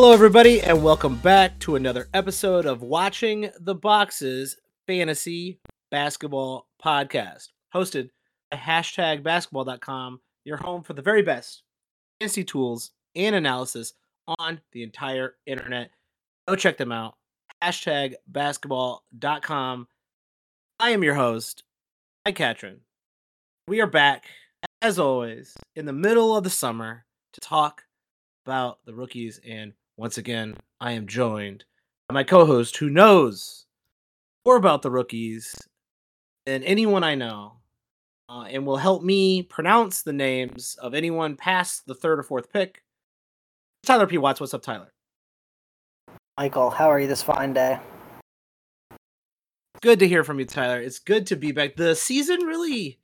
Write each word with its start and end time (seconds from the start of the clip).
Hello, 0.00 0.12
everybody, 0.12 0.60
and 0.60 0.84
welcome 0.84 1.16
back 1.16 1.58
to 1.58 1.74
another 1.74 2.06
episode 2.14 2.66
of 2.66 2.82
Watching 2.82 3.50
the 3.58 3.74
Boxes 3.74 4.56
Fantasy 4.86 5.58
Basketball 5.90 6.68
Podcast, 6.80 7.48
hosted 7.74 8.10
by 8.48 8.58
hashtag 8.58 9.24
basketball.com, 9.24 10.20
your 10.44 10.58
home 10.58 10.84
for 10.84 10.92
the 10.92 11.02
very 11.02 11.22
best 11.22 11.64
fantasy 12.20 12.44
tools 12.44 12.92
and 13.16 13.34
analysis 13.34 13.94
on 14.38 14.60
the 14.70 14.84
entire 14.84 15.34
internet. 15.46 15.90
Go 16.46 16.54
check 16.54 16.76
them 16.76 16.92
out. 16.92 17.16
Hashtag 17.60 18.14
basketball.com. 18.28 19.88
I 20.78 20.90
am 20.90 21.02
your 21.02 21.14
host, 21.14 21.64
Mike 22.24 22.36
Catron. 22.36 22.82
We 23.66 23.80
are 23.80 23.88
back, 23.88 24.26
as 24.80 25.00
always, 25.00 25.56
in 25.74 25.86
the 25.86 25.92
middle 25.92 26.36
of 26.36 26.44
the 26.44 26.50
summer 26.50 27.04
to 27.32 27.40
talk 27.40 27.82
about 28.46 28.78
the 28.86 28.94
rookies. 28.94 29.40
And 29.44 29.72
once 29.98 30.16
again, 30.16 30.56
I 30.80 30.92
am 30.92 31.08
joined 31.08 31.64
by 32.08 32.14
my 32.14 32.24
co 32.24 32.46
host 32.46 32.76
who 32.76 32.88
knows 32.88 33.66
more 34.46 34.56
about 34.56 34.80
the 34.82 34.90
rookies 34.90 35.54
than 36.46 36.62
anyone 36.62 37.02
I 37.02 37.16
know 37.16 37.54
uh, 38.28 38.44
and 38.44 38.64
will 38.64 38.76
help 38.76 39.02
me 39.02 39.42
pronounce 39.42 40.02
the 40.02 40.12
names 40.12 40.76
of 40.80 40.94
anyone 40.94 41.34
past 41.34 41.84
the 41.86 41.94
third 41.94 42.20
or 42.20 42.22
fourth 42.22 42.52
pick. 42.52 42.82
Tyler 43.84 44.06
P. 44.06 44.18
Watts, 44.18 44.40
what's 44.40 44.54
up, 44.54 44.62
Tyler? 44.62 44.92
Michael, 46.38 46.70
how 46.70 46.88
are 46.88 47.00
you 47.00 47.08
this 47.08 47.22
fine 47.22 47.52
day? 47.52 47.80
Good 49.82 49.98
to 49.98 50.08
hear 50.08 50.22
from 50.22 50.38
you, 50.38 50.44
Tyler. 50.44 50.80
It's 50.80 51.00
good 51.00 51.26
to 51.26 51.36
be 51.36 51.50
back. 51.50 51.74
The 51.74 51.96
season 51.96 52.40
really, 52.44 53.00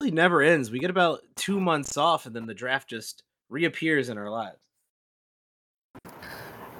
really 0.00 0.10
never 0.10 0.40
ends. 0.40 0.70
We 0.70 0.78
get 0.78 0.90
about 0.90 1.20
two 1.36 1.60
months 1.60 1.98
off, 1.98 2.24
and 2.24 2.34
then 2.34 2.46
the 2.46 2.54
draft 2.54 2.88
just 2.88 3.24
reappears 3.50 4.08
in 4.08 4.16
our 4.16 4.30
lives. 4.30 4.58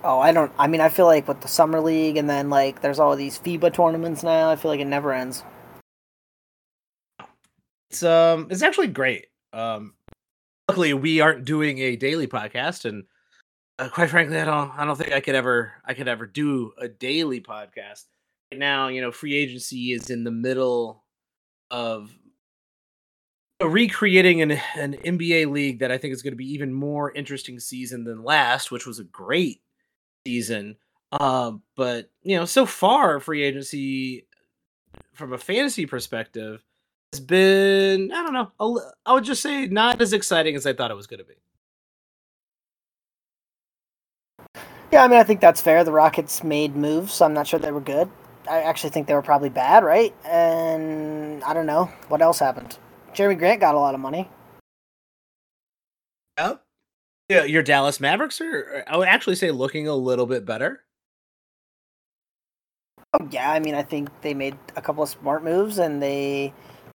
Oh, 0.02 0.18
I 0.18 0.32
don't. 0.32 0.52
I 0.58 0.66
mean, 0.66 0.80
I 0.80 0.88
feel 0.88 1.06
like 1.06 1.28
with 1.28 1.40
the 1.40 1.48
summer 1.48 1.80
league, 1.80 2.16
and 2.16 2.28
then 2.28 2.48
like 2.48 2.80
there's 2.80 2.98
all 2.98 3.14
these 3.16 3.38
FIBA 3.38 3.74
tournaments 3.74 4.22
now. 4.22 4.50
I 4.50 4.56
feel 4.56 4.70
like 4.70 4.80
it 4.80 4.86
never 4.86 5.12
ends. 5.12 5.44
It's 7.90 8.02
um, 8.02 8.48
it's 8.50 8.62
actually 8.62 8.88
great. 8.88 9.26
Um, 9.52 9.94
luckily 10.68 10.94
we 10.94 11.20
aren't 11.20 11.44
doing 11.44 11.78
a 11.80 11.96
daily 11.96 12.28
podcast, 12.28 12.84
and 12.84 13.04
uh, 13.80 13.88
quite 13.88 14.10
frankly, 14.10 14.38
I 14.38 14.44
don't, 14.44 14.70
I 14.76 14.84
don't 14.84 14.96
think 14.96 15.12
I 15.12 15.20
could 15.20 15.34
ever, 15.34 15.72
I 15.84 15.94
could 15.94 16.06
ever 16.06 16.26
do 16.26 16.72
a 16.78 16.86
daily 16.86 17.40
podcast. 17.40 18.04
Right 18.52 18.58
now, 18.58 18.88
you 18.88 19.00
know, 19.00 19.10
free 19.10 19.34
agency 19.34 19.92
is 19.92 20.10
in 20.10 20.22
the 20.22 20.30
middle 20.30 21.02
of 21.70 22.16
recreating 23.62 24.42
an 24.42 24.52
an 24.76 24.94
NBA 24.94 25.50
league 25.50 25.80
that 25.80 25.90
I 25.90 25.98
think 25.98 26.12
is 26.12 26.22
going 26.22 26.32
to 26.32 26.36
be 26.36 26.52
even 26.52 26.72
more 26.72 27.12
interesting 27.12 27.60
season 27.60 28.04
than 28.04 28.24
last, 28.24 28.70
which 28.70 28.86
was 28.86 28.98
a 28.98 29.04
great 29.04 29.60
season. 30.26 30.76
Uh, 31.12 31.52
but 31.76 32.10
you 32.22 32.36
know, 32.36 32.44
so 32.44 32.66
far 32.66 33.20
free 33.20 33.42
agency 33.42 34.26
from 35.12 35.32
a 35.32 35.38
fantasy 35.38 35.86
perspective 35.86 36.62
has 37.12 37.20
been 37.20 38.12
I 38.12 38.22
don't 38.22 38.32
know, 38.32 38.52
a, 38.60 38.90
I 39.06 39.14
would 39.14 39.24
just 39.24 39.42
say 39.42 39.66
not 39.66 40.00
as 40.00 40.12
exciting 40.12 40.56
as 40.56 40.66
I 40.66 40.72
thought 40.72 40.90
it 40.90 40.96
was 40.96 41.06
going 41.06 41.18
to 41.18 41.24
be. 41.24 41.34
Yeah, 44.92 45.04
I 45.04 45.08
mean, 45.08 45.20
I 45.20 45.24
think 45.24 45.40
that's 45.40 45.60
fair. 45.60 45.84
The 45.84 45.92
Rockets 45.92 46.42
made 46.42 46.74
moves. 46.74 47.12
So 47.12 47.24
I'm 47.24 47.34
not 47.34 47.46
sure 47.46 47.60
they 47.60 47.70
were 47.70 47.80
good. 47.80 48.10
I 48.50 48.62
actually 48.62 48.90
think 48.90 49.06
they 49.06 49.14
were 49.14 49.22
probably 49.22 49.48
bad, 49.48 49.84
right? 49.84 50.12
And 50.24 51.44
I 51.44 51.54
don't 51.54 51.66
know 51.66 51.84
what 52.08 52.22
else 52.22 52.40
happened. 52.40 52.76
Jerami 53.14 53.38
Grant 53.38 53.60
got 53.60 53.74
a 53.74 53.78
lot 53.78 53.94
of 53.94 54.00
money. 54.00 54.28
Yeah, 56.38 56.54
yeah. 57.28 57.44
Your 57.44 57.62
Dallas 57.62 58.00
Mavericks 58.00 58.40
are, 58.40 58.84
I 58.86 58.96
would 58.96 59.08
actually 59.08 59.36
say, 59.36 59.50
looking 59.50 59.88
a 59.88 59.94
little 59.94 60.26
bit 60.26 60.44
better. 60.44 60.84
Oh 63.12 63.28
yeah, 63.30 63.50
I 63.50 63.58
mean, 63.58 63.74
I 63.74 63.82
think 63.82 64.08
they 64.22 64.34
made 64.34 64.56
a 64.76 64.82
couple 64.82 65.02
of 65.02 65.08
smart 65.08 65.42
moves, 65.42 65.78
and 65.78 66.00
they 66.00 66.52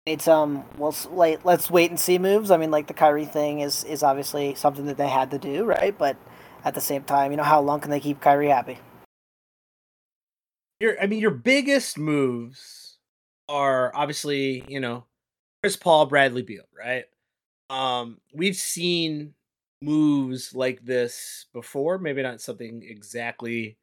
made 0.05 0.21
some 0.21 0.63
well, 0.77 0.95
like 1.11 1.43
let's 1.43 1.71
wait 1.71 1.89
and 1.89 1.99
see 1.99 2.19
moves. 2.19 2.51
I 2.51 2.57
mean, 2.57 2.69
like 2.71 2.87
the 2.87 2.93
Kyrie 2.93 3.25
thing 3.25 3.61
is 3.61 3.83
is 3.83 4.03
obviously 4.03 4.53
something 4.55 4.85
that 4.85 4.97
they 4.97 5.07
had 5.09 5.31
to 5.31 5.39
do, 5.39 5.63
right? 5.65 5.97
But 5.97 6.17
at 6.63 6.75
the 6.75 6.81
same 6.81 7.03
time, 7.03 7.31
you 7.31 7.37
know, 7.37 7.43
how 7.43 7.61
long 7.61 7.79
can 7.79 7.89
they 7.89 7.99
keep 7.99 8.21
Kyrie 8.21 8.49
happy? 8.49 8.77
Your, 10.79 11.01
I 11.01 11.07
mean, 11.07 11.19
your 11.19 11.31
biggest 11.31 11.97
moves 11.97 12.97
are 13.47 13.91
obviously, 13.95 14.63
you 14.67 14.79
know, 14.79 15.05
Chris 15.63 15.77
Paul, 15.77 16.07
Bradley 16.07 16.41
Beal, 16.41 16.65
right? 16.77 17.05
Um, 17.69 18.19
we've 18.33 18.57
seen 18.57 19.33
moves 19.81 20.53
like 20.53 20.83
this 20.83 21.45
before. 21.53 21.97
Maybe 21.97 22.21
not 22.21 22.41
something 22.41 22.83
exactly 22.85 23.77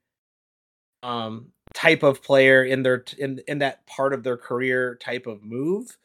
um 1.02 1.46
type 1.72 2.02
of 2.02 2.22
player 2.22 2.62
in 2.62 2.82
their 2.82 3.02
in 3.16 3.40
in 3.48 3.60
that 3.60 3.86
part 3.86 4.12
of 4.12 4.22
their 4.22 4.36
career 4.36 4.96
type 4.96 5.26
of 5.26 5.42
move. 5.42 5.96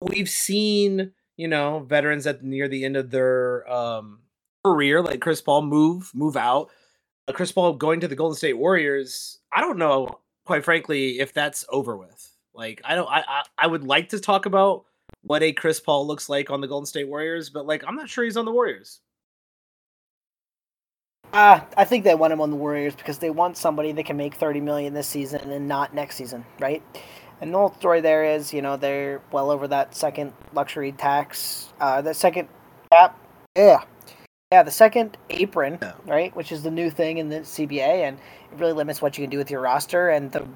We've 0.00 0.28
seen, 0.28 1.10
you 1.36 1.48
know, 1.48 1.80
veterans 1.80 2.28
at 2.28 2.44
near 2.44 2.68
the 2.68 2.84
end 2.84 2.96
of 2.96 3.10
their 3.10 3.68
um 3.68 4.20
career, 4.64 5.02
like 5.02 5.20
Chris 5.20 5.40
Paul, 5.40 5.62
move 5.62 6.12
move 6.14 6.36
out. 6.36 6.70
Uh, 7.26 7.32
Chris 7.32 7.50
Paul 7.50 7.72
going 7.72 7.98
to 7.98 8.06
the 8.06 8.14
Golden 8.14 8.36
State 8.36 8.58
Warriors. 8.58 9.40
I 9.52 9.60
don't 9.60 9.78
know, 9.78 10.20
quite 10.44 10.64
frankly, 10.64 11.18
if 11.18 11.32
that's 11.32 11.64
over 11.68 11.96
with. 11.96 12.32
Like, 12.54 12.80
I 12.84 12.94
don't. 12.94 13.08
I 13.08 13.24
I, 13.26 13.42
I 13.58 13.66
would 13.66 13.82
like 13.82 14.10
to 14.10 14.20
talk 14.20 14.46
about 14.46 14.84
what 15.26 15.42
a 15.42 15.52
Chris 15.52 15.80
Paul 15.80 16.06
looks 16.06 16.28
like 16.28 16.50
on 16.50 16.60
the 16.60 16.68
Golden 16.68 16.86
State 16.86 17.08
Warriors, 17.08 17.50
but 17.50 17.66
like, 17.66 17.84
I'm 17.86 17.96
not 17.96 18.08
sure 18.08 18.24
he's 18.24 18.36
on 18.36 18.44
the 18.44 18.52
Warriors. 18.52 19.00
Uh, 21.32 21.60
I 21.76 21.84
think 21.84 22.04
they 22.04 22.14
want 22.14 22.32
him 22.32 22.40
on 22.40 22.50
the 22.50 22.56
Warriors 22.56 22.94
because 22.94 23.18
they 23.18 23.30
want 23.30 23.56
somebody 23.56 23.92
that 23.92 24.06
can 24.06 24.16
make 24.16 24.34
30 24.34 24.60
million 24.60 24.94
this 24.94 25.08
season 25.08 25.50
and 25.50 25.68
not 25.68 25.92
next 25.92 26.16
season, 26.16 26.44
right? 26.60 26.82
And 27.40 27.52
the 27.52 27.58
whole 27.58 27.74
story 27.74 28.00
there 28.00 28.24
is, 28.24 28.54
you 28.54 28.62
know, 28.62 28.76
they're 28.76 29.20
well 29.32 29.50
over 29.50 29.68
that 29.68 29.94
second 29.94 30.32
luxury 30.54 30.92
tax, 30.92 31.72
uh, 31.80 32.00
the 32.00 32.14
second 32.14 32.48
cap. 32.90 33.18
Yeah, 33.56 33.82
yeah, 34.52 34.62
the 34.62 34.70
second 34.70 35.18
apron, 35.28 35.80
right, 36.06 36.34
which 36.36 36.52
is 36.52 36.62
the 36.62 36.70
new 36.70 36.88
thing 36.88 37.18
in 37.18 37.28
the 37.28 37.40
CBA, 37.40 37.80
and 37.80 38.16
it 38.16 38.58
really 38.58 38.72
limits 38.72 39.02
what 39.02 39.18
you 39.18 39.24
can 39.24 39.30
do 39.30 39.38
with 39.38 39.50
your 39.50 39.60
roster. 39.60 40.10
And 40.10 40.30
the 40.30 40.46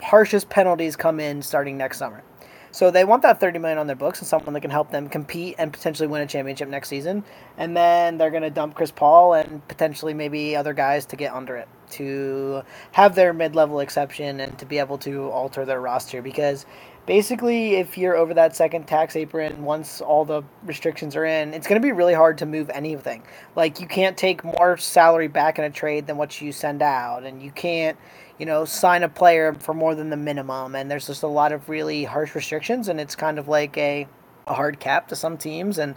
harshest 0.00 0.48
penalties 0.48 0.94
come 0.94 1.18
in 1.18 1.42
starting 1.42 1.76
next 1.76 1.98
summer. 1.98 2.22
So 2.72 2.90
they 2.90 3.04
want 3.04 3.22
that 3.22 3.40
30 3.40 3.58
million 3.58 3.78
on 3.78 3.86
their 3.86 3.96
books 3.96 4.20
and 4.20 4.28
someone 4.28 4.54
that 4.54 4.60
can 4.60 4.70
help 4.70 4.90
them 4.90 5.08
compete 5.08 5.56
and 5.58 5.72
potentially 5.72 6.06
win 6.06 6.22
a 6.22 6.26
championship 6.26 6.68
next 6.68 6.88
season. 6.88 7.24
And 7.56 7.76
then 7.76 8.18
they're 8.18 8.30
going 8.30 8.42
to 8.42 8.50
dump 8.50 8.74
Chris 8.74 8.90
Paul 8.90 9.34
and 9.34 9.66
potentially 9.68 10.14
maybe 10.14 10.54
other 10.54 10.72
guys 10.72 11.06
to 11.06 11.16
get 11.16 11.32
under 11.32 11.56
it 11.56 11.68
to 11.92 12.62
have 12.92 13.16
their 13.16 13.32
mid-level 13.32 13.80
exception 13.80 14.38
and 14.40 14.56
to 14.58 14.66
be 14.66 14.78
able 14.78 14.98
to 14.98 15.28
alter 15.30 15.64
their 15.64 15.80
roster. 15.80 16.22
Because 16.22 16.66
basically 17.06 17.74
if 17.74 17.98
you're 17.98 18.16
over 18.16 18.34
that 18.34 18.54
second 18.54 18.86
tax 18.86 19.16
apron 19.16 19.64
once 19.64 20.00
all 20.00 20.24
the 20.24 20.42
restrictions 20.64 21.16
are 21.16 21.24
in 21.24 21.54
it's 21.54 21.66
going 21.66 21.80
to 21.80 21.84
be 21.84 21.90
really 21.90 22.14
hard 22.14 22.38
to 22.38 22.46
move 22.46 22.70
anything. 22.70 23.22
Like 23.56 23.80
you 23.80 23.88
can't 23.88 24.16
take 24.16 24.44
more 24.44 24.76
salary 24.76 25.26
back 25.26 25.58
in 25.58 25.64
a 25.64 25.70
trade 25.70 26.06
than 26.06 26.16
what 26.16 26.40
you 26.40 26.52
send 26.52 26.82
out. 26.82 27.24
And 27.24 27.42
you 27.42 27.50
can't 27.50 27.98
you 28.40 28.46
know 28.46 28.64
sign 28.64 29.02
a 29.02 29.08
player 29.08 29.54
for 29.54 29.74
more 29.74 29.94
than 29.94 30.10
the 30.10 30.16
minimum 30.16 30.74
and 30.74 30.90
there's 30.90 31.06
just 31.06 31.22
a 31.22 31.28
lot 31.28 31.52
of 31.52 31.68
really 31.68 32.04
harsh 32.04 32.34
restrictions 32.34 32.88
and 32.88 32.98
it's 32.98 33.14
kind 33.14 33.38
of 33.38 33.46
like 33.46 33.76
a, 33.76 34.08
a 34.46 34.54
hard 34.54 34.80
cap 34.80 35.06
to 35.08 35.14
some 35.14 35.36
teams 35.36 35.78
and 35.78 35.94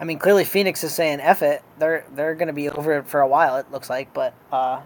I 0.00 0.04
mean, 0.04 0.18
clearly 0.18 0.44
Phoenix 0.44 0.82
is 0.82 0.94
saying 0.94 1.20
"eff 1.20 1.42
it." 1.42 1.62
They're 1.78 2.06
they're 2.12 2.34
going 2.34 2.46
to 2.46 2.54
be 2.54 2.70
over 2.70 2.98
it 2.98 3.06
for 3.06 3.20
a 3.20 3.28
while. 3.28 3.56
It 3.58 3.70
looks 3.70 3.90
like, 3.90 4.14
but 4.14 4.32
uh, 4.50 4.80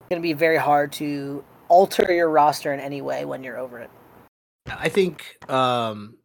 it's 0.00 0.08
going 0.08 0.20
to 0.20 0.26
be 0.26 0.32
very 0.32 0.56
hard 0.56 0.90
to 0.94 1.44
alter 1.68 2.12
your 2.12 2.28
roster 2.28 2.72
in 2.72 2.80
any 2.80 3.00
way 3.00 3.24
when 3.24 3.44
you're 3.44 3.56
over 3.56 3.78
it. 3.78 3.90
I 4.66 4.88
think 4.88 5.38
um, 5.48 6.16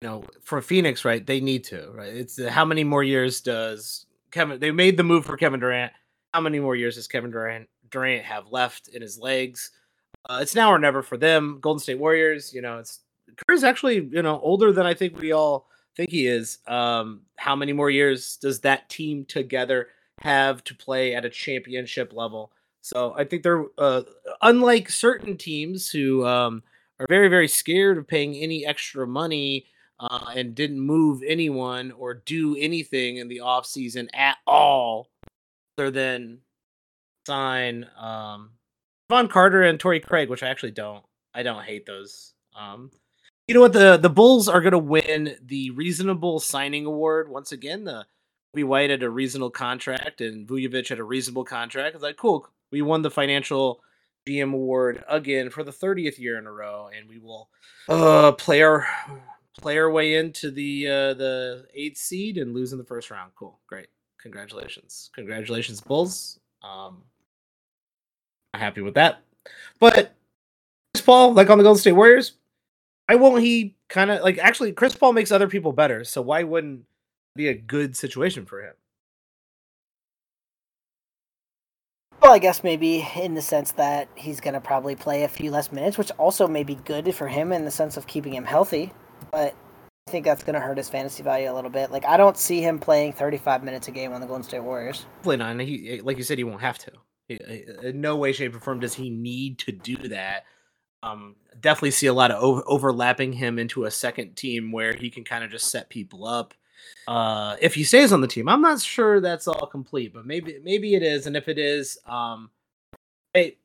you 0.00 0.08
know 0.08 0.24
for 0.44 0.62
Phoenix, 0.62 1.04
right? 1.04 1.26
They 1.26 1.40
need 1.40 1.64
to, 1.64 1.90
right? 1.92 2.12
It's 2.12 2.38
uh, 2.38 2.48
how 2.48 2.64
many 2.64 2.84
more 2.84 3.02
years 3.02 3.40
does 3.40 4.06
Kevin? 4.30 4.60
They 4.60 4.70
made 4.70 4.96
the 4.96 5.04
move 5.04 5.26
for 5.26 5.36
Kevin 5.36 5.58
Durant. 5.58 5.92
How 6.32 6.40
many 6.40 6.60
more 6.60 6.76
years 6.76 6.94
does 6.94 7.08
Kevin 7.08 7.32
Durant 7.32 7.68
Durant 7.90 8.24
have 8.24 8.50
left 8.50 8.88
in 8.88 9.02
his 9.02 9.18
legs? 9.18 9.70
Uh, 10.28 10.38
it's 10.42 10.54
now 10.54 10.70
or 10.70 10.78
never 10.78 11.02
for 11.02 11.16
them. 11.16 11.58
Golden 11.60 11.80
State 11.80 11.98
Warriors, 11.98 12.52
you 12.52 12.60
know, 12.60 12.78
it's 12.78 13.00
Curry's 13.46 13.64
actually 13.64 14.08
you 14.12 14.22
know 14.22 14.40
older 14.40 14.72
than 14.72 14.86
I 14.86 14.94
think 14.94 15.18
we 15.18 15.32
all 15.32 15.68
think 15.96 16.10
he 16.10 16.26
is. 16.26 16.58
Um, 16.66 17.22
how 17.36 17.54
many 17.56 17.72
more 17.72 17.90
years 17.90 18.36
does 18.36 18.60
that 18.60 18.88
team 18.88 19.24
together 19.24 19.88
have 20.20 20.64
to 20.64 20.74
play 20.74 21.14
at 21.14 21.24
a 21.24 21.30
championship 21.30 22.12
level? 22.12 22.52
So 22.80 23.14
I 23.16 23.24
think 23.24 23.42
they're 23.42 23.66
uh, 23.76 24.02
unlike 24.40 24.90
certain 24.90 25.36
teams 25.36 25.90
who 25.90 26.26
um, 26.26 26.62
are 26.98 27.06
very, 27.08 27.28
very 27.28 27.48
scared 27.48 27.98
of 27.98 28.06
paying 28.06 28.34
any 28.34 28.64
extra 28.64 29.06
money 29.06 29.66
uh, 30.00 30.32
and 30.34 30.54
didn't 30.54 30.80
move 30.80 31.22
anyone 31.26 31.92
or 31.92 32.14
do 32.14 32.56
anything 32.56 33.16
in 33.16 33.28
the 33.28 33.40
off 33.40 33.66
season 33.66 34.08
at 34.14 34.36
all, 34.46 35.10
other 35.76 35.90
than 35.90 36.38
sign 37.28 37.86
um, 37.98 38.50
Von 39.10 39.28
Carter 39.28 39.62
and 39.62 39.78
Torrey 39.78 40.00
Craig, 40.00 40.30
which 40.30 40.42
I 40.42 40.48
actually 40.48 40.72
don't. 40.72 41.04
I 41.34 41.42
don't 41.42 41.64
hate 41.64 41.86
those. 41.86 42.32
Um, 42.58 42.90
you 43.46 43.54
know 43.54 43.60
what? 43.60 43.72
The 43.72 43.96
the 43.96 44.10
Bulls 44.10 44.48
are 44.48 44.60
going 44.60 44.72
to 44.72 44.78
win 44.78 45.36
the 45.42 45.70
reasonable 45.70 46.40
signing 46.40 46.86
award 46.86 47.28
once 47.28 47.52
again. 47.52 47.84
The 47.84 48.06
Coby 48.54 48.64
White 48.64 48.90
had 48.90 49.02
a 49.02 49.10
reasonable 49.10 49.50
contract 49.50 50.20
and 50.20 50.48
Vucevic 50.48 50.88
had 50.88 50.98
a 50.98 51.04
reasonable 51.04 51.44
contract. 51.44 51.94
It's 51.94 52.02
like, 52.02 52.16
cool, 52.16 52.48
we 52.72 52.82
won 52.82 53.02
the 53.02 53.10
financial 53.10 53.80
GM 54.28 54.52
award 54.52 55.04
again 55.08 55.50
for 55.50 55.62
the 55.62 55.70
30th 55.70 56.18
year 56.18 56.38
in 56.38 56.46
a 56.46 56.52
row, 56.52 56.90
and 56.94 57.08
we 57.08 57.18
will 57.18 57.48
uh, 57.88 58.32
play 58.32 58.62
our 58.62 58.86
play 59.60 59.78
our 59.78 59.90
way 59.90 60.14
into 60.14 60.50
the 60.50 60.86
uh, 60.86 61.14
the 61.14 61.66
eighth 61.74 61.98
seed 61.98 62.38
and 62.38 62.54
lose 62.54 62.72
in 62.72 62.78
the 62.78 62.84
first 62.84 63.10
round. 63.10 63.32
Cool, 63.38 63.58
great, 63.66 63.88
congratulations, 64.20 65.10
congratulations, 65.14 65.80
Bulls. 65.80 66.38
Um, 66.62 67.02
I'm 68.54 68.60
happy 68.60 68.80
with 68.80 68.94
that. 68.94 69.22
But 69.78 70.14
Chris 70.94 71.04
Paul, 71.04 71.34
like 71.34 71.50
on 71.50 71.58
the 71.58 71.64
Golden 71.64 71.80
State 71.80 71.92
Warriors, 71.92 72.32
why 73.06 73.16
won't 73.16 73.42
he 73.42 73.76
kind 73.88 74.10
of 74.10 74.22
like 74.22 74.38
actually 74.38 74.72
Chris 74.72 74.94
Paul 74.94 75.12
makes 75.12 75.32
other 75.32 75.48
people 75.48 75.72
better, 75.72 76.04
so 76.04 76.22
why 76.22 76.42
wouldn't 76.42 76.84
be 77.34 77.48
a 77.48 77.54
good 77.54 77.96
situation 77.96 78.46
for 78.46 78.62
him? 78.62 78.74
Well, 82.20 82.32
I 82.32 82.38
guess 82.38 82.64
maybe 82.64 83.06
in 83.16 83.34
the 83.34 83.42
sense 83.42 83.72
that 83.72 84.08
he's 84.14 84.40
going 84.40 84.54
to 84.54 84.60
probably 84.60 84.96
play 84.96 85.22
a 85.22 85.28
few 85.28 85.50
less 85.50 85.70
minutes, 85.70 85.96
which 85.96 86.10
also 86.18 86.48
may 86.48 86.64
be 86.64 86.74
good 86.74 87.14
for 87.14 87.28
him 87.28 87.52
in 87.52 87.64
the 87.64 87.70
sense 87.70 87.96
of 87.96 88.06
keeping 88.06 88.34
him 88.34 88.44
healthy. 88.44 88.92
But 89.30 89.54
I 90.08 90.10
think 90.10 90.24
that's 90.24 90.42
going 90.42 90.54
to 90.54 90.60
hurt 90.60 90.76
his 90.76 90.88
fantasy 90.88 91.22
value 91.22 91.50
a 91.50 91.54
little 91.54 91.70
bit. 91.70 91.90
Like 91.90 92.04
I 92.04 92.16
don't 92.16 92.36
see 92.36 92.60
him 92.60 92.78
playing 92.78 93.12
35 93.12 93.62
minutes 93.62 93.88
a 93.88 93.92
game 93.92 94.12
on 94.12 94.20
the 94.20 94.26
Golden 94.26 94.42
State 94.42 94.62
Warriors. 94.62 95.06
Probably 95.22 95.36
not. 95.36 95.60
He, 95.60 96.00
like 96.02 96.18
you 96.18 96.24
said, 96.24 96.38
he 96.38 96.44
won't 96.44 96.60
have 96.60 96.78
to. 96.78 96.92
In 97.28 98.00
no 98.00 98.16
way, 98.16 98.32
shape, 98.32 98.54
or 98.54 98.60
form 98.60 98.80
does 98.80 98.94
he 98.94 99.10
need 99.10 99.58
to 99.60 99.72
do 99.72 99.96
that. 100.08 100.44
Um, 101.02 101.36
definitely 101.60 101.92
see 101.92 102.06
a 102.06 102.12
lot 102.12 102.30
of 102.30 102.42
over- 102.42 102.64
overlapping 102.66 103.32
him 103.34 103.58
into 103.58 103.84
a 103.84 103.90
second 103.90 104.34
team 104.34 104.72
where 104.72 104.94
he 104.94 105.10
can 105.10 105.24
kind 105.24 105.44
of 105.44 105.50
just 105.50 105.70
set 105.70 105.88
people 105.90 106.26
up. 106.26 106.54
Uh, 107.06 107.56
if 107.60 107.74
he 107.74 107.84
stays 107.84 108.12
on 108.12 108.20
the 108.20 108.26
team, 108.26 108.48
I'm 108.48 108.62
not 108.62 108.80
sure 108.80 109.20
that's 109.20 109.46
all 109.46 109.66
complete, 109.66 110.14
but 110.14 110.26
maybe 110.26 110.58
maybe 110.62 110.94
it 110.94 111.02
is. 111.02 111.26
And 111.26 111.36
if 111.36 111.48
it 111.48 111.58
is, 111.58 111.98
um, 112.06 112.50
hey, 113.34 113.58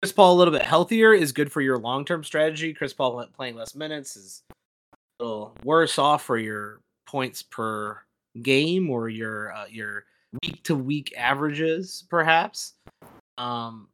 Chris 0.00 0.12
Paul 0.12 0.34
a 0.34 0.38
little 0.38 0.52
bit 0.52 0.62
healthier 0.62 1.12
is 1.12 1.32
good 1.32 1.52
for 1.52 1.60
your 1.60 1.78
long 1.78 2.04
term 2.04 2.24
strategy. 2.24 2.72
Chris 2.72 2.92
Paul 2.92 3.24
playing 3.34 3.56
less 3.56 3.74
minutes 3.74 4.16
is 4.16 4.42
a 5.20 5.24
little 5.24 5.54
worse 5.64 5.98
off 5.98 6.24
for 6.24 6.38
your 6.38 6.80
points 7.06 7.42
per 7.42 8.00
game 8.40 8.88
or 8.90 9.08
your 9.08 9.52
uh, 9.52 9.66
your 9.70 10.04
week 10.42 10.62
to 10.64 10.74
week 10.74 11.14
averages, 11.16 12.04
perhaps. 12.08 12.74
Um, 13.38 13.88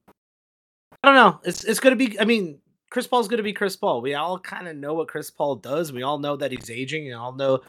I 1.02 1.08
don't 1.08 1.14
know. 1.14 1.40
It's 1.44 1.64
it's 1.64 1.80
gonna 1.80 1.96
be. 1.96 2.18
I 2.18 2.24
mean, 2.24 2.58
Chris 2.90 3.06
Paul's 3.06 3.28
gonna 3.28 3.42
be 3.42 3.52
Chris 3.52 3.76
Paul. 3.76 4.00
We 4.00 4.14
all 4.14 4.38
kind 4.38 4.68
of 4.68 4.76
know 4.76 4.94
what 4.94 5.08
Chris 5.08 5.30
Paul 5.30 5.56
does. 5.56 5.92
We 5.92 6.02
all 6.02 6.18
know 6.18 6.36
that 6.36 6.50
he's 6.50 6.70
aging, 6.70 7.06
and 7.06 7.14
all 7.14 7.32
know 7.32 7.60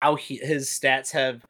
how 0.00 0.16
he, 0.16 0.36
his 0.36 0.68
stats 0.68 1.10
have 1.12 1.42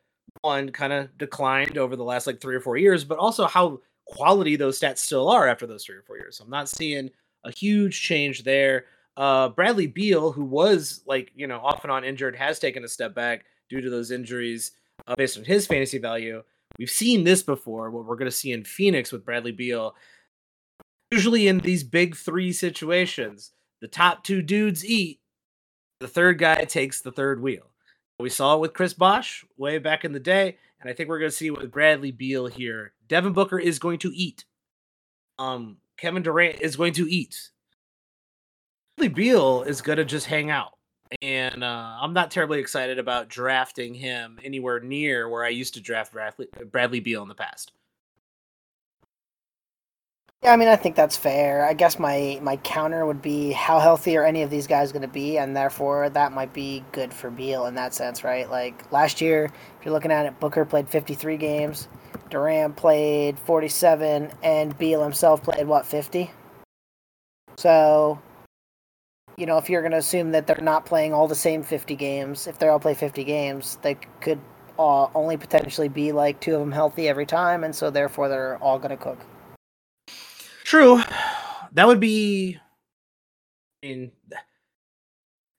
one 0.42 0.70
kind 0.70 0.92
of 0.92 1.16
declined 1.16 1.78
over 1.78 1.96
the 1.96 2.04
last 2.04 2.26
like 2.26 2.40
three 2.40 2.54
or 2.54 2.60
four 2.60 2.76
years, 2.76 3.04
but 3.04 3.18
also 3.18 3.46
how 3.46 3.80
quality 4.06 4.56
those 4.56 4.78
stats 4.78 4.98
still 4.98 5.28
are 5.28 5.48
after 5.48 5.66
those 5.66 5.84
three 5.84 5.96
or 5.96 6.02
four 6.02 6.18
years. 6.18 6.36
So 6.36 6.44
I'm 6.44 6.50
not 6.50 6.68
seeing 6.68 7.10
a 7.44 7.50
huge 7.50 8.00
change 8.02 8.44
there. 8.44 8.84
Uh, 9.16 9.48
Bradley 9.48 9.86
Beal, 9.86 10.32
who 10.32 10.44
was 10.44 11.02
like 11.06 11.32
you 11.34 11.46
know 11.46 11.58
off 11.58 11.84
and 11.84 11.90
on 11.90 12.04
injured, 12.04 12.36
has 12.36 12.58
taken 12.58 12.84
a 12.84 12.88
step 12.88 13.14
back 13.14 13.44
due 13.70 13.80
to 13.80 13.90
those 13.90 14.10
injuries 14.10 14.72
uh, 15.06 15.14
based 15.16 15.38
on 15.38 15.44
his 15.44 15.66
fantasy 15.66 15.98
value. 15.98 16.42
We've 16.78 16.90
seen 16.90 17.24
this 17.24 17.42
before. 17.42 17.90
What 17.90 18.04
we're 18.04 18.16
going 18.16 18.30
to 18.30 18.36
see 18.36 18.52
in 18.52 18.64
Phoenix 18.64 19.12
with 19.12 19.24
Bradley 19.24 19.52
Beal, 19.52 19.94
usually 21.10 21.46
in 21.46 21.58
these 21.58 21.84
big 21.84 22.16
three 22.16 22.52
situations, 22.52 23.52
the 23.80 23.88
top 23.88 24.24
two 24.24 24.42
dudes 24.42 24.84
eat, 24.84 25.20
the 26.00 26.08
third 26.08 26.38
guy 26.38 26.64
takes 26.64 27.00
the 27.00 27.12
third 27.12 27.40
wheel. 27.40 27.70
We 28.18 28.30
saw 28.30 28.54
it 28.54 28.60
with 28.60 28.74
Chris 28.74 28.94
Bosh 28.94 29.44
way 29.56 29.78
back 29.78 30.04
in 30.04 30.12
the 30.12 30.20
day, 30.20 30.58
and 30.80 30.88
I 30.88 30.92
think 30.92 31.08
we're 31.08 31.18
going 31.18 31.30
to 31.30 31.36
see 31.36 31.46
it 31.46 31.56
with 31.56 31.70
Bradley 31.70 32.12
Beal 32.12 32.46
here. 32.46 32.92
Devin 33.08 33.32
Booker 33.32 33.58
is 33.58 33.78
going 33.78 33.98
to 34.00 34.12
eat. 34.14 34.44
Um, 35.38 35.78
Kevin 35.96 36.22
Durant 36.22 36.60
is 36.60 36.76
going 36.76 36.92
to 36.94 37.10
eat. 37.10 37.50
Bradley 38.96 39.14
Beal 39.14 39.62
is 39.62 39.80
going 39.80 39.98
to 39.98 40.04
just 40.04 40.26
hang 40.26 40.50
out 40.50 40.73
and 41.22 41.62
uh, 41.62 41.96
I'm 42.00 42.12
not 42.12 42.30
terribly 42.30 42.60
excited 42.60 42.98
about 42.98 43.28
drafting 43.28 43.94
him 43.94 44.38
anywhere 44.42 44.80
near 44.80 45.28
where 45.28 45.44
I 45.44 45.48
used 45.48 45.74
to 45.74 45.80
draft 45.80 46.12
Bradley, 46.12 46.48
Bradley 46.70 47.00
Beal 47.00 47.22
in 47.22 47.28
the 47.28 47.34
past. 47.34 47.72
Yeah, 50.44 50.52
I 50.52 50.56
mean, 50.56 50.68
I 50.68 50.76
think 50.76 50.94
that's 50.94 51.16
fair. 51.16 51.64
I 51.64 51.72
guess 51.72 51.98
my 51.98 52.38
my 52.42 52.58
counter 52.58 53.06
would 53.06 53.22
be 53.22 53.52
how 53.52 53.78
healthy 53.78 54.14
are 54.18 54.24
any 54.26 54.42
of 54.42 54.50
these 54.50 54.66
guys 54.66 54.92
going 54.92 55.00
to 55.00 55.08
be, 55.08 55.38
and 55.38 55.56
therefore 55.56 56.10
that 56.10 56.32
might 56.32 56.52
be 56.52 56.84
good 56.92 57.14
for 57.14 57.30
Beal 57.30 57.64
in 57.64 57.74
that 57.76 57.94
sense, 57.94 58.22
right? 58.22 58.50
Like 58.50 58.92
last 58.92 59.22
year, 59.22 59.46
if 59.46 59.84
you're 59.86 59.94
looking 59.94 60.12
at 60.12 60.26
it, 60.26 60.38
Booker 60.40 60.66
played 60.66 60.86
53 60.90 61.38
games, 61.38 61.88
Durant 62.28 62.76
played 62.76 63.38
47, 63.38 64.32
and 64.42 64.76
Beal 64.76 65.02
himself 65.02 65.42
played 65.42 65.66
what 65.66 65.86
50. 65.86 66.30
So 67.56 68.20
you 69.36 69.46
know, 69.46 69.58
if 69.58 69.68
you're 69.68 69.82
going 69.82 69.92
to 69.92 69.98
assume 69.98 70.30
that 70.32 70.46
they're 70.46 70.56
not 70.60 70.86
playing 70.86 71.12
all 71.12 71.26
the 71.26 71.34
same 71.34 71.62
50 71.62 71.96
games, 71.96 72.46
if 72.46 72.58
they 72.58 72.68
all 72.68 72.78
play 72.78 72.94
50 72.94 73.24
games, 73.24 73.78
they 73.82 73.96
could 74.20 74.40
uh, 74.78 75.06
only 75.14 75.36
potentially 75.36 75.88
be 75.88 76.12
like 76.12 76.40
two 76.40 76.54
of 76.54 76.60
them 76.60 76.72
healthy 76.72 77.08
every 77.08 77.26
time, 77.26 77.64
and 77.64 77.74
so 77.74 77.90
therefore 77.90 78.28
they're 78.28 78.58
all 78.58 78.78
going 78.78 78.90
to 78.90 78.96
cook. 78.96 79.18
True. 80.64 81.02
That 81.72 81.86
would 81.86 82.00
be. 82.00 82.58
I 83.82 83.86
mean, 83.86 84.12
that 84.28 84.44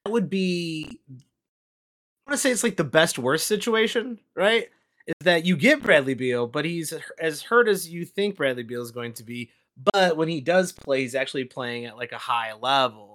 would 0.08 0.30
be. 0.30 1.00
I 1.10 2.32
want 2.32 2.34
to 2.34 2.38
say 2.38 2.52
it's 2.52 2.64
like 2.64 2.78
the 2.78 2.84
best 2.84 3.20
worst 3.20 3.48
situation, 3.48 4.20
right? 4.36 4.70
Is 5.06 5.14
that 5.22 5.46
you 5.46 5.56
get 5.56 5.84
Bradley 5.84 6.16
Beal, 6.16 6.48
but 6.48 6.66
he's 6.66 6.94
as 7.20 7.42
hurt 7.44 7.68
as 7.68 7.88
you 7.88 8.06
think 8.06 8.38
Bradley 8.38 8.64
Beal 8.64 8.82
is 8.82 8.92
going 8.92 9.14
to 9.14 9.24
be. 9.24 9.52
But 9.94 10.18
when 10.18 10.28
he 10.28 10.42
does 10.42 10.72
play, 10.72 11.02
he's 11.02 11.16
actually 11.16 11.44
playing 11.44 11.86
at 11.86 11.98
like 11.98 12.14
a 12.14 12.18
high 12.18 12.54
level 12.54 13.15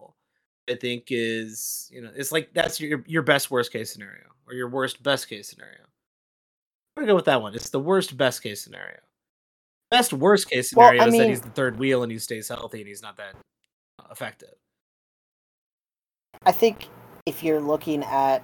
I 0.71 0.77
think 0.77 1.07
is 1.11 1.91
you 1.93 2.01
know 2.01 2.11
it's 2.15 2.33
like 2.33 2.51
that's 2.55 2.81
your 2.81 3.03
your 3.07 3.23
best 3.23 3.51
worst 3.51 3.73
case 3.73 3.93
scenario 3.93 4.25
or 4.47 4.55
your 4.55 4.69
worst 4.69 5.03
best 5.03 5.29
case 5.29 5.49
scenario. 5.49 5.81
I'm 6.97 7.03
gonna 7.03 7.09
go 7.09 7.17
with 7.17 7.25
that 7.27 7.43
one. 7.43 7.55
It's 7.55 7.71
the 7.71 7.81
worst 7.81 8.17
best 8.17 8.43
case 8.43 8.63
scenario. 8.63 8.99
Best 9.91 10.13
worst 10.13 10.49
case 10.49 10.71
scenario 10.71 11.01
well, 11.01 11.09
is 11.09 11.13
mean, 11.13 11.23
that 11.23 11.29
he's 11.29 11.41
the 11.41 11.51
third 11.51 11.79
wheel 11.79 12.03
and 12.03 12.13
he 12.13 12.19
stays 12.19 12.49
healthy 12.49 12.79
and 12.79 12.89
he's 12.89 13.03
not 13.03 13.17
that 13.17 13.35
uh, 13.99 14.05
effective. 14.11 14.55
I 16.47 16.53
think 16.53 16.89
if 17.27 17.43
you're 17.43 17.61
looking 17.61 18.05
at 18.05 18.43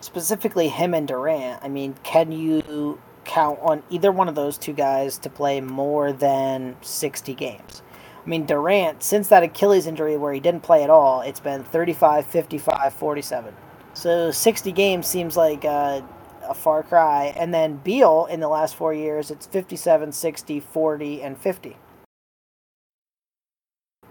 specifically 0.00 0.68
him 0.68 0.94
and 0.94 1.06
Durant, 1.06 1.62
I 1.62 1.68
mean, 1.68 1.94
can 2.02 2.32
you 2.32 2.98
count 3.24 3.58
on 3.60 3.82
either 3.90 4.10
one 4.10 4.28
of 4.28 4.34
those 4.34 4.56
two 4.56 4.72
guys 4.72 5.18
to 5.18 5.30
play 5.30 5.60
more 5.60 6.12
than 6.12 6.76
60 6.80 7.34
games? 7.34 7.82
I 8.26 8.28
mean, 8.28 8.44
Durant, 8.44 9.04
since 9.04 9.28
that 9.28 9.44
Achilles 9.44 9.86
injury 9.86 10.16
where 10.16 10.32
he 10.32 10.40
didn't 10.40 10.64
play 10.64 10.82
at 10.82 10.90
all, 10.90 11.20
it's 11.20 11.38
been 11.38 11.62
35, 11.62 12.26
55, 12.26 12.92
47. 12.92 13.54
So 13.94 14.32
60 14.32 14.72
games 14.72 15.06
seems 15.06 15.36
like 15.36 15.64
uh, 15.64 16.02
a 16.42 16.54
far 16.54 16.82
cry. 16.82 17.32
And 17.36 17.54
then 17.54 17.76
Beal, 17.76 18.26
in 18.26 18.40
the 18.40 18.48
last 18.48 18.74
four 18.74 18.92
years, 18.92 19.30
it's 19.30 19.46
57, 19.46 20.10
60, 20.10 20.58
40, 20.58 21.22
and 21.22 21.38
50. 21.38 21.76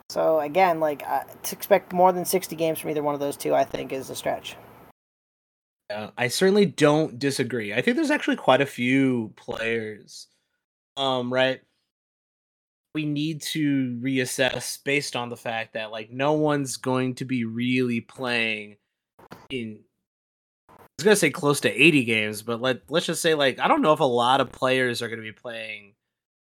So 0.09 0.39
again, 0.39 0.79
like 0.79 1.03
uh, 1.05 1.23
to 1.43 1.55
expect 1.55 1.91
more 1.91 2.13
than 2.13 2.23
60 2.23 2.55
games 2.55 2.79
from 2.79 2.91
either 2.91 3.03
one 3.03 3.15
of 3.15 3.19
those 3.19 3.35
two, 3.35 3.53
I 3.53 3.65
think 3.65 3.91
is 3.91 4.09
a 4.09 4.15
stretch. 4.15 4.55
Yeah, 5.89 6.11
I 6.17 6.29
certainly 6.29 6.65
don't 6.65 7.19
disagree. 7.19 7.73
I 7.73 7.81
think 7.81 7.97
there's 7.97 8.11
actually 8.11 8.37
quite 8.37 8.61
a 8.61 8.65
few 8.65 9.33
players, 9.35 10.27
um, 10.95 11.31
right, 11.33 11.61
we 12.95 13.05
need 13.05 13.41
to 13.41 13.99
reassess 14.01 14.81
based 14.83 15.17
on 15.17 15.27
the 15.27 15.35
fact 15.35 15.73
that 15.73 15.91
like 15.91 16.11
no 16.11 16.31
one's 16.31 16.77
going 16.77 17.13
to 17.15 17.25
be 17.25 17.43
really 17.43 17.99
playing 17.99 18.77
in 19.49 19.79
I 20.69 20.73
was 20.97 21.03
gonna 21.03 21.15
say 21.17 21.29
close 21.29 21.59
to 21.59 21.69
80 21.69 22.05
games, 22.05 22.41
but 22.41 22.61
let 22.61 22.89
let's 22.89 23.05
just 23.05 23.21
say 23.21 23.35
like 23.35 23.59
I 23.59 23.67
don't 23.67 23.81
know 23.81 23.91
if 23.91 23.99
a 23.99 24.05
lot 24.05 24.39
of 24.39 24.53
players 24.53 25.01
are 25.01 25.09
gonna 25.09 25.21
be 25.21 25.33
playing 25.33 25.93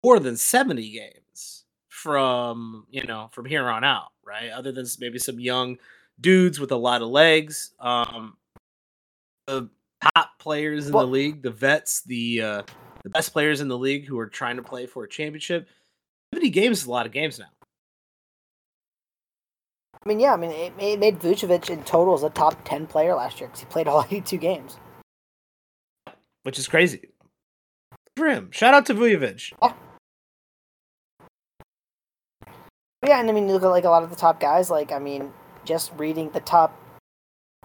more 0.03 0.19
than 0.19 0.37
70 0.37 0.89
games 0.89 1.65
from 1.89 2.85
you 2.89 3.03
know 3.03 3.27
from 3.33 3.43
here 3.43 3.67
on 3.67 3.83
out, 3.83 4.11
right? 4.25 4.49
Other 4.49 4.71
than 4.71 4.85
maybe 5.01 5.19
some 5.19 5.41
young 5.41 5.77
dudes 6.21 6.61
with 6.61 6.71
a 6.71 6.77
lot 6.77 7.01
of 7.01 7.09
legs. 7.09 7.71
Um 7.77 8.37
the 9.47 9.69
top 10.15 10.39
players 10.39 10.85
in 10.85 10.93
the 10.93 11.05
league, 11.05 11.41
the 11.41 11.51
vets, 11.51 12.03
the 12.03 12.41
uh 12.41 12.61
the 13.03 13.09
best 13.09 13.33
players 13.33 13.59
in 13.59 13.67
the 13.67 13.77
league 13.77 14.05
who 14.05 14.17
are 14.17 14.27
trying 14.27 14.55
to 14.55 14.63
play 14.63 14.85
for 14.85 15.03
a 15.03 15.09
championship 15.09 15.67
70 16.33 16.49
games 16.49 16.79
is 16.79 16.85
a 16.85 16.91
lot 16.91 17.05
of 17.05 17.11
games 17.11 17.39
now. 17.39 17.45
I 19.93 20.07
mean, 20.07 20.19
yeah, 20.19 20.33
I 20.33 20.37
mean, 20.37 20.51
it, 20.51 20.73
it 20.79 20.99
made 20.99 21.19
Vucevic 21.19 21.69
in 21.69 21.83
total 21.83 22.13
as 22.13 22.23
a 22.23 22.29
top 22.29 22.63
10 22.63 22.87
player 22.87 23.13
last 23.15 23.39
year 23.39 23.47
because 23.49 23.61
he 23.61 23.65
played 23.65 23.87
all 23.87 24.05
82 24.09 24.37
games. 24.37 24.77
Which 26.43 26.57
is 26.57 26.67
crazy. 26.67 27.09
For 28.15 28.27
him. 28.27 28.49
Shout 28.51 28.73
out 28.73 28.85
to 28.85 28.93
Vucevic. 28.93 29.51
Yeah. 29.61 29.73
Yeah, 33.05 33.19
and 33.19 33.29
I 33.29 33.33
mean, 33.33 33.47
you 33.47 33.53
look 33.53 33.63
at 33.63 33.67
like 33.67 33.83
a 33.83 33.89
lot 33.89 34.03
of 34.03 34.09
the 34.09 34.15
top 34.15 34.39
guys. 34.39 34.69
Like, 34.69 34.91
I 34.91 34.99
mean, 34.99 35.31
just 35.65 35.91
reading 35.97 36.29
the 36.31 36.39
top, 36.39 36.77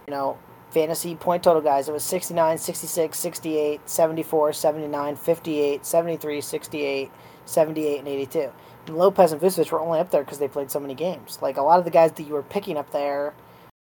you 0.07 0.12
know, 0.12 0.38
fantasy 0.71 1.14
point 1.14 1.42
total 1.42 1.62
guys, 1.62 1.88
it 1.88 1.92
was 1.92 2.04
69, 2.04 2.59
66, 2.59 3.19
68, 3.19 3.88
74, 3.88 4.52
79, 4.52 5.16
58, 5.16 5.87
73, 5.87 6.40
68, 6.40 7.11
78, 7.52 7.99
and 7.99 8.09
82. 8.09 8.52
And 8.87 8.97
Lopez 8.97 9.32
and 9.32 9.40
Vucevic 9.40 9.71
were 9.71 9.80
only 9.80 10.00
up 10.00 10.11
there 10.11 10.25
because 10.25 10.38
they 10.38 10.49
played 10.49 10.71
so 10.71 10.80
many 10.80 10.94
games. 10.94 11.38
Like 11.40 11.56
a 11.56 11.62
lot 11.62 11.78
of 11.78 11.85
the 11.85 11.90
guys 11.90 12.12
that 12.12 12.25
you 12.25 12.32
were 12.32 12.42
picking 12.42 12.76
up 12.76 12.90
there 12.90 13.35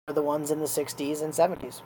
are 0.09 0.15
the 0.15 0.23
ones 0.23 0.51
in 0.51 0.59
the 0.59 0.67
60s 0.67 1.23
and 1.23 1.33
70s. 1.33 1.83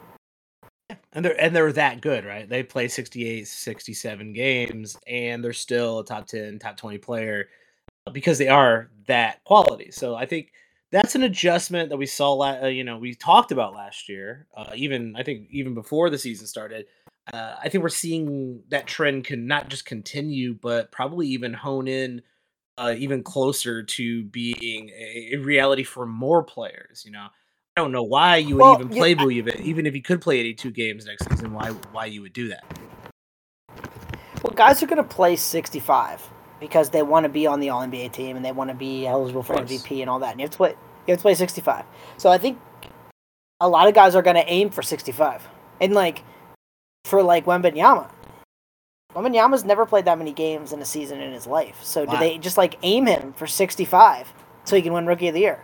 And 1.13 1.25
they're 1.25 1.41
and 1.41 1.57
they're 1.57 1.73
that 1.73 2.03
good, 2.03 2.25
right? 2.25 2.49
They 2.49 2.63
play 2.63 2.89
68, 2.89 3.49
67 3.49 4.33
games 4.33 4.97
and 5.07 5.43
they're 5.43 5.53
still 5.53 6.01
a 6.01 6.05
top 6.05 6.27
10, 6.27 6.59
top 6.59 6.77
20 6.77 6.99
player 6.99 7.49
because 8.13 8.37
they 8.37 8.49
are 8.49 8.91
that 9.07 9.43
quality. 9.45 9.91
So 9.91 10.15
I 10.15 10.27
think 10.27 10.53
that's 10.91 11.15
an 11.15 11.23
adjustment 11.23 11.89
that 11.89 11.97
we 11.97 12.07
saw. 12.07 12.39
Uh, 12.39 12.67
you 12.67 12.85
know, 12.85 12.99
we 12.99 13.15
talked 13.15 13.51
about 13.51 13.75
last 13.75 14.09
year. 14.09 14.47
Uh, 14.55 14.73
even 14.75 15.17
I 15.17 15.23
think 15.23 15.49
even 15.51 15.75
before 15.75 16.11
the 16.11 16.19
season 16.19 16.47
started. 16.47 16.87
Uh, 17.33 17.55
I 17.63 17.69
think 17.69 17.83
we're 17.83 17.89
seeing 17.89 18.63
that 18.69 18.87
trend 18.87 19.25
can 19.25 19.47
not 19.47 19.69
just 19.69 19.87
continue, 19.87 20.55
but 20.55 20.93
probably 20.93 21.29
even 21.29 21.55
hone 21.55 21.89
in 21.89 22.23
uh, 22.77 22.95
even 22.99 23.23
closer 23.23 23.83
to 23.83 24.25
being 24.25 24.91
a, 24.91 25.35
a, 25.35 25.37
reality 25.37 25.85
for 25.85 26.07
more 26.07 26.43
players. 26.43 27.03
You 27.05 27.13
know, 27.13 27.27
I 27.77 27.81
don't 27.81 27.93
know 27.93 28.03
why 28.03 28.37
you 28.37 28.57
would 28.57 28.63
well, 28.63 28.75
even 28.75 28.89
play 28.89 29.11
yeah, 29.11 29.17
Vucevic, 29.17 29.61
even 29.61 29.87
if 29.87 29.95
you 29.95 30.03
could 30.03 30.21
play 30.21 30.39
82 30.41 30.71
games 30.71 31.07
next 31.07 31.29
season. 31.29 31.53
Why 31.53 31.71
why 31.93 32.07
you 32.07 32.23
would 32.23 32.33
do 32.33 32.49
that? 32.49 32.65
Well, 34.43 34.53
guys 34.55 34.83
are 34.83 34.87
going 34.87 35.03
to 35.03 35.09
play 35.09 35.37
65 35.37 36.29
because 36.61 36.91
they 36.91 37.03
want 37.03 37.25
to 37.25 37.29
be 37.29 37.47
on 37.47 37.61
the 37.61 37.71
All 37.71 37.81
NBA 37.83 38.13
team 38.13 38.37
and 38.37 38.45
they 38.45 38.53
want 38.53 38.71
to 38.71 38.77
be 38.77 39.07
eligible 39.07 39.43
for 39.43 39.55
MVP 39.55 40.01
and 40.01 40.11
all 40.11 40.19
that. 40.19 40.33
And 40.33 40.41
you 40.41 40.45
have 40.45 40.51
to 40.51 40.57
play 40.57 40.71
you 41.07 41.13
have 41.13 41.19
to 41.19 41.23
play 41.23 41.35
65. 41.35 41.85
So 42.17 42.31
I 42.31 42.39
think 42.39 42.59
a 43.61 43.69
lot 43.69 43.89
of 43.89 43.95
guys 43.95 44.15
are 44.15 44.23
going 44.23 44.37
to 44.37 44.49
aim 44.51 44.71
for 44.71 44.83
65. 44.83 45.47
And 45.81 45.95
like 45.95 46.23
for 47.05 47.23
like 47.23 47.45
Wembanyama. 47.45 48.11
Wembanyama's 49.15 49.65
never 49.65 49.87
played 49.87 50.07
that 50.07 50.19
many 50.19 50.33
games 50.33 50.73
in 50.73 50.81
a 50.81 50.85
season 50.85 51.21
in 51.21 51.33
his 51.33 51.47
life. 51.47 51.79
So 51.83 52.05
wow. 52.05 52.13
do 52.13 52.19
they 52.19 52.39
just 52.39 52.57
like 52.57 52.79
aim 52.83 53.07
him 53.07 53.33
for 53.35 53.47
65 53.47 54.33
so 54.65 54.77
he 54.77 54.83
can 54.83 54.93
win 54.93 55.07
rookie 55.07 55.29
of 55.29 55.35
the 55.35 55.41
year? 55.41 55.63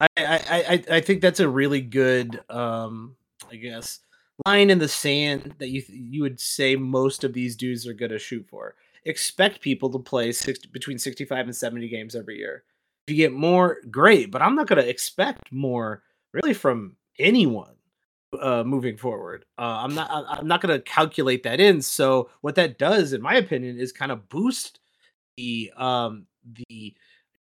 I, 0.00 0.06
I, 0.16 0.84
I 0.92 1.00
think 1.00 1.20
that's 1.20 1.40
a 1.40 1.48
really 1.48 1.80
good 1.80 2.40
um 2.48 3.16
I 3.50 3.56
guess 3.56 3.98
line 4.46 4.70
in 4.70 4.78
the 4.78 4.88
sand 4.88 5.54
that 5.58 5.68
you 5.68 5.82
you 5.88 6.22
would 6.22 6.38
say 6.38 6.76
most 6.76 7.24
of 7.24 7.32
these 7.32 7.56
dudes 7.56 7.86
are 7.86 7.94
going 7.94 8.12
to 8.12 8.18
shoot 8.18 8.46
for. 8.48 8.76
Expect 9.04 9.60
people 9.60 9.90
to 9.90 9.98
play 9.98 10.32
six, 10.32 10.58
between 10.66 10.98
65 10.98 11.46
and 11.46 11.56
70 11.56 11.88
games 11.88 12.14
every 12.14 12.36
year. 12.36 12.64
If 13.06 13.12
you 13.12 13.16
get 13.16 13.32
more, 13.32 13.78
great, 13.90 14.30
but 14.30 14.42
I'm 14.42 14.54
not 14.54 14.66
going 14.66 14.82
to 14.82 14.88
expect 14.88 15.50
more 15.50 16.02
really 16.32 16.54
from 16.54 16.96
anyone 17.18 17.74
uh, 18.40 18.62
moving 18.64 18.96
forward. 18.96 19.44
Uh, 19.58 19.80
I'm 19.82 19.94
not 19.94 20.08
I'm 20.28 20.46
not 20.46 20.60
going 20.60 20.74
to 20.74 20.82
calculate 20.82 21.42
that 21.44 21.60
in. 21.60 21.82
So 21.82 22.30
what 22.40 22.54
that 22.56 22.78
does, 22.78 23.12
in 23.12 23.22
my 23.22 23.34
opinion, 23.34 23.78
is 23.78 23.92
kind 23.92 24.12
of 24.12 24.28
boost 24.28 24.80
the 25.36 25.72
um 25.76 26.26
the 26.68 26.94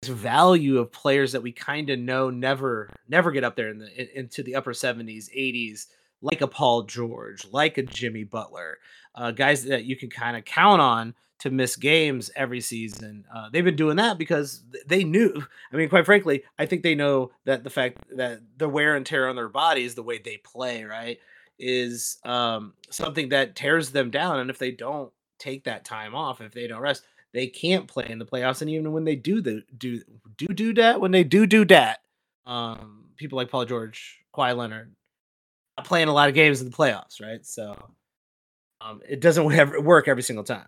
value 0.04 0.78
of 0.78 0.92
players 0.92 1.32
that 1.32 1.42
we 1.42 1.52
kind 1.52 1.90
of 1.90 1.98
know 1.98 2.30
never 2.30 2.90
never 3.08 3.32
get 3.32 3.44
up 3.44 3.56
there 3.56 3.70
in 3.70 3.80
the 3.80 4.02
in, 4.02 4.24
into 4.24 4.44
the 4.44 4.56
upper 4.56 4.72
70s 4.72 5.30
80s 5.36 5.88
like 6.22 6.42
a 6.42 6.48
Paul 6.48 6.84
George, 6.84 7.46
like 7.52 7.78
a 7.78 7.84
Jimmy 7.84 8.24
Butler, 8.24 8.80
uh, 9.14 9.32
guys 9.32 9.64
that 9.66 9.86
you 9.86 9.96
can 9.96 10.10
kind 10.10 10.36
of 10.36 10.46
count 10.46 10.82
on 10.82 11.14
to 11.46 11.52
miss 11.52 11.76
games 11.76 12.32
every 12.36 12.60
season. 12.60 13.24
Uh, 13.32 13.50
they've 13.52 13.64
been 13.64 13.76
doing 13.76 13.98
that 13.98 14.18
because 14.18 14.64
they 14.88 15.04
knew. 15.04 15.32
I 15.72 15.76
mean, 15.76 15.90
quite 15.90 16.06
frankly, 16.06 16.44
I 16.58 16.66
think 16.66 16.82
they 16.82 16.96
know 16.96 17.32
that 17.46 17.64
the 17.64 17.70
fact 17.70 18.00
that 18.18 18.42
the 18.58 18.68
wear 18.68 18.96
and 18.96 19.06
tear 19.06 19.30
on 19.30 19.36
their 19.36 19.48
bodies, 19.48 19.94
the 19.94 20.02
way 20.02 20.18
they 20.18 20.38
play, 20.38 20.86
right, 20.86 21.20
is 21.60 22.18
um, 22.26 22.74
something 22.90 23.30
that 23.30 23.56
tears 23.56 23.92
them 23.92 24.10
down. 24.10 24.40
And 24.40 24.50
if 24.50 24.58
they 24.58 24.72
don't 24.72 25.12
take 25.38 25.66
that 25.66 25.86
time 25.86 26.16
off, 26.16 26.42
if 26.42 26.52
they 26.52 26.66
don't 26.66 26.82
rest, 26.82 27.04
they 27.32 27.46
can't 27.46 27.88
play 27.88 28.08
in 28.10 28.18
the 28.18 28.26
playoffs. 28.26 28.62
And 28.62 28.72
even 28.72 28.92
when 28.92 29.04
they 29.04 29.16
do 29.16 29.40
the 29.40 29.62
do 29.78 30.02
do 30.38 30.48
do 30.48 30.74
that, 30.74 31.00
when 31.00 31.12
they 31.12 31.24
do 31.24 31.46
do 31.46 31.64
that, 31.66 32.00
um, 32.48 33.06
people 33.18 33.36
like 33.36 33.52
Paul 33.52 33.66
George, 33.66 34.18
Kawhi 34.34 34.58
Leonard, 34.58 34.96
playing 35.84 36.08
a 36.08 36.14
lot 36.14 36.28
of 36.28 36.34
games 36.34 36.60
in 36.60 36.68
the 36.72 36.76
playoffs, 36.76 37.22
right? 37.22 37.46
So 37.46 37.78
um, 38.82 39.02
it 39.08 39.20
doesn't 39.20 39.46
work 39.84 40.08
every 40.08 40.24
single 40.24 40.44
time. 40.44 40.66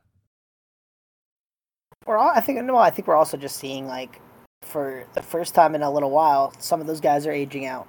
We're 2.08 2.18
all, 2.18 2.32
I 2.34 2.40
think 2.40 2.64
no, 2.64 2.78
I 2.78 2.90
think 2.90 3.08
we're 3.08 3.18
also 3.18 3.36
just 3.36 3.58
seeing 3.58 3.86
like 3.86 4.22
for 4.62 5.06
the 5.14 5.22
first 5.22 5.54
time 5.54 5.76
in 5.76 5.84
a 5.84 5.92
little 5.92 6.10
while, 6.10 6.54
some 6.58 6.80
of 6.80 6.88
those 6.88 7.02
guys 7.02 7.28
are 7.28 7.32
aging 7.32 7.66
out. 7.66 7.88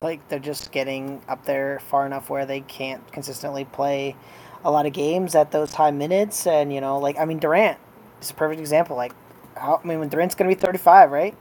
Like 0.00 0.28
they're 0.28 0.38
just 0.38 0.70
getting 0.70 1.22
up 1.28 1.44
there 1.46 1.80
far 1.80 2.06
enough 2.06 2.30
where 2.30 2.46
they 2.46 2.60
can't 2.60 3.10
consistently 3.12 3.64
play 3.64 4.16
a 4.64 4.70
lot 4.70 4.86
of 4.86 4.92
games 4.92 5.34
at 5.34 5.50
those 5.50 5.74
high 5.74 5.90
minutes, 5.90 6.46
and 6.46 6.72
you 6.72 6.80
know, 6.80 6.98
like 6.98 7.18
I 7.18 7.24
mean, 7.24 7.38
Durant 7.38 7.78
is 8.20 8.30
a 8.30 8.34
perfect 8.34 8.60
example. 8.60 8.96
Like, 8.96 9.12
how, 9.56 9.80
I 9.82 9.86
mean, 9.86 9.98
when 9.98 10.08
Durant's 10.08 10.34
gonna 10.34 10.48
be 10.48 10.54
thirty-five, 10.54 11.10
right? 11.10 11.36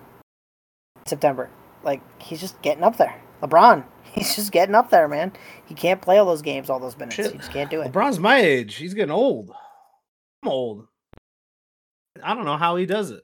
September, 1.06 1.50
like 1.84 2.02
he's 2.22 2.40
just 2.40 2.62
getting 2.62 2.84
up 2.84 2.98
there. 2.98 3.22
LeBron, 3.42 3.84
he's 4.04 4.36
just 4.36 4.52
getting 4.52 4.76
up 4.76 4.90
there, 4.90 5.08
man. 5.08 5.32
He 5.66 5.76
can't 5.76 6.02
play 6.02 6.18
all 6.18 6.26
those 6.26 6.42
games, 6.42 6.70
all 6.70 6.80
those 6.80 6.98
minutes. 6.98 7.16
Shit. 7.16 7.32
He 7.32 7.38
just 7.38 7.52
can't 7.52 7.70
do 7.70 7.82
it. 7.82 7.92
LeBron's 7.92 8.20
my 8.20 8.38
age. 8.38 8.76
He's 8.76 8.94
getting 8.94 9.12
old. 9.12 9.52
I'm 10.42 10.50
old. 10.50 10.88
I 12.24 12.34
don't 12.34 12.46
know 12.46 12.58
how 12.58 12.76
he 12.76 12.86
does 12.86 13.12
it. 13.12 13.24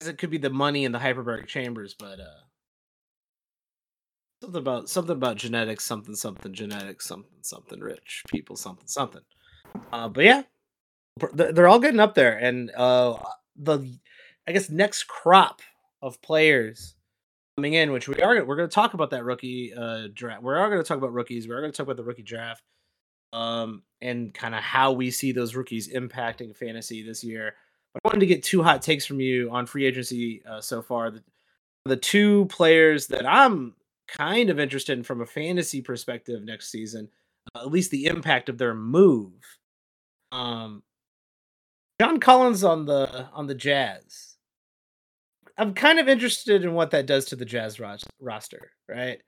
It 0.00 0.18
could 0.18 0.30
be 0.30 0.38
the 0.38 0.50
money 0.50 0.84
in 0.84 0.92
the 0.92 0.98
hyperbaric 0.98 1.46
chambers, 1.46 1.94
but 1.98 2.20
uh 2.20 2.44
something 4.42 4.60
about 4.60 4.88
something 4.88 5.16
about 5.16 5.36
genetics, 5.36 5.84
something 5.84 6.14
something 6.14 6.52
genetics, 6.52 7.06
something 7.06 7.30
something 7.42 7.80
rich 7.80 8.24
people, 8.28 8.56
something 8.56 8.86
something. 8.86 9.22
Uh, 9.92 10.08
but 10.08 10.24
yeah, 10.24 10.42
they're 11.32 11.68
all 11.68 11.78
getting 11.78 12.00
up 12.00 12.14
there, 12.14 12.36
and 12.36 12.70
uh, 12.76 13.18
the 13.56 13.98
I 14.48 14.52
guess 14.52 14.70
next 14.70 15.04
crop 15.04 15.60
of 16.02 16.20
players 16.22 16.96
coming 17.56 17.74
in, 17.74 17.92
which 17.92 18.08
we 18.08 18.20
are 18.22 18.44
we're 18.44 18.56
going 18.56 18.68
to 18.68 18.74
talk 18.74 18.94
about 18.94 19.10
that 19.10 19.24
rookie 19.24 19.72
uh, 19.74 20.08
draft. 20.14 20.42
We 20.42 20.54
are 20.54 20.70
going 20.70 20.82
to 20.82 20.88
talk 20.88 20.98
about 20.98 21.12
rookies. 21.12 21.46
We 21.46 21.54
are 21.54 21.60
going 21.60 21.72
to 21.72 21.76
talk 21.76 21.84
about 21.84 21.96
the 21.96 22.04
rookie 22.04 22.22
draft, 22.22 22.62
um, 23.32 23.82
and 24.00 24.32
kind 24.34 24.54
of 24.54 24.62
how 24.62 24.92
we 24.92 25.10
see 25.10 25.32
those 25.32 25.54
rookies 25.54 25.92
impacting 25.92 26.56
fantasy 26.56 27.02
this 27.02 27.22
year. 27.22 27.54
But 27.92 28.00
I 28.04 28.08
wanted 28.08 28.20
to 28.20 28.26
get 28.26 28.42
two 28.42 28.62
hot 28.62 28.82
takes 28.82 29.06
from 29.06 29.20
you 29.20 29.50
on 29.50 29.66
free 29.66 29.86
agency 29.86 30.42
uh, 30.48 30.60
so 30.60 30.82
far. 30.82 31.10
The, 31.10 31.22
the 31.84 31.96
two 31.96 32.46
players 32.46 33.08
that 33.08 33.26
I'm 33.26 33.74
kind 34.08 34.50
of 34.50 34.60
interested 34.60 34.98
in 34.98 35.04
from 35.04 35.20
a 35.20 35.26
fantasy 35.26 35.80
perspective 35.80 36.42
next 36.42 36.70
season, 36.70 37.08
uh, 37.54 37.60
at 37.60 37.70
least 37.70 37.90
the 37.90 38.06
impact 38.06 38.48
of 38.48 38.58
their 38.58 38.74
move. 38.74 39.32
Um, 40.32 40.82
John 42.00 42.20
Collins 42.20 42.64
on 42.64 42.86
the 42.86 43.26
on 43.32 43.46
the 43.46 43.54
Jazz 43.54 44.30
I'm 45.60 45.74
kind 45.74 45.98
of 45.98 46.08
interested 46.08 46.64
in 46.64 46.72
what 46.72 46.90
that 46.92 47.04
does 47.04 47.26
to 47.26 47.36
the 47.36 47.44
Jazz 47.44 47.78
roster, 47.78 48.72
right? 48.88 49.20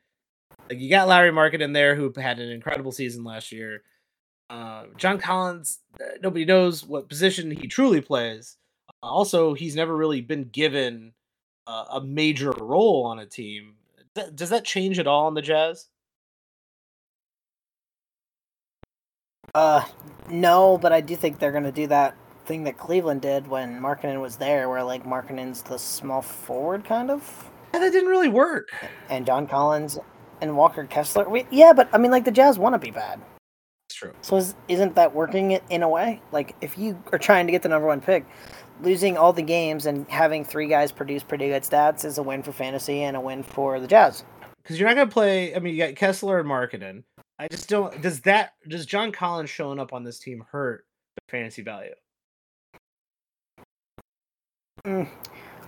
Like 0.70 0.80
you 0.80 0.88
got 0.88 1.06
Lauri 1.06 1.30
Markkanen 1.30 1.60
in 1.60 1.72
there 1.74 1.94
who 1.94 2.10
had 2.16 2.38
an 2.38 2.50
incredible 2.50 2.90
season 2.90 3.22
last 3.22 3.52
year. 3.52 3.82
Uh, 4.50 4.84
John 4.96 5.18
Collins, 5.18 5.78
uh, 6.00 6.18
nobody 6.22 6.44
knows 6.44 6.84
what 6.84 7.08
position 7.08 7.50
he 7.50 7.66
truly 7.66 8.00
plays. 8.00 8.56
Uh, 9.02 9.06
also, 9.06 9.54
he's 9.54 9.74
never 9.74 9.96
really 9.96 10.20
been 10.20 10.44
given 10.44 11.12
uh, 11.66 11.86
a 11.92 12.00
major 12.00 12.50
role 12.52 13.04
on 13.04 13.18
a 13.18 13.26
team. 13.26 13.74
does 14.34 14.50
that 14.50 14.64
change 14.64 14.98
at 14.98 15.06
all 15.06 15.28
in 15.28 15.34
the 15.34 15.42
Jazz? 15.42 15.88
Uh, 19.54 19.84
no, 20.30 20.78
but 20.78 20.92
I 20.92 21.00
do 21.00 21.14
think 21.14 21.38
they're 21.38 21.52
going 21.52 21.64
to 21.64 21.72
do 21.72 21.86
that 21.88 22.16
thing 22.46 22.64
that 22.64 22.78
Cleveland 22.78 23.22
did 23.22 23.46
when 23.46 23.80
Markkanen 23.80 24.20
was 24.20 24.36
there, 24.36 24.68
where 24.68 24.82
like 24.82 25.04
Markkanen's 25.04 25.62
the 25.62 25.78
small 25.78 26.22
forward 26.22 26.84
kind 26.84 27.10
of. 27.10 27.50
Yeah, 27.74 27.80
that 27.80 27.92
didn't 27.92 28.10
really 28.10 28.28
work. 28.28 28.70
And 29.08 29.26
John 29.26 29.46
Collins 29.46 29.98
and 30.40 30.56
Walker 30.56 30.84
Kessler. 30.84 31.28
We, 31.28 31.46
yeah, 31.50 31.72
but 31.72 31.88
I 31.92 31.98
mean, 31.98 32.10
like 32.10 32.24
the 32.24 32.30
Jazz 32.30 32.58
want 32.58 32.74
to 32.74 32.78
be 32.78 32.90
bad. 32.90 33.20
It's 33.92 33.98
true. 33.98 34.14
So 34.22 34.36
is, 34.36 34.54
isn't 34.68 34.94
that 34.94 35.14
working 35.14 35.60
in 35.68 35.82
a 35.82 35.88
way? 35.88 36.22
Like 36.32 36.56
if 36.62 36.78
you 36.78 37.02
are 37.12 37.18
trying 37.18 37.44
to 37.46 37.52
get 37.52 37.60
the 37.60 37.68
number 37.68 37.86
one 37.86 38.00
pick, 38.00 38.24
losing 38.80 39.18
all 39.18 39.34
the 39.34 39.42
games 39.42 39.84
and 39.84 40.08
having 40.08 40.46
three 40.46 40.66
guys 40.66 40.90
produce 40.90 41.22
pretty 41.22 41.48
good 41.48 41.62
stats 41.62 42.02
is 42.06 42.16
a 42.16 42.22
win 42.22 42.42
for 42.42 42.52
fantasy 42.52 43.02
and 43.02 43.18
a 43.18 43.20
win 43.20 43.42
for 43.42 43.78
the 43.80 43.86
Jazz. 43.86 44.24
Because 44.62 44.80
you're 44.80 44.88
not 44.88 44.94
going 44.94 45.08
to 45.08 45.12
play. 45.12 45.54
I 45.54 45.58
mean, 45.58 45.74
you 45.74 45.86
got 45.86 45.94
Kessler 45.94 46.40
and 46.40 46.48
Markkanen. 46.48 47.02
I 47.38 47.48
just 47.48 47.68
don't. 47.68 48.00
Does 48.00 48.20
that 48.22 48.54
does 48.66 48.86
John 48.86 49.12
Collins 49.12 49.50
showing 49.50 49.78
up 49.78 49.92
on 49.92 50.04
this 50.04 50.18
team 50.18 50.42
hurt 50.50 50.86
the 51.16 51.30
fantasy 51.30 51.60
value? 51.60 51.92
Mm. 54.86 55.06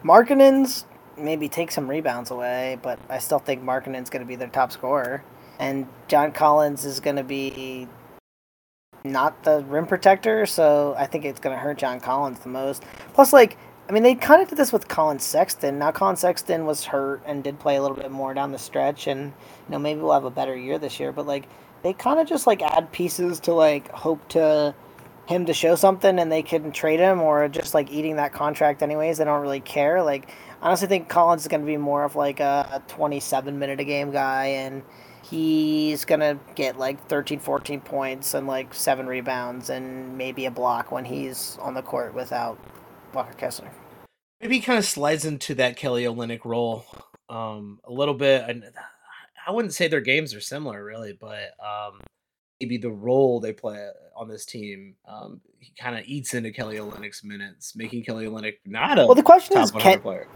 Markkanen's 0.02 0.87
maybe 1.19 1.50
take 1.50 1.71
some 1.71 1.90
rebounds 1.90 2.31
away, 2.31 2.78
but 2.81 2.99
I 3.11 3.19
still 3.19 3.38
think 3.38 3.62
Markkanen's 3.62 4.09
going 4.09 4.23
to 4.23 4.26
be 4.26 4.37
their 4.37 4.49
top 4.49 4.73
scorer. 4.73 5.23
And 5.59 5.87
John 6.09 6.33
Collins 6.33 6.87
is 6.87 7.00
going 7.00 7.16
to 7.16 7.23
be 7.23 7.87
not 9.04 9.44
the 9.44 9.62
rim 9.64 9.87
protector, 9.87 10.46
so 10.46 10.94
I 10.96 11.04
think 11.04 11.26
it's 11.26 11.38
going 11.38 11.54
to 11.54 11.61
hurt 11.61 11.76
John 11.76 12.00
Collins 12.00 12.38
the 12.38 12.49
most. 12.49 12.84
Plus, 13.12 13.34
like, 13.34 13.58
I 13.87 13.92
mean, 13.92 14.02
they 14.02 14.14
kind 14.14 14.40
of 14.40 14.49
did 14.49 14.56
this 14.56 14.73
with 14.73 14.88
Collin 14.88 15.18
Sexton. 15.18 15.78
Now, 15.78 15.92
Collin 15.92 16.16
Sexton 16.16 16.64
was 16.64 16.84
hurt 16.87 17.23
and 17.26 17.44
did 17.44 17.61
play 17.61 17.76
a 17.76 17.82
little 17.82 17.99
bit 17.99 18.11
more 18.11 18.32
down 18.32 18.50
the 18.50 18.58
stretch, 18.58 19.06
and 19.06 19.26
you 19.26 19.32
know 19.73 19.78
maybe 19.78 20.00
we'll 20.00 20.14
have 20.14 20.25
a 20.25 20.30
better 20.30 20.56
year 20.56 20.78
this 20.78 20.99
year. 20.99 21.12
But 21.12 21.26
like, 21.26 21.46
they 21.82 21.92
kind 21.92 22.18
of 22.18 22.26
just 22.26 22.46
like 22.46 22.62
add 22.62 22.92
pieces 22.92 23.40
to 23.40 23.52
like 23.52 23.90
hope 23.90 24.26
to 24.30 24.75
him 25.26 25.44
to 25.44 25.52
show 25.52 25.75
something, 25.75 26.18
and 26.18 26.32
they 26.32 26.42
can 26.42 26.73
trade 26.73 26.99
him 26.99 27.20
or 27.20 27.46
just 27.49 27.75
like 27.75 27.92
eating 27.92 28.16
that 28.16 28.32
contract 28.32 28.82
anyways. 28.82 29.18
They 29.18 29.25
don't 29.25 29.42
really 29.42 29.61
care. 29.61 30.02
Like, 30.02 30.30
I 30.62 30.68
honestly 30.68 30.88
think 30.88 31.11
Collins 31.11 31.42
is 31.42 31.49
going 31.49 31.61
to 31.61 31.66
be 31.66 31.76
more 31.76 32.04
of 32.04 32.16
like 32.16 32.40
a, 32.40 32.66
a 32.73 32.82
27 32.88 33.58
minute 33.58 33.80
a 33.80 33.84
game 33.84 34.12
guy, 34.12 34.46
and 34.46 34.82
he's 35.31 36.04
going 36.04 36.21
to 36.21 36.38
get 36.54 36.78
like 36.78 37.07
13, 37.09 37.38
14 37.38 37.81
points 37.81 38.35
and 38.35 38.47
like 38.47 38.75
seven 38.75 39.07
rebounds 39.07 39.71
and 39.71 40.16
maybe 40.16 40.47
a 40.47 40.50
block 40.50 40.93
when 40.93 41.04
he's 41.04 41.59
on 41.61 41.75
the 41.75 41.83
court 41.83 42.14
without 42.14 42.59
Walker 43.12 43.35
Kessler. 43.35 43.71
Maybe 44.40 44.57
he 44.57 44.61
kind 44.61 44.78
of 44.78 44.85
slides 44.85 45.25
into 45.25 45.54
that 45.54 45.76
Kelly 45.76 46.04
Olynyk 46.04 46.45
role 46.45 46.85
um, 47.28 47.81
a 47.85 47.93
little 47.93 48.14
bit. 48.14 48.45
And 48.49 48.64
I 49.47 49.52
wouldn't 49.52 49.75
say 49.75 49.88
their 49.88 50.00
games 50.00 50.35
are 50.35 50.40
similar, 50.40 50.85
really, 50.85 51.16
but 51.19 51.52
um, 51.64 52.00
maybe 52.61 52.76
the 52.76 52.90
role 52.90 53.40
they 53.40 53.52
play 53.52 53.88
on 54.16 54.28
this 54.28 54.45
team, 54.45 54.95
um, 55.09 55.40
he 55.59 55.73
kind 55.78 55.97
of 55.99 56.04
eats 56.07 56.35
into 56.35 56.50
Kelly 56.50 56.76
Olynyk's 56.76 57.25
minutes, 57.25 57.75
making 57.75 58.04
Kelly 58.04 58.26
Olynyk 58.26 58.57
not 58.66 58.99
a 58.99 59.07
well. 59.07 59.14
The 59.14 59.23
question 59.23 59.59
is, 59.59 59.71
can 59.71 60.00
player. 60.00 60.28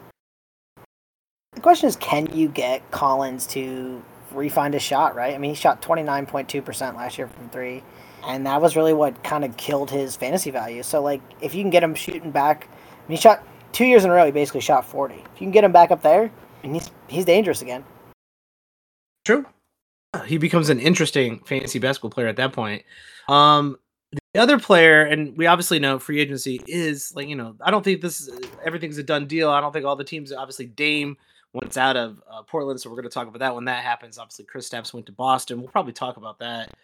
the 1.53 1.61
question 1.61 1.89
is, 1.89 1.97
can 1.97 2.27
you 2.35 2.49
get 2.49 2.91
Collins 2.91 3.47
to 3.49 4.03
refind 4.39 4.73
his 4.73 4.83
shot? 4.83 5.15
Right? 5.15 5.35
I 5.35 5.39
mean, 5.39 5.51
he 5.51 5.57
shot 5.57 5.83
twenty 5.83 6.03
nine 6.03 6.27
point 6.27 6.49
two 6.49 6.63
percent 6.63 6.97
last 6.97 7.19
year 7.19 7.27
from 7.27 7.49
three 7.51 7.83
and 8.27 8.47
that 8.47 8.61
was 8.61 8.77
really 8.77 8.93
what 8.93 9.23
kind 9.23 9.45
of 9.45 9.57
killed 9.57 9.91
his 9.91 10.17
fantasy 10.17 10.51
value. 10.51 10.83
So 10.83 11.03
like 11.03 11.21
if 11.41 11.55
you 11.55 11.63
can 11.63 11.71
get 11.71 11.83
him 11.83 11.95
shooting 11.95 12.31
back, 12.31 12.69
I 12.71 13.09
mean, 13.09 13.17
he 13.17 13.21
shot 13.21 13.43
two 13.73 13.85
years 13.87 14.05
in 14.05 14.11
a 14.11 14.15
row. 14.15 14.27
He 14.27 14.33
basically 14.33 14.61
shot 14.61 14.85
forty. 14.85 15.15
If 15.15 15.41
you 15.41 15.47
can 15.47 15.51
get 15.51 15.65
him 15.65 15.73
back 15.73 15.91
up 15.91 16.03
there, 16.03 16.31
and 16.63 16.75
he's 16.75 16.91
he's 17.09 17.25
dangerous 17.25 17.63
again. 17.63 17.85
True. 19.25 19.47
He 20.27 20.39
becomes 20.39 20.71
an 20.71 20.81
interesting 20.81 21.41
fantasy 21.41 21.79
basketball 21.79 22.11
player 22.11 22.29
at 22.29 22.37
that 22.37 22.53
point. 22.53 22.83
Um, 23.29 23.77
the 24.33 24.41
other 24.41 24.59
player, 24.59 25.03
and 25.03 25.37
we 25.37 25.47
obviously 25.47 25.79
know 25.79 25.99
free 25.99 26.21
agency 26.21 26.61
is 26.67 27.15
like 27.15 27.29
you 27.29 27.37
know 27.37 27.57
I 27.61 27.71
don't 27.71 27.83
think 27.83 28.01
this 28.01 28.21
is 28.21 28.31
everything's 28.65 28.99
a 28.99 29.03
done 29.03 29.27
deal. 29.27 29.51
I 29.51 29.61
don't 29.61 29.73
think 29.73 29.85
all 29.85 29.97
the 29.97 30.05
teams 30.05 30.33
obviously 30.33 30.67
Dame 30.67 31.17
went 31.53 31.77
out 31.77 31.97
of 31.97 32.23
uh, 32.31 32.43
Portland, 32.43 32.81
so 32.81 32.91
we're 32.91 32.97
going 32.97 33.09
to 33.09 33.15
talk 33.15 33.29
about 33.29 33.41
that 33.41 33.55
when 33.55 33.65
that 33.67 33.83
happens. 33.83 34.19
Obviously, 34.19 34.45
Kristaps 34.45 34.93
went 34.93 35.07
to 35.07 35.13
Boston. 35.13 35.61
We'll 35.61 35.71
probably 35.71 35.93
talk 35.93 36.17
about 36.17 36.39
that 36.41 36.75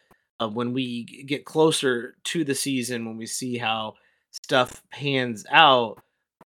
uh, 0.41 0.49
when 0.49 0.73
we 0.73 1.05
get 1.05 1.45
closer 1.45 2.17
to 2.25 2.45
the 2.45 2.55
season, 2.55 3.05
when 3.05 3.17
we 3.17 3.27
see 3.27 3.59
how 3.59 3.95
stuff 4.31 4.83
pans 4.91 5.45
out. 5.51 6.03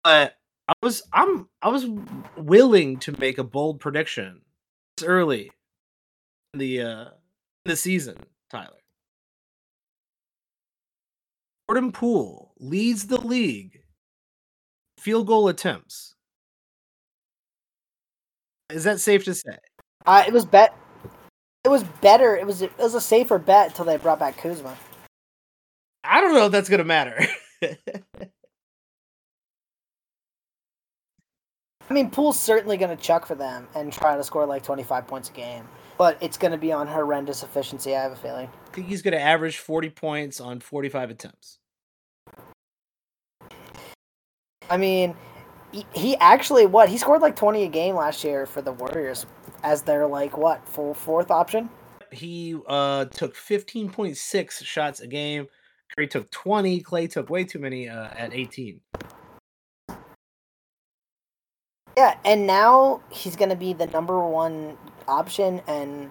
But 0.02 0.36
I 0.68 0.72
was 0.82 1.02
I'm 1.12 1.48
I 1.60 1.68
was 1.68 1.86
willing 2.36 2.98
to 3.00 3.18
make 3.18 3.38
a 3.38 3.44
bold 3.44 3.80
prediction 3.80 4.40
this 4.96 5.06
early 5.06 5.50
in 6.52 6.60
the 6.60 6.80
uh 6.82 7.04
the 7.64 7.76
season, 7.76 8.16
Tyler. 8.50 8.78
Jordan 11.68 11.92
Poole 11.92 12.54
leads 12.58 13.06
the 13.06 13.20
league 13.20 13.82
field 14.98 15.26
goal 15.26 15.48
attempts. 15.48 16.13
Is 18.70 18.84
that 18.84 19.00
safe 19.00 19.24
to 19.24 19.34
say? 19.34 19.58
Uh, 20.06 20.24
it 20.26 20.32
was 20.32 20.44
bet 20.44 20.74
it 21.64 21.68
was 21.68 21.82
better. 21.82 22.36
It 22.36 22.46
was 22.46 22.62
it 22.62 22.76
was 22.78 22.94
a 22.94 23.00
safer 23.00 23.38
bet 23.38 23.68
until 23.68 23.84
they 23.86 23.96
brought 23.96 24.18
back 24.18 24.36
Kuzma. 24.36 24.76
I 26.02 26.20
don't 26.20 26.34
know 26.34 26.46
if 26.46 26.52
that's 26.52 26.68
gonna 26.68 26.84
matter. 26.84 27.26
I 31.90 31.92
mean, 31.92 32.10
Poole's 32.10 32.40
certainly 32.40 32.78
going 32.78 32.96
to 32.96 33.02
chuck 33.02 33.26
for 33.26 33.34
them 33.34 33.68
and 33.74 33.92
try 33.92 34.16
to 34.16 34.24
score 34.24 34.46
like 34.46 34.62
25 34.62 35.06
points 35.06 35.28
a 35.28 35.32
game, 35.32 35.68
but 35.98 36.16
it's 36.22 36.38
going 36.38 36.52
to 36.52 36.58
be 36.58 36.72
on 36.72 36.86
horrendous 36.86 37.42
efficiency. 37.42 37.94
I 37.94 38.02
have 38.02 38.12
a 38.12 38.16
feeling. 38.16 38.48
I 38.48 38.70
think 38.70 38.86
he's 38.86 39.02
going 39.02 39.12
to 39.12 39.20
average 39.20 39.58
40 39.58 39.90
points 39.90 40.40
on 40.40 40.60
45 40.60 41.10
attempts. 41.10 41.58
I 44.70 44.78
mean, 44.78 45.14
he, 45.74 45.86
he 45.92 46.16
actually 46.16 46.66
what 46.66 46.88
he 46.88 46.96
scored 46.96 47.20
like 47.20 47.34
20 47.34 47.64
a 47.64 47.68
game 47.68 47.96
last 47.96 48.22
year 48.22 48.46
for 48.46 48.62
the 48.62 48.72
Warriors 48.72 49.26
as 49.64 49.82
their 49.82 50.06
like 50.06 50.38
what 50.38 50.66
full 50.68 50.94
fourth 50.94 51.30
option. 51.30 51.68
He 52.12 52.56
uh 52.68 53.06
took 53.06 53.34
15.6 53.36 54.64
shots 54.64 55.00
a 55.00 55.06
game. 55.08 55.48
Curry 55.96 56.06
took 56.06 56.30
20. 56.30 56.80
Klay 56.82 57.10
took 57.10 57.28
way 57.28 57.44
too 57.44 57.58
many 57.58 57.88
uh, 57.88 58.08
at 58.16 58.32
18. 58.32 58.80
Yeah, 61.96 62.16
and 62.24 62.46
now 62.46 63.00
he's 63.10 63.36
going 63.36 63.50
to 63.50 63.56
be 63.56 63.72
the 63.72 63.86
number 63.86 64.18
one 64.26 64.76
option, 65.06 65.60
and 65.68 66.10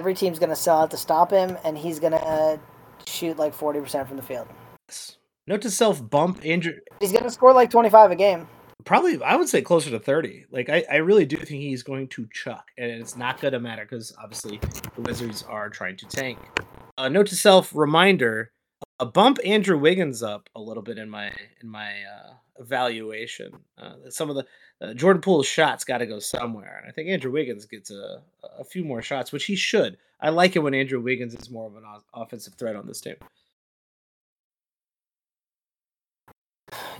every 0.00 0.14
team's 0.14 0.38
going 0.38 0.48
to 0.48 0.56
sell 0.56 0.78
out 0.78 0.90
to 0.92 0.96
stop 0.96 1.30
him, 1.30 1.58
and 1.64 1.76
he's 1.76 2.00
going 2.00 2.12
to 2.12 2.24
uh, 2.24 2.56
shoot 3.06 3.38
like 3.38 3.54
40% 3.54 4.08
from 4.08 4.16
the 4.16 4.22
field. 4.22 4.48
Note 5.46 5.60
to 5.62 5.70
self 5.70 6.08
bump 6.08 6.40
Andrew. 6.46 6.72
He's 7.00 7.12
going 7.12 7.24
to 7.24 7.30
score 7.30 7.52
like 7.52 7.70
25 7.70 8.12
a 8.12 8.16
game 8.16 8.48
probably 8.84 9.22
I 9.22 9.36
would 9.36 9.48
say 9.48 9.62
closer 9.62 9.90
to 9.90 9.98
30. 9.98 10.46
Like 10.50 10.68
I, 10.68 10.84
I 10.90 10.96
really 10.96 11.26
do 11.26 11.36
think 11.36 11.62
he's 11.62 11.82
going 11.82 12.08
to 12.08 12.28
chuck, 12.32 12.68
and 12.76 12.90
it's 12.90 13.16
not 13.16 13.40
going 13.40 13.52
to 13.52 13.60
matter 13.60 13.82
because 13.82 14.14
obviously 14.22 14.58
the 14.94 15.02
Wizards 15.02 15.44
are 15.44 15.68
trying 15.68 15.96
to 15.96 16.06
tank. 16.06 16.38
Uh, 16.96 17.08
note 17.08 17.26
to 17.28 17.36
self 17.36 17.74
reminder: 17.74 18.52
a 18.98 19.06
bump 19.06 19.38
Andrew 19.44 19.78
Wiggins 19.78 20.22
up 20.22 20.48
a 20.54 20.60
little 20.60 20.82
bit 20.82 20.98
in 20.98 21.08
my 21.10 21.30
in 21.62 21.68
my 21.68 21.90
uh, 21.90 22.34
evaluation. 22.58 23.52
Uh, 23.76 23.94
some 24.10 24.30
of 24.30 24.36
the 24.36 24.46
uh, 24.80 24.94
Jordan 24.94 25.22
Poole's 25.22 25.46
shots 25.46 25.84
got 25.84 25.98
to 25.98 26.06
go 26.06 26.18
somewhere, 26.18 26.78
and 26.80 26.88
I 26.88 26.92
think 26.92 27.08
Andrew 27.08 27.32
Wiggins 27.32 27.66
gets 27.66 27.90
a 27.90 28.22
a 28.58 28.64
few 28.64 28.84
more 28.84 29.02
shots, 29.02 29.32
which 29.32 29.44
he 29.44 29.56
should. 29.56 29.98
I 30.20 30.30
like 30.30 30.56
it 30.56 30.60
when 30.60 30.74
Andrew 30.74 31.00
Wiggins 31.00 31.34
is 31.34 31.50
more 31.50 31.66
of 31.66 31.76
an 31.76 31.84
offensive 32.12 32.54
threat 32.54 32.74
on 32.74 32.86
this 32.86 33.00
team. 33.00 33.14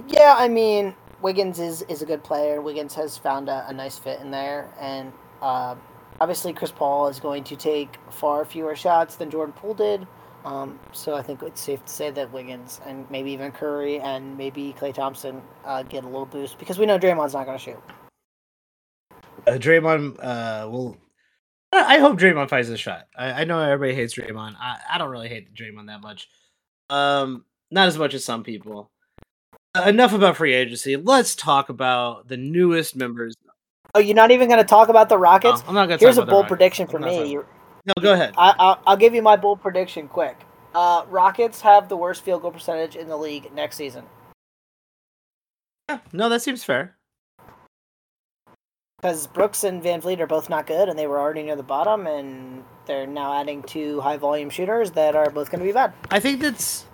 Yeah, 0.07 0.37
I 0.39 0.49
mean, 0.49 0.95
Wiggins 1.23 1.59
is, 1.59 1.83
is 1.83 2.03
a 2.03 2.07
good 2.07 2.23
player. 2.23 2.61
Wiggins 2.61 2.95
has 2.95 3.19
found 3.19 3.49
a, 3.49 3.67
a 3.69 3.73
nice 3.73 3.99
fit 3.99 4.21
in 4.21 4.31
there, 4.31 4.73
and 4.81 5.13
uh, 5.43 5.75
obviously 6.21 6.53
Chris 6.53 6.71
Paul 6.71 7.09
is 7.09 7.21
going 7.21 7.45
to 7.45 7.57
take 7.57 7.99
far 8.11 8.45
fewer 8.45 8.77
shots 8.77 9.17
than 9.17 9.31
Jordan 9.31 9.53
Poole 9.53 9.75
did. 9.75 10.07
Um, 10.45 10.79
so 10.93 11.15
I 11.15 11.23
think 11.23 11.43
it's 11.43 11.61
safe 11.61 11.85
to 11.85 11.93
say 11.93 12.11
that 12.13 12.33
Wiggins 12.33 12.81
and 12.87 13.11
maybe 13.11 13.33
even 13.33 13.51
Curry 13.51 13.99
and 14.01 14.37
maybe 14.39 14.75
Klay 14.79 14.95
Thompson 14.95 15.43
uh, 15.65 15.83
get 15.83 16.05
a 16.05 16.07
little 16.07 16.27
boost 16.27 16.59
because 16.59 16.79
we 16.79 16.87
know 16.87 16.99
Draymond's 16.99 17.35
not 17.35 17.45
going 17.45 17.59
to 17.59 17.65
shoot. 17.65 17.83
Uh, 19.47 19.59
Draymond 19.59 20.17
uh, 20.23 20.69
will. 20.71 20.97
I 21.73 21.99
hope 21.99 22.19
Draymond 22.19 22.49
finds 22.49 22.71
a 22.71 22.79
shot. 22.79 23.09
I, 23.17 23.43
I 23.43 23.45
know 23.45 23.61
everybody 23.61 23.95
hates 23.95 24.15
Draymond. 24.15 24.55
I, 24.59 24.79
I 24.93 24.99
don't 24.99 25.11
really 25.11 25.29
hate 25.29 25.53
Draymond 25.55 25.89
that 25.89 26.01
much. 26.01 26.29
Um, 26.89 27.45
not 27.71 27.89
as 27.89 27.99
much 27.99 28.15
as 28.15 28.25
some 28.25 28.43
people 28.43 28.91
enough 29.87 30.13
about 30.13 30.37
free 30.37 30.55
agency. 30.55 30.97
Let's 30.97 31.35
talk 31.35 31.69
about 31.69 32.29
the 32.29 32.37
newest 32.37 32.97
members. 32.97 33.35
Oh, 33.95 34.01
you're 34.01 34.15
not 34.15 34.31
even 34.31 34.49
going 34.49 34.61
to 34.61 34.69
talk 34.69 34.89
about 34.89 35.09
the 35.09 35.19
Rockets? 35.19 35.63
No, 35.63 35.69
I'm 35.69 35.75
not 35.75 35.87
going 35.87 35.99
to. 35.99 36.05
Here's 36.05 36.19
a 36.19 36.27
bold 36.27 36.49
prediction 36.49 36.87
for 36.87 36.99
me. 36.99 37.35
No, 37.35 37.95
go 38.01 38.13
ahead. 38.13 38.35
I, 38.37 38.77
will 38.87 38.97
give 38.97 39.15
you 39.15 39.23
my 39.23 39.37
bold 39.37 39.61
prediction 39.63 40.09
quick. 40.09 40.37
Uh, 40.75 41.05
Rockets 41.09 41.61
have 41.63 41.89
the 41.89 41.97
worst 41.97 42.23
field 42.23 42.43
goal 42.43 42.51
percentage 42.51 42.97
in 42.97 43.09
the 43.09 43.17
league 43.17 43.53
next 43.55 43.77
season. 43.77 44.05
Yeah, 45.89 46.01
no, 46.13 46.29
that 46.29 46.43
seems 46.43 46.63
fair. 46.65 46.97
Because 49.01 49.27
Brooks 49.29 49.65
and 49.65 49.83
VanVleet 49.83 50.19
are 50.19 50.27
both 50.27 50.51
not 50.51 50.67
good, 50.67 50.89
and 50.89 50.99
they 50.99 51.07
were 51.07 51.21
already 51.21 51.45
near 51.45 51.57
the 51.57 51.63
bottom, 51.63 52.07
and 52.07 52.65
they're 52.87 53.07
now 53.07 53.33
adding 53.33 53.63
two 53.63 54.01
high 54.01 54.17
volume 54.17 54.51
shooters 54.51 54.91
that 54.93 55.15
are 55.15 55.31
both 55.31 55.51
going 55.51 55.61
to 55.61 55.65
be 55.65 55.73
bad. 55.73 55.93
I 56.11 56.19
think 56.19 56.41
that's 56.41 56.85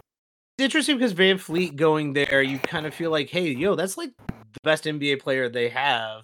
interesting 0.58 0.96
because 0.96 1.14
VanVleet 1.14 1.76
going 1.76 2.12
there, 2.12 2.42
you 2.42 2.58
kind 2.58 2.86
of 2.86 2.94
feel 2.94 3.10
like, 3.10 3.30
hey, 3.30 3.50
yo, 3.50 3.74
that's 3.74 3.96
like 3.96 4.12
the 4.18 4.60
best 4.62 4.84
NBA 4.84 5.20
player 5.20 5.48
they 5.48 5.68
have, 5.68 6.22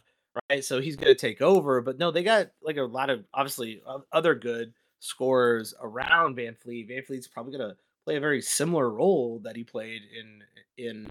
right? 0.50 0.64
So 0.64 0.80
he's 0.80 0.96
going 0.96 1.12
to 1.12 1.18
take 1.20 1.42
over. 1.42 1.80
But 1.80 1.98
no, 1.98 2.10
they 2.10 2.22
got 2.22 2.50
like 2.62 2.76
a 2.76 2.82
lot 2.82 3.10
of 3.10 3.24
obviously 3.34 3.82
other 4.12 4.34
good 4.34 4.72
scorers 5.00 5.74
around 5.80 6.36
VanVleet. 6.36 6.88
Van 6.88 7.02
Fleet's 7.02 7.28
probably 7.28 7.56
going 7.56 7.70
to 7.70 7.76
play 8.04 8.16
a 8.16 8.20
very 8.20 8.40
similar 8.40 8.88
role 8.90 9.40
that 9.44 9.56
he 9.56 9.64
played 9.64 10.02
in 10.18 10.42
in 10.76 11.06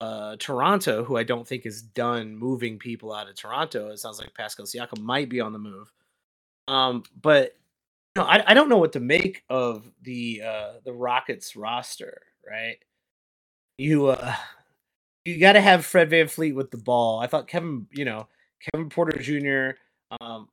uh, 0.00 0.36
Toronto, 0.38 1.04
who 1.04 1.16
I 1.16 1.24
don't 1.24 1.46
think 1.46 1.66
is 1.66 1.82
done 1.82 2.36
moving 2.36 2.78
people 2.78 3.12
out 3.12 3.28
of 3.28 3.36
Toronto. 3.36 3.88
It 3.88 3.98
sounds 3.98 4.18
like 4.18 4.34
Pascal 4.34 4.66
Siakam 4.66 5.00
might 5.00 5.28
be 5.28 5.40
on 5.40 5.52
the 5.52 5.58
move. 5.58 5.92
Um, 6.68 7.02
but 7.20 7.56
you 8.16 8.22
know, 8.22 8.28
I, 8.28 8.42
I 8.46 8.54
don't 8.54 8.68
know 8.68 8.78
what 8.78 8.92
to 8.92 9.00
make 9.00 9.44
of 9.48 9.90
the 10.02 10.42
uh, 10.46 10.72
the 10.84 10.92
Rockets 10.92 11.56
roster 11.56 12.22
right? 12.48 12.76
You 13.78 14.08
uh 14.08 14.34
you 15.24 15.38
got 15.38 15.52
to 15.52 15.60
have 15.60 15.84
Fred 15.84 16.10
VanVleet 16.10 16.54
with 16.54 16.70
the 16.70 16.78
ball. 16.78 17.20
I 17.20 17.26
thought 17.26 17.46
Kevin, 17.46 17.86
you 17.92 18.04
know, 18.04 18.26
Kevin 18.72 18.88
Porter 18.88 19.18
Jr. 19.18 19.76
Um, 20.20 20.48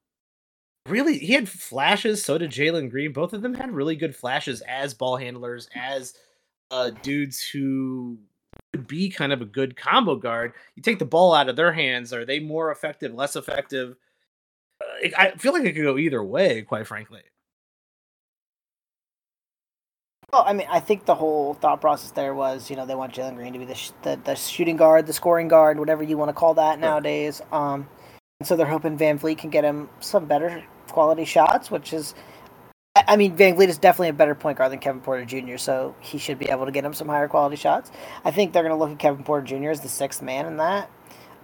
really 0.88 1.18
he 1.18 1.34
had 1.34 1.50
flashes. 1.50 2.24
So 2.24 2.38
did 2.38 2.52
Jalen 2.52 2.90
Green. 2.90 3.14
Both 3.14 3.34
of 3.34 3.42
them 3.42 3.54
had 3.54 3.72
really 3.72 3.96
good 3.96 4.16
flashes 4.16 4.62
as 4.68 4.94
ball 4.94 5.18
handlers, 5.18 5.70
as 5.76 6.14
uh, 6.72 6.92
dudes 7.02 7.42
who 7.42 8.18
could 8.74 8.88
be 8.88 9.10
kind 9.10 9.32
of 9.34 9.42
a 9.42 9.46
good 9.46 9.76
combo 9.76 10.16
guard. 10.16 10.54
You 10.76 10.84
take 10.84 11.00
the 11.00 11.06
ball 11.06 11.34
out 11.34 11.50
of 11.50 11.56
their 11.56 11.72
hands. 11.72 12.14
Are 12.14 12.26
they 12.26 12.40
more 12.40 12.72
effective, 12.72 13.14
less 13.14 13.36
effective? 13.36 13.96
Uh, 14.82 15.10
I 15.18 15.32
feel 15.32 15.54
like 15.54 15.64
it 15.64 15.74
could 15.74 15.84
go 15.84 15.98
either 15.98 16.24
way, 16.24 16.62
quite 16.62 16.88
frankly. 16.88 17.22
Well, 20.34 20.44
I 20.46 20.52
mean, 20.52 20.68
I 20.70 20.82
think 20.82 21.06
the 21.06 21.16
whole 21.16 21.54
thought 21.54 21.80
process 21.80 22.12
there 22.12 22.36
was, 22.36 22.70
you 22.70 22.76
know, 22.76 22.86
they 22.86 22.96
want 22.96 23.14
Jalen 23.14 23.36
Green 23.36 23.54
to 23.54 23.60
be 23.60 23.64
the, 23.64 23.76
sh- 23.76 23.92
the, 24.02 24.20
the 24.26 24.36
shooting 24.36 24.76
guard, 24.76 25.08
the 25.08 25.14
scoring 25.14 25.48
guard, 25.48 25.80
whatever 25.80 26.04
you 26.04 26.18
want 26.18 26.28
to 26.28 26.34
call 26.34 26.54
that 26.56 26.80
nowadays. 26.80 27.42
Um, 27.54 27.88
and 28.42 28.48
so 28.48 28.58
they're 28.58 28.66
hoping 28.66 28.98
VanVleet 28.98 29.38
can 29.38 29.50
get 29.50 29.64
him 29.64 29.88
some 30.02 30.26
better 30.26 30.66
quality 30.90 31.24
shots, 31.24 31.72
which 31.72 31.94
is, 31.94 32.14
I 33.08 33.16
mean, 33.16 33.38
VanVleet 33.38 33.70
is 33.70 33.78
definitely 33.78 34.10
a 34.10 34.14
better 34.14 34.36
point 34.36 34.58
guard 34.58 34.74
than 34.74 34.80
Kevin 34.80 35.00
Porter 35.00 35.24
Jr., 35.24 35.56
so 35.56 35.96
he 36.02 36.18
should 36.18 36.40
be 36.40 36.50
able 36.50 36.66
to 36.66 36.74
get 36.74 36.84
him 36.84 36.94
some 36.94 37.08
higher 37.08 37.30
quality 37.30 37.56
shots. 37.56 37.90
I 38.26 38.32
think 38.32 38.52
they're 38.52 38.64
going 38.64 38.78
to 38.78 38.78
look 38.78 38.92
at 38.92 39.00
Kevin 39.00 39.24
Porter 39.24 39.46
Jr. 39.46 39.70
as 39.70 39.80
the 39.80 39.88
sixth 39.88 40.22
man 40.22 40.46
in 40.46 40.58
that. 40.58 40.92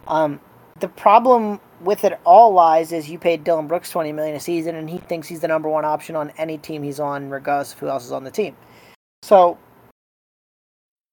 Um, 0.09 0.41
the 0.81 0.89
problem 0.89 1.61
with 1.79 2.03
it 2.03 2.19
all 2.25 2.51
lies 2.51 2.91
is 2.91 3.09
you 3.09 3.17
paid 3.17 3.45
Dillon 3.45 3.67
Brooks 3.67 3.91
twenty 3.91 4.11
million 4.11 4.35
a 4.35 4.41
season, 4.41 4.75
and 4.75 4.89
he 4.89 4.97
thinks 4.97 5.29
he's 5.29 5.39
the 5.39 5.47
number 5.47 5.69
one 5.69 5.85
option 5.85 6.17
on 6.17 6.31
any 6.37 6.57
team 6.57 6.83
he's 6.83 6.99
on, 6.99 7.29
regardless 7.29 7.71
of 7.71 7.79
who 7.79 7.87
else 7.87 8.03
is 8.03 8.11
on 8.11 8.25
the 8.25 8.31
team. 8.31 8.57
So, 9.23 9.57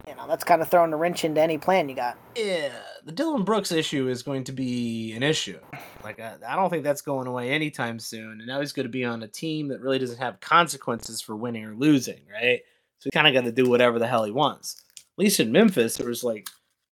you 0.09 0.17
know, 0.17 0.27
that's 0.27 0.43
kind 0.43 0.61
of 0.61 0.69
throwing 0.69 0.93
a 0.93 0.97
wrench 0.97 1.25
into 1.25 1.41
any 1.41 1.59
plan 1.59 1.89
you 1.89 1.95
got. 1.95 2.19
Yeah, 2.35 2.73
the 3.05 3.13
Dillon 3.13 3.45
Brooks 3.45 3.71
issue 3.71 4.09
is 4.09 4.25
going 4.25 4.43
to 4.45 4.53
be 4.53 5.13
an 5.13 5.23
issue. 5.23 5.61
Like, 6.03 6.19
I, 6.19 6.35
I 6.45 6.57
don't 6.57 6.71
think 6.71 6.83
that's 6.83 7.03
going 7.03 7.29
away 7.29 7.53
anytime 7.53 8.01
soon. 8.01 8.41
And 8.41 8.49
now 8.49 8.59
he's 8.59 8.73
going 8.73 8.87
to 8.87 8.91
be 8.91 9.05
on 9.05 9.23
a 9.23 9.29
team 9.29 9.69
that 9.69 9.81
really 9.81 10.01
doesn't 10.01 10.19
have 10.19 10.41
consequences 10.41 11.21
for 11.21 11.37
winning 11.37 11.65
or 11.65 11.77
losing, 11.77 12.23
right? 12.33 12.63
So 12.99 13.05
he 13.05 13.11
kind 13.13 13.29
of 13.29 13.33
got 13.33 13.45
to 13.49 13.53
do 13.53 13.71
whatever 13.71 14.01
the 14.01 14.09
hell 14.09 14.25
he 14.25 14.33
wants. 14.33 14.83
At 14.99 15.05
least 15.17 15.39
in 15.39 15.53
Memphis, 15.53 15.97
there 15.97 16.09
was 16.09 16.25
like 16.25 16.49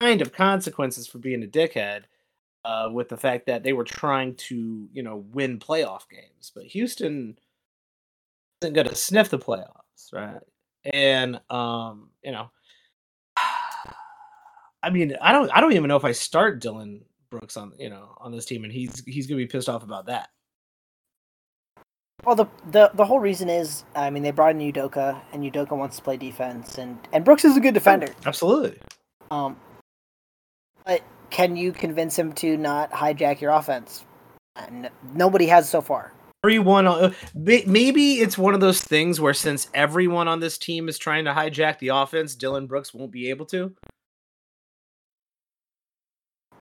kind 0.01 0.22
of 0.22 0.33
consequences 0.33 1.07
for 1.07 1.18
being 1.18 1.44
a 1.44 1.46
dickhead. 1.46 2.05
Uh, 2.64 2.88
with 2.90 3.09
the 3.09 3.16
fact 3.16 3.46
that 3.46 3.64
they 3.64 3.72
were 3.72 3.85
trying 3.85 4.37
to, 4.37 4.88
you 4.92 5.03
know, 5.03 5.25
win 5.33 5.59
playoff 5.59 6.09
games, 6.09 6.53
but 6.55 6.62
Houston 6.62 7.37
isn't 8.62 8.72
going 8.72 8.87
to 8.87 8.94
sniff 8.94 9.31
the 9.31 9.38
playoffs, 9.38 10.12
right? 10.12 10.38
And 10.85 11.40
um, 11.51 12.11
you 12.23 12.33
know, 12.33 12.51
I 14.83 14.90
mean, 14.90 15.16
I 15.21 15.33
don't, 15.33 15.51
I 15.51 15.61
don't 15.61 15.73
even 15.73 15.88
know 15.88 15.97
if 15.97 16.05
I 16.05 16.12
start 16.12 16.61
Dillon 16.61 17.05
Brooks 17.31 17.57
on, 17.57 17.73
you 17.79 17.90
know, 17.90 18.14
on 18.18 18.33
this 18.33 18.45
team, 18.45 18.64
and 18.64 18.73
he's 18.73 19.03
he's 19.07 19.27
gonna 19.27 19.38
be 19.38 19.47
pissed 19.47 19.68
off 19.68 19.83
about 19.83 20.07
that. 20.07 20.29
Well, 22.25 22.37
the 22.37 22.47
the 22.71 22.90
the 22.95 23.05
whole 23.05 23.21
reason 23.21 23.49
is, 23.49 23.85
I 23.95 24.11
mean, 24.11 24.23
they 24.23 24.31
brought 24.31 24.55
in 24.55 24.73
Udoka, 24.73 25.21
and 25.33 25.42
Udoka 25.42 25.77
wants 25.77 25.97
to 25.97 26.03
play 26.03 26.16
defense, 26.16 26.79
and 26.79 26.99
and 27.12 27.25
Brooks 27.25 27.45
is 27.45 27.57
a 27.57 27.61
good 27.61 27.75
defender. 27.75 28.14
Absolutely. 28.25 28.79
Um, 29.31 29.57
but 30.85 31.03
can 31.31 31.57
you 31.57 31.73
convince 31.73 32.18
him 32.18 32.33
to 32.35 32.57
not 32.57 32.90
hijack 32.92 33.40
your 33.40 33.53
offense? 33.53 34.05
nobody 35.14 35.47
has 35.47 35.66
so 35.66 35.81
far 35.81 36.12
everyone 36.44 37.14
maybe 37.37 38.14
it's 38.14 38.37
one 38.37 38.52
of 38.52 38.59
those 38.59 38.81
things 38.81 39.20
where 39.20 39.33
since 39.33 39.68
everyone 39.74 40.26
on 40.26 40.40
this 40.40 40.59
team 40.59 40.88
is 40.88 40.98
trying 40.98 41.24
to 41.24 41.33
hijack 41.33 41.78
the 41.78 41.87
offense 41.87 42.35
dillon 42.35 42.66
brooks 42.66 42.92
won't 42.92 43.12
be 43.12 43.31
able 43.31 43.46
to? 43.46 43.72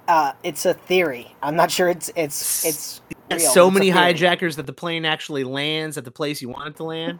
Uh, 0.07 0.33
it's 0.43 0.65
a 0.65 0.73
theory. 0.73 1.33
I'm 1.41 1.55
not 1.55 1.71
sure 1.71 1.87
it's 1.87 2.11
it's 2.17 2.65
it's 2.65 3.01
real, 3.29 3.39
so 3.39 3.67
it's 3.67 3.73
many 3.75 3.89
hijackers 3.91 4.57
that 4.57 4.65
the 4.65 4.73
plane 4.73 5.05
actually 5.05 5.45
lands 5.45 5.97
at 5.97 6.03
the 6.03 6.11
place 6.11 6.41
you 6.41 6.49
want 6.49 6.67
it 6.67 6.75
to 6.77 6.83
land? 6.83 7.19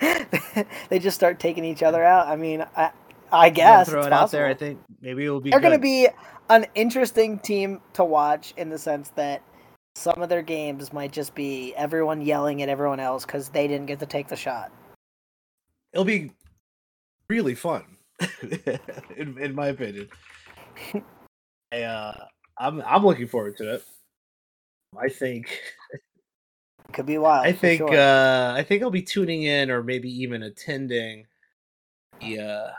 They 0.88 1.00
just 1.00 1.16
start 1.16 1.40
taking 1.40 1.64
each 1.64 1.82
other 1.82 2.04
out. 2.04 2.28
I 2.28 2.36
mean 2.36 2.64
i 2.76 2.90
i 3.32 3.50
guess 3.50 3.88
throw 3.88 4.02
it 4.02 4.10
possible. 4.10 4.22
out 4.22 4.30
there 4.30 4.46
i 4.46 4.54
think. 4.54 4.78
Maybe 5.00 5.24
it 5.24 5.30
will 5.30 5.40
be 5.40 5.50
they're 5.50 5.58
going 5.58 5.72
to 5.72 5.80
be 5.80 6.06
an 6.48 6.66
interesting 6.76 7.40
team 7.40 7.80
to 7.94 8.04
watch 8.04 8.54
in 8.56 8.68
the 8.68 8.78
sense 8.78 9.08
that 9.16 9.42
some 9.98 10.22
of 10.22 10.28
their 10.28 10.42
games 10.42 10.92
might 10.92 11.12
just 11.12 11.34
be 11.34 11.74
everyone 11.74 12.20
yelling 12.20 12.62
at 12.62 12.68
everyone 12.68 13.00
else 13.00 13.26
because 13.26 13.48
they 13.48 13.66
didn't 13.66 13.86
get 13.86 13.98
to 13.98 14.06
take 14.06 14.28
the 14.28 14.36
shot. 14.36 14.70
It'll 15.92 16.04
be 16.04 16.30
really 17.28 17.54
fun, 17.54 17.84
in, 19.16 19.36
in 19.38 19.54
my 19.54 19.68
opinion. 19.68 20.08
I, 21.72 21.82
uh, 21.82 22.24
I'm 22.58 22.80
I'm 22.82 23.04
looking 23.04 23.26
forward 23.26 23.56
to 23.58 23.74
it. 23.74 23.84
I 24.96 25.08
think 25.08 25.50
it 25.92 26.00
could 26.92 27.06
be 27.06 27.18
wild. 27.18 27.46
I 27.46 27.52
think 27.52 27.78
sure. 27.78 27.94
uh, 27.94 28.54
I 28.54 28.62
think 28.62 28.82
I'll 28.82 28.90
be 28.90 29.02
tuning 29.02 29.42
in 29.42 29.70
or 29.70 29.82
maybe 29.82 30.08
even 30.22 30.44
attending 30.44 31.26
the 32.20 32.40
uh, 32.40 32.70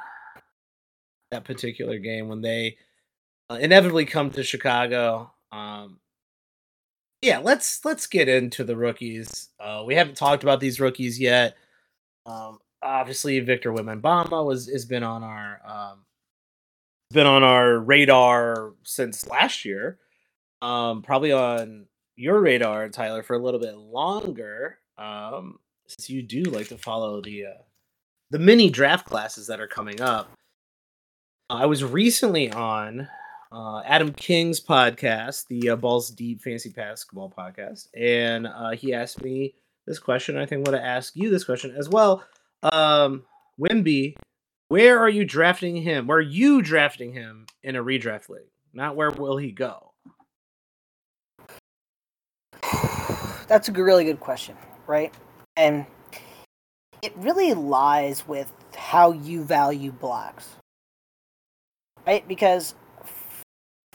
that 1.31 1.43
particular 1.43 1.99
game 1.99 2.29
when 2.29 2.41
they 2.41 2.77
uh, 3.49 3.55
inevitably 3.55 4.05
come 4.05 4.31
to 4.31 4.43
Chicago. 4.43 5.31
Um, 5.51 5.99
yeah, 7.21 7.39
let's 7.39 7.83
let's 7.83 8.07
get 8.07 8.27
into 8.27 8.63
the 8.63 8.75
rookies. 8.75 9.49
Uh, 9.59 9.83
we 9.85 9.95
haven't 9.95 10.17
talked 10.17 10.43
about 10.43 10.59
these 10.59 10.79
rookies 10.79 11.19
yet. 11.19 11.55
Um, 12.25 12.59
obviously, 12.81 13.39
Victor 13.41 13.73
Wembanyama 13.73 14.45
was 14.45 14.69
has 14.69 14.85
been 14.85 15.03
on 15.03 15.23
our 15.23 15.59
um, 15.65 16.05
been 17.11 17.27
on 17.27 17.43
our 17.43 17.79
radar 17.79 18.73
since 18.83 19.27
last 19.27 19.65
year. 19.65 19.97
Um, 20.61 21.01
probably 21.01 21.31
on 21.31 21.87
your 22.15 22.39
radar, 22.41 22.89
Tyler, 22.89 23.23
for 23.23 23.35
a 23.35 23.39
little 23.39 23.59
bit 23.59 23.75
longer. 23.75 24.77
Um, 24.97 25.59
since 25.87 26.09
you 26.09 26.21
do 26.21 26.43
like 26.43 26.67
to 26.67 26.77
follow 26.77 27.21
the 27.21 27.47
uh, 27.47 27.61
the 28.31 28.39
mini 28.39 28.69
draft 28.69 29.05
classes 29.05 29.47
that 29.47 29.59
are 29.59 29.67
coming 29.67 29.99
up. 29.99 30.31
I 31.49 31.65
was 31.65 31.83
recently 31.83 32.51
on 32.51 33.07
uh, 33.51 33.81
Adam 33.85 34.13
King's 34.13 34.59
podcast, 34.59 35.47
the 35.47 35.71
uh, 35.71 35.75
Balls 35.75 36.09
Deep 36.09 36.41
Fantasy 36.41 36.69
Basketball 36.69 37.33
podcast, 37.35 37.87
and 37.95 38.47
uh, 38.47 38.71
he 38.71 38.93
asked 38.93 39.23
me 39.23 39.55
this 39.87 39.99
question. 39.99 40.37
I 40.37 40.45
think 40.45 40.59
I'm 40.59 40.71
going 40.71 40.79
to 40.79 40.85
ask 40.85 41.15
you 41.15 41.29
this 41.29 41.43
question 41.43 41.75
as 41.75 41.89
well. 41.89 42.23
Um, 42.63 43.23
Wimby, 43.59 44.15
where 44.67 44.99
are 44.99 45.09
you 45.09 45.25
drafting 45.25 45.75
him? 45.77 46.07
Where 46.07 46.19
are 46.19 46.21
you 46.21 46.61
drafting 46.61 47.11
him 47.11 47.47
in 47.63 47.75
a 47.75 47.83
redraft 47.83 48.29
league? 48.29 48.51
Not 48.73 48.95
where 48.95 49.09
will 49.09 49.37
he 49.37 49.51
go? 49.51 49.91
That's 53.47 53.67
a 53.67 53.71
really 53.71 54.05
good 54.05 54.19
question, 54.19 54.55
right? 54.85 55.11
And 55.57 55.87
it 57.01 57.13
really 57.17 57.55
lies 57.55 58.27
with 58.27 58.53
how 58.75 59.11
you 59.11 59.43
value 59.43 59.91
blocks, 59.91 60.47
right? 62.05 62.27
Because 62.27 62.75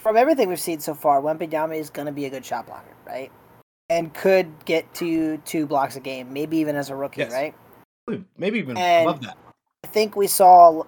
from 0.05 0.19
everything 0.19 0.51
we've 0.51 0.61
seen 0.61 0.81
so 0.81 0.93
far, 0.93 1.23
Wembanyama 1.23 1.79
is 1.79 1.89
going 1.89 2.05
to 2.05 2.13
be 2.13 2.27
a 2.27 2.31
good 2.31 2.45
shot 2.45 2.67
blocker, 2.67 2.95
right? 3.07 3.33
And 3.89 4.13
could 4.13 4.53
get 4.67 4.93
to 4.97 5.39
two 5.39 5.67
blocks 5.67 5.97
a 5.97 6.01
game, 6.01 6.31
maybe 6.31 6.59
even 6.59 6.77
as 6.77 6.91
a 6.91 6.95
rookie, 6.95 7.23
yes. 7.23 7.33
right? 7.33 7.55
Maybe 8.37 8.59
even 8.59 8.77
and 8.77 9.07
love 9.07 9.23
that. 9.23 9.39
I 9.83 9.87
think 9.87 10.15
we 10.15 10.27
saw, 10.27 10.83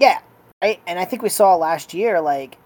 yeah, 0.00 0.18
right. 0.60 0.80
And 0.88 0.98
I 0.98 1.04
think 1.04 1.22
we 1.22 1.28
saw 1.28 1.54
last 1.54 1.94
year, 1.94 2.20
like, 2.20 2.58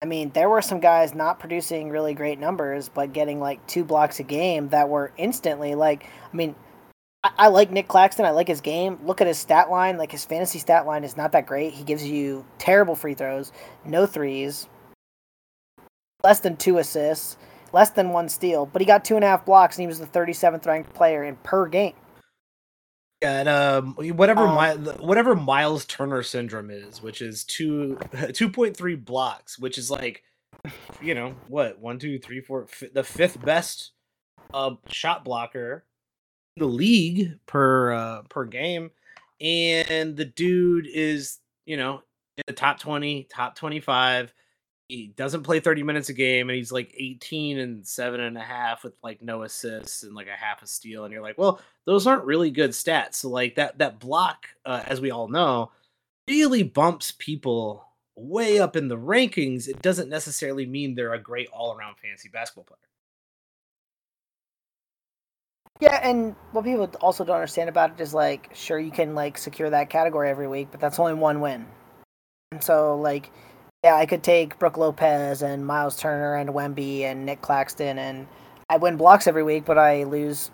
I 0.00 0.06
mean, 0.06 0.30
there 0.30 0.48
were 0.48 0.62
some 0.62 0.80
guys 0.80 1.14
not 1.14 1.38
producing 1.38 1.90
really 1.90 2.14
great 2.14 2.38
numbers, 2.38 2.88
but 2.88 3.12
getting 3.12 3.38
like 3.38 3.64
two 3.66 3.84
blocks 3.84 4.18
a 4.18 4.22
game 4.22 4.70
that 4.70 4.88
were 4.88 5.12
instantly 5.18 5.74
like, 5.74 6.04
I 6.04 6.34
mean, 6.34 6.54
I, 7.22 7.30
I 7.38 7.48
like 7.48 7.70
Nick 7.70 7.88
Claxton. 7.88 8.24
I 8.24 8.30
like 8.30 8.48
his 8.48 8.60
game. 8.60 8.98
Look 9.04 9.20
at 9.20 9.26
his 9.26 9.38
stat 9.38 9.70
line. 9.70 9.96
Like 9.96 10.12
his 10.12 10.24
fantasy 10.24 10.58
stat 10.58 10.86
line 10.86 11.04
is 11.04 11.16
not 11.16 11.32
that 11.32 11.46
great. 11.46 11.72
He 11.72 11.84
gives 11.84 12.06
you 12.06 12.44
terrible 12.58 12.94
free 12.94 13.14
throws, 13.14 13.52
no 13.84 14.06
threes, 14.06 14.68
less 16.22 16.40
than 16.40 16.56
two 16.56 16.78
assists, 16.78 17.36
less 17.72 17.90
than 17.90 18.10
one 18.10 18.28
steal. 18.28 18.66
But 18.66 18.82
he 18.82 18.86
got 18.86 19.04
two 19.04 19.16
and 19.16 19.24
a 19.24 19.28
half 19.28 19.44
blocks, 19.44 19.76
and 19.76 19.82
he 19.82 19.86
was 19.86 19.98
the 19.98 20.06
37th 20.06 20.66
ranked 20.66 20.94
player 20.94 21.24
in 21.24 21.36
per 21.36 21.66
game. 21.66 21.94
Yeah, 23.22 23.40
and 23.40 23.48
um, 23.50 23.94
whatever 24.16 24.46
um, 24.46 24.86
whatever 25.00 25.36
Miles 25.36 25.84
Turner 25.84 26.22
syndrome 26.22 26.70
is, 26.70 27.02
which 27.02 27.20
is 27.20 27.44
two 27.44 27.98
two 28.32 28.48
point 28.48 28.74
three 28.74 28.96
blocks, 28.96 29.58
which 29.58 29.76
is 29.76 29.90
like, 29.90 30.22
you 31.02 31.14
know, 31.14 31.34
what 31.46 31.78
one, 31.78 31.98
two, 31.98 32.18
three, 32.18 32.40
four, 32.40 32.62
f- 32.62 32.94
the 32.94 33.04
fifth 33.04 33.44
best 33.44 33.92
uh, 34.54 34.70
shot 34.88 35.22
blocker 35.22 35.84
the 36.60 36.66
league 36.66 37.38
per 37.46 37.92
uh, 37.92 38.22
per 38.28 38.44
game, 38.44 38.90
and 39.40 40.16
the 40.16 40.24
dude 40.24 40.86
is 40.86 41.38
you 41.66 41.76
know 41.76 42.02
in 42.36 42.44
the 42.46 42.52
top 42.52 42.78
twenty, 42.78 43.26
top 43.30 43.56
twenty 43.56 43.80
five. 43.80 44.32
He 44.88 45.06
doesn't 45.06 45.44
play 45.44 45.60
30 45.60 45.84
minutes 45.84 46.08
a 46.08 46.12
game 46.12 46.50
and 46.50 46.56
he's 46.56 46.72
like 46.72 46.92
18 46.98 47.60
and 47.60 47.86
seven 47.86 48.18
and 48.18 48.36
a 48.36 48.40
half 48.40 48.82
with 48.82 48.94
like 49.04 49.22
no 49.22 49.44
assists 49.44 50.02
and 50.02 50.16
like 50.16 50.26
a 50.26 50.32
half 50.32 50.64
a 50.64 50.66
steal. 50.66 51.04
And 51.04 51.12
you're 51.12 51.22
like, 51.22 51.38
well, 51.38 51.60
those 51.84 52.08
aren't 52.08 52.24
really 52.24 52.50
good 52.50 52.70
stats. 52.70 53.14
So 53.14 53.28
like 53.28 53.54
that 53.54 53.78
that 53.78 54.00
block, 54.00 54.48
uh, 54.66 54.82
as 54.88 55.00
we 55.00 55.12
all 55.12 55.28
know, 55.28 55.70
really 56.26 56.64
bumps 56.64 57.12
people 57.16 57.86
way 58.16 58.58
up 58.58 58.74
in 58.74 58.88
the 58.88 58.96
rankings. 58.96 59.68
It 59.68 59.80
doesn't 59.80 60.08
necessarily 60.08 60.66
mean 60.66 60.96
they're 60.96 61.14
a 61.14 61.22
great 61.22 61.48
all 61.52 61.76
around 61.76 61.96
fantasy 61.98 62.28
basketball 62.28 62.64
player. 62.64 62.89
Yeah, 65.80 65.98
and 66.02 66.36
what 66.52 66.64
people 66.64 66.90
also 67.00 67.24
don't 67.24 67.36
understand 67.36 67.70
about 67.70 67.92
it 67.92 68.00
is 68.00 68.12
like, 68.12 68.50
sure, 68.54 68.78
you 68.78 68.90
can 68.90 69.14
like 69.14 69.38
secure 69.38 69.70
that 69.70 69.88
category 69.88 70.28
every 70.28 70.46
week, 70.46 70.68
but 70.70 70.78
that's 70.78 70.98
only 70.98 71.14
one 71.14 71.40
win. 71.40 71.66
And 72.52 72.62
so, 72.62 72.96
like, 72.96 73.30
yeah, 73.82 73.94
I 73.94 74.04
could 74.04 74.22
take 74.22 74.58
Brook 74.58 74.76
Lopez 74.76 75.40
and 75.40 75.66
Miles 75.66 75.96
Turner 75.96 76.34
and 76.34 76.50
Wemby 76.50 77.02
and 77.02 77.24
Nick 77.24 77.40
Claxton, 77.40 77.98
and 77.98 78.26
I 78.68 78.76
win 78.76 78.98
blocks 78.98 79.26
every 79.26 79.42
week, 79.42 79.64
but 79.64 79.78
I 79.78 80.04
lose. 80.04 80.50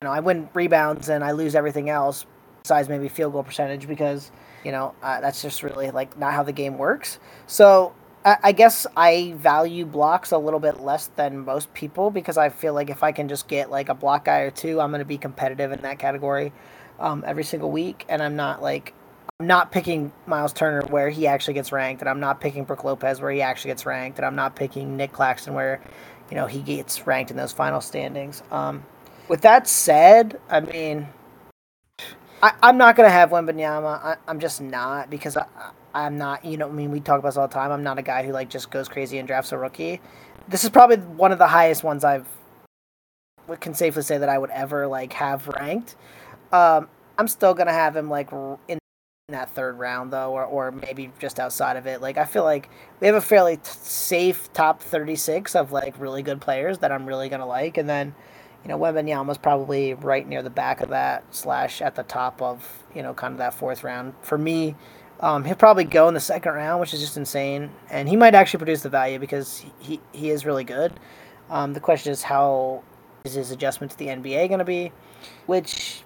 You 0.00 0.08
know, 0.08 0.12
I 0.12 0.20
win 0.20 0.48
rebounds 0.54 1.08
and 1.08 1.24
I 1.24 1.32
lose 1.32 1.54
everything 1.54 1.88
else 1.88 2.26
besides 2.62 2.88
maybe 2.88 3.08
field 3.08 3.32
goal 3.32 3.42
percentage 3.42 3.86
because 3.86 4.30
you 4.64 4.72
know 4.72 4.94
uh, 5.02 5.20
that's 5.20 5.40
just 5.40 5.62
really 5.62 5.90
like 5.90 6.18
not 6.18 6.32
how 6.32 6.42
the 6.42 6.52
game 6.52 6.78
works. 6.78 7.18
So 7.46 7.94
I, 8.26 8.50
guess 8.52 8.88
I 8.96 9.34
value 9.36 9.86
blocks 9.86 10.32
a 10.32 10.38
little 10.38 10.58
bit 10.58 10.80
less 10.80 11.06
than 11.14 11.44
most 11.44 11.72
people 11.74 12.10
because 12.10 12.36
I 12.36 12.48
feel 12.48 12.74
like 12.74 12.90
if 12.90 13.04
I 13.04 13.12
can 13.12 13.28
just 13.28 13.46
get 13.46 13.70
like 13.70 13.88
a 13.88 13.94
block 13.94 14.24
guy 14.24 14.40
or 14.40 14.50
two, 14.50 14.80
I'm 14.80 14.90
going 14.90 14.98
to 14.98 15.04
be 15.04 15.16
competitive 15.16 15.70
in 15.70 15.82
that 15.82 16.00
category 16.00 16.52
um, 16.98 17.22
every 17.24 17.44
single 17.44 17.70
week, 17.70 18.04
and 18.08 18.20
I'm 18.20 18.34
not 18.34 18.60
like 18.60 18.94
I'm 19.38 19.46
not 19.46 19.70
picking 19.70 20.12
Miles 20.26 20.52
Turner 20.52 20.82
where 20.88 21.08
he 21.08 21.28
actually 21.28 21.54
gets 21.54 21.70
ranked, 21.70 22.02
and 22.02 22.08
I'm 22.08 22.18
not 22.18 22.40
picking 22.40 22.64
Brook 22.64 22.82
Lopez 22.82 23.20
where 23.20 23.30
he 23.30 23.42
actually 23.42 23.70
gets 23.70 23.86
ranked, 23.86 24.18
and 24.18 24.26
I'm 24.26 24.34
not 24.34 24.56
picking 24.56 24.96
Nick 24.96 25.12
Claxton 25.12 25.54
where, 25.54 25.80
you 26.28 26.36
know, 26.36 26.46
he 26.46 26.62
gets 26.62 27.06
ranked 27.06 27.30
in 27.30 27.36
those 27.36 27.52
final 27.52 27.80
standings. 27.80 28.42
Um, 28.50 28.84
with 29.28 29.42
that 29.42 29.68
said, 29.68 30.40
I 30.48 30.60
mean, 30.60 31.06
I, 32.42 32.54
am 32.62 32.76
not 32.76 32.96
gonna 32.96 33.10
have 33.10 33.30
Wembanyama. 33.30 34.04
I, 34.04 34.16
I'm 34.26 34.40
just 34.40 34.60
not 34.60 35.10
because 35.10 35.36
I, 35.36 35.44
I'm 35.96 36.18
not. 36.18 36.44
You 36.44 36.58
know, 36.58 36.68
I 36.68 36.72
mean, 36.72 36.90
we 36.90 37.00
talk 37.00 37.18
about 37.18 37.30
this 37.30 37.36
all 37.38 37.48
the 37.48 37.54
time. 37.54 37.72
I'm 37.72 37.82
not 37.82 37.98
a 37.98 38.02
guy 38.02 38.24
who 38.24 38.32
like 38.32 38.50
just 38.50 38.70
goes 38.70 38.88
crazy 38.88 39.18
and 39.18 39.26
drafts 39.26 39.52
a 39.52 39.58
rookie. 39.58 40.00
This 40.46 40.62
is 40.62 40.70
probably 40.70 40.98
one 40.98 41.32
of 41.32 41.38
the 41.38 41.48
highest 41.48 41.82
ones 41.82 42.04
I've 42.04 42.26
can 43.60 43.74
safely 43.74 44.02
say 44.02 44.18
that 44.18 44.28
I 44.28 44.38
would 44.38 44.50
ever 44.50 44.86
like 44.86 45.12
have 45.14 45.46
ranked. 45.48 45.96
Um, 46.52 46.88
I'm 47.16 47.28
still 47.28 47.54
gonna 47.54 47.72
have 47.72 47.96
him 47.96 48.10
like 48.10 48.30
in 48.68 48.78
that 49.28 49.50
third 49.50 49.78
round 49.78 50.12
though, 50.12 50.32
or, 50.32 50.44
or 50.44 50.70
maybe 50.70 51.10
just 51.18 51.40
outside 51.40 51.76
of 51.76 51.86
it. 51.86 52.02
Like 52.02 52.18
I 52.18 52.24
feel 52.24 52.44
like 52.44 52.68
we 53.00 53.06
have 53.06 53.16
a 53.16 53.20
fairly 53.20 53.56
t- 53.56 53.62
safe 53.64 54.52
top 54.52 54.82
36 54.82 55.54
of 55.54 55.72
like 55.72 55.98
really 55.98 56.22
good 56.22 56.40
players 56.40 56.78
that 56.78 56.92
I'm 56.92 57.06
really 57.06 57.28
gonna 57.28 57.46
like, 57.46 57.78
and 57.78 57.88
then 57.88 58.14
you 58.64 58.68
know 58.68 58.78
Wembanyama's 58.78 59.38
probably 59.38 59.94
right 59.94 60.26
near 60.28 60.42
the 60.42 60.50
back 60.50 60.80
of 60.80 60.90
that 60.90 61.24
slash 61.34 61.80
at 61.80 61.94
the 61.94 62.02
top 62.02 62.42
of 62.42 62.84
you 62.94 63.02
know 63.02 63.14
kind 63.14 63.32
of 63.32 63.38
that 63.38 63.54
fourth 63.54 63.82
round 63.82 64.14
for 64.20 64.36
me. 64.36 64.74
Um, 65.20 65.44
he'll 65.44 65.56
probably 65.56 65.84
go 65.84 66.08
in 66.08 66.14
the 66.14 66.20
second 66.20 66.52
round, 66.52 66.80
which 66.80 66.92
is 66.92 67.00
just 67.00 67.16
insane, 67.16 67.70
and 67.90 68.08
he 68.08 68.16
might 68.16 68.34
actually 68.34 68.58
produce 68.58 68.82
the 68.82 68.90
value 68.90 69.18
because 69.18 69.64
he 69.78 70.00
he 70.12 70.30
is 70.30 70.44
really 70.44 70.64
good. 70.64 70.92
Um, 71.48 71.72
the 71.72 71.80
question 71.80 72.12
is 72.12 72.22
how 72.22 72.82
is 73.24 73.34
his 73.34 73.50
adjustment 73.50 73.92
to 73.92 73.98
the 73.98 74.08
NBA 74.08 74.48
going 74.48 74.58
to 74.58 74.64
be, 74.64 74.92
which 75.46 76.02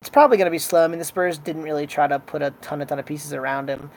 it's 0.00 0.10
probably 0.10 0.36
going 0.36 0.46
to 0.46 0.50
be 0.50 0.58
slow. 0.58 0.84
I 0.84 0.88
mean, 0.88 0.98
the 0.98 1.04
Spurs 1.04 1.38
didn't 1.38 1.62
really 1.62 1.86
try 1.86 2.06
to 2.06 2.18
put 2.18 2.42
a 2.42 2.50
ton, 2.62 2.82
a 2.82 2.86
ton 2.86 2.98
of 2.98 3.06
pieces 3.06 3.32
around 3.32 3.68
him 3.68 3.90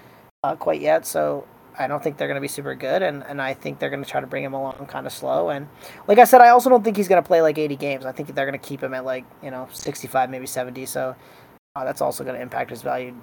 uh, 0.43 0.55
quite 0.55 0.81
yet, 0.81 1.05
so 1.05 1.45
I 1.77 1.87
don't 1.87 2.01
think 2.01 2.17
they're 2.17 2.27
going 2.27 2.35
to 2.35 2.41
be 2.41 2.47
super 2.47 2.75
good, 2.75 3.01
and, 3.01 3.23
and 3.23 3.41
I 3.41 3.53
think 3.53 3.79
they're 3.79 3.89
going 3.89 4.03
to 4.03 4.09
try 4.09 4.19
to 4.19 4.27
bring 4.27 4.43
him 4.43 4.53
along 4.53 4.85
kind 4.87 5.05
of 5.05 5.13
slow. 5.13 5.49
And 5.49 5.67
like 6.07 6.17
I 6.17 6.23
said, 6.23 6.41
I 6.41 6.49
also 6.49 6.69
don't 6.69 6.83
think 6.83 6.97
he's 6.97 7.07
going 7.07 7.21
to 7.21 7.27
play 7.27 7.41
like 7.41 7.57
80 7.57 7.75
games. 7.75 8.05
I 8.05 8.11
think 8.11 8.33
they're 8.33 8.45
going 8.45 8.59
to 8.59 8.67
keep 8.67 8.81
him 8.81 8.93
at 8.93 9.05
like 9.05 9.25
you 9.43 9.51
know 9.51 9.67
65, 9.71 10.29
maybe 10.29 10.45
70. 10.45 10.85
So 10.85 11.15
uh, 11.75 11.85
that's 11.85 12.01
also 12.01 12.23
going 12.23 12.35
to 12.35 12.41
impact 12.41 12.69
his 12.69 12.81
value. 12.81 13.15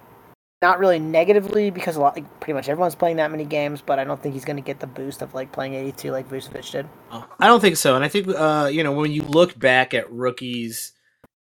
Not 0.61 0.79
really 0.79 0.97
negatively 0.97 1.69
because 1.69 1.95
a 1.95 2.01
lot, 2.01 2.15
like, 2.15 2.39
pretty 2.39 2.53
much 2.53 2.67
everyone's 2.67 2.95
playing 2.95 3.17
that 3.17 3.29
many 3.29 3.45
games, 3.45 3.81
but 3.85 3.99
I 3.99 4.03
don't 4.03 4.21
think 4.21 4.33
he's 4.33 4.45
going 4.45 4.55
to 4.55 4.63
get 4.63 4.79
the 4.79 4.87
boost 4.87 5.21
of 5.21 5.33
like 5.35 5.51
playing 5.51 5.75
82 5.75 6.11
like 6.11 6.27
Vucevic 6.29 6.71
did. 6.71 6.87
I 7.11 7.45
don't 7.45 7.59
think 7.59 7.77
so, 7.77 7.95
and 7.95 8.03
I 8.03 8.07
think 8.07 8.27
uh, 8.29 8.69
you 8.71 8.83
know 8.83 8.91
when 8.91 9.11
you 9.11 9.21
look 9.21 9.57
back 9.57 9.93
at 9.93 10.11
rookies 10.11 10.93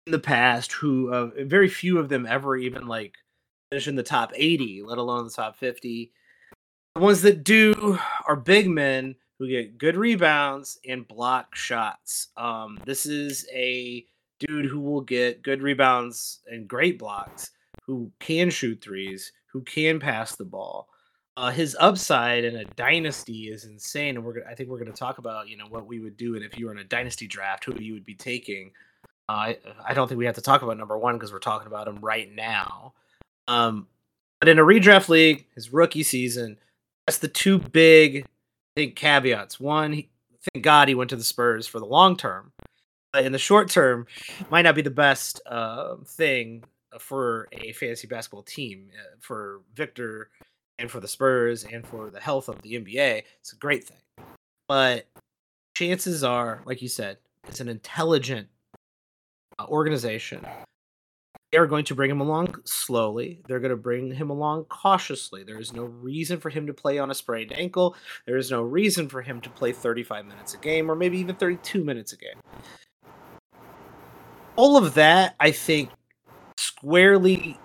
in 0.07 0.13
the 0.13 0.19
past 0.19 0.73
who 0.73 1.13
uh, 1.13 1.31
very 1.45 1.69
few 1.69 1.99
of 1.99 2.09
them 2.09 2.27
ever 2.27 2.57
even 2.57 2.87
like 2.87 3.15
finish 3.71 3.89
in 3.89 3.97
the 3.97 4.03
top 4.03 4.33
80 4.35 4.83
let 4.85 4.99
alone 4.99 5.25
the 5.25 5.31
top 5.31 5.57
50 5.57 6.13
the 6.95 7.01
ones 7.01 7.23
that 7.23 7.43
do 7.43 7.99
are 8.29 8.37
big 8.37 8.69
men 8.69 9.17
who 9.39 9.49
get 9.49 9.79
good 9.79 9.97
rebounds 9.97 10.79
and 10.87 11.09
block 11.09 11.57
shots. 11.57 12.29
Um, 12.37 12.79
this 12.87 13.05
is 13.05 13.49
a 13.53 14.05
dude 14.39 14.67
who 14.67 14.81
will 14.81 15.01
get 15.01 15.43
good 15.43 15.61
rebounds 15.61 16.41
and 16.47 16.69
great 16.69 16.99
blocks 16.99 17.51
who 17.87 18.11
can 18.21 18.51
shoot 18.51 18.81
threes 18.83 19.33
who 19.53 19.61
can 19.63 19.99
pass 20.01 20.37
the 20.37 20.45
ball 20.45 20.89
uh, 21.37 21.51
his 21.51 21.77
upside 21.81 22.45
in 22.45 22.57
a 22.57 22.65
dynasty 22.77 23.49
is 23.49 23.65
insane 23.65 24.17
and 24.17 24.25
we're 24.25 24.35
gonna, 24.35 24.47
i 24.51 24.55
think 24.55 24.69
we're 24.69 24.79
going 24.79 24.91
to 24.91 24.97
talk 24.97 25.19
about 25.19 25.49
you 25.49 25.57
know 25.57 25.67
what 25.69 25.87
we 25.87 26.01
would 26.01 26.17
do 26.17 26.35
and 26.35 26.45
if 26.45 26.59
you 26.59 26.67
were 26.67 26.73
in 26.73 26.79
a 26.79 26.85
dynasty 26.85 27.27
draft 27.27 27.65
who 27.65 27.75
you 27.81 27.93
would 27.93 28.05
be 28.05 28.15
taking 28.15 28.71
I 29.29 29.59
I 29.85 29.95
don't 29.95 30.09
think 30.09 30.19
we 30.19 30.27
have 30.27 30.35
to 30.35 30.43
talk 30.43 30.63
about 30.63 30.77
number 30.77 30.99
one 30.99 31.15
because 31.15 31.33
we're 31.33 31.39
talking 31.39 31.67
about 31.67 31.89
him 31.89 31.99
right 32.01 32.33
now. 32.33 32.95
Um, 33.49 33.89
but 34.41 34.49
in 34.49 34.59
a 34.59 34.63
redraft 34.63 35.09
league, 35.09 35.47
his 35.55 35.73
rookie 35.73 36.03
season, 36.03 36.59
that's 37.07 37.19
the 37.19 37.29
two 37.29 37.59
big, 37.59 38.25
I 38.25 38.29
think, 38.77 38.97
caveats. 38.97 39.59
One, 39.59 39.93
he, 39.93 40.11
thank 40.53 40.65
God 40.65 40.89
he 40.89 40.95
went 40.95 41.11
to 41.11 41.17
the 41.17 41.25
Spurs 41.25 41.67
for 41.67 41.79
the 41.79 41.87
long 41.87 42.17
term. 42.17 42.53
But 43.13 43.25
in 43.25 43.33
the 43.33 43.39
short 43.39 43.71
term, 43.71 44.07
might 44.51 44.63
not 44.63 44.75
be 44.75 44.83
the 44.83 44.91
best 44.91 45.41
uh, 45.47 45.97
thing 46.05 46.65
for 46.99 47.49
a 47.53 47.73
fantasy 47.73 48.07
basketball 48.07 48.43
team 48.43 48.91
uh, 48.99 49.17
for 49.21 49.61
Victor 49.75 50.31
and 50.79 50.91
for 50.91 51.01
the 51.01 51.09
Spurs 51.09 51.65
and 51.65 51.87
for 51.87 52.11
the 52.11 52.21
health 52.21 52.49
of 52.49 52.61
the 52.63 52.75
NBA. 52.75 53.23
It's 53.41 53.53
a 53.53 53.57
great 53.57 53.85
thing, 53.85 54.27
but 54.69 55.07
chances 55.75 56.25
are, 56.25 56.63
like 56.65 56.83
you 56.83 56.89
said, 56.89 57.19
it's 57.49 57.61
an 57.61 57.69
intelligent 57.69 58.49
uh, 59.59 59.67
organization. 59.67 60.45
They 61.53 61.59
are 61.59 61.67
going 61.67 61.85
to 61.85 61.95
bring 61.95 62.11
him 62.11 62.21
along 62.21 62.57
slowly. 62.65 63.41
They're 63.47 63.61
going 63.61 63.71
to 63.71 63.77
bring 63.77 64.13
him 64.13 64.31
along 64.31 64.65
cautiously. 64.65 65.45
There 65.45 65.61
is 65.61 65.73
no 65.73 65.85
reason 65.85 66.41
for 66.41 66.51
him 66.51 66.67
to 66.67 66.75
play 66.75 66.99
on 66.99 67.13
a 67.13 67.15
sprained 67.15 67.53
ankle. 67.53 67.95
There 68.27 68.37
is 68.37 68.51
no 68.51 68.63
reason 68.63 69.09
for 69.09 69.23
him 69.23 69.41
to 69.43 69.51
play 69.51 69.73
35 69.73 70.27
minutes 70.27 70.55
a 70.55 70.59
game 70.59 70.91
or 70.91 70.97
maybe 70.97 71.19
even 71.19 71.37
32 71.37 71.85
minutes 71.85 72.13
a 72.13 72.17
game. 72.17 72.41
All 74.57 74.77
of 74.77 74.95
that, 74.95 75.37
I 75.39 75.53
think, 75.53 75.91
squarely 76.85 77.59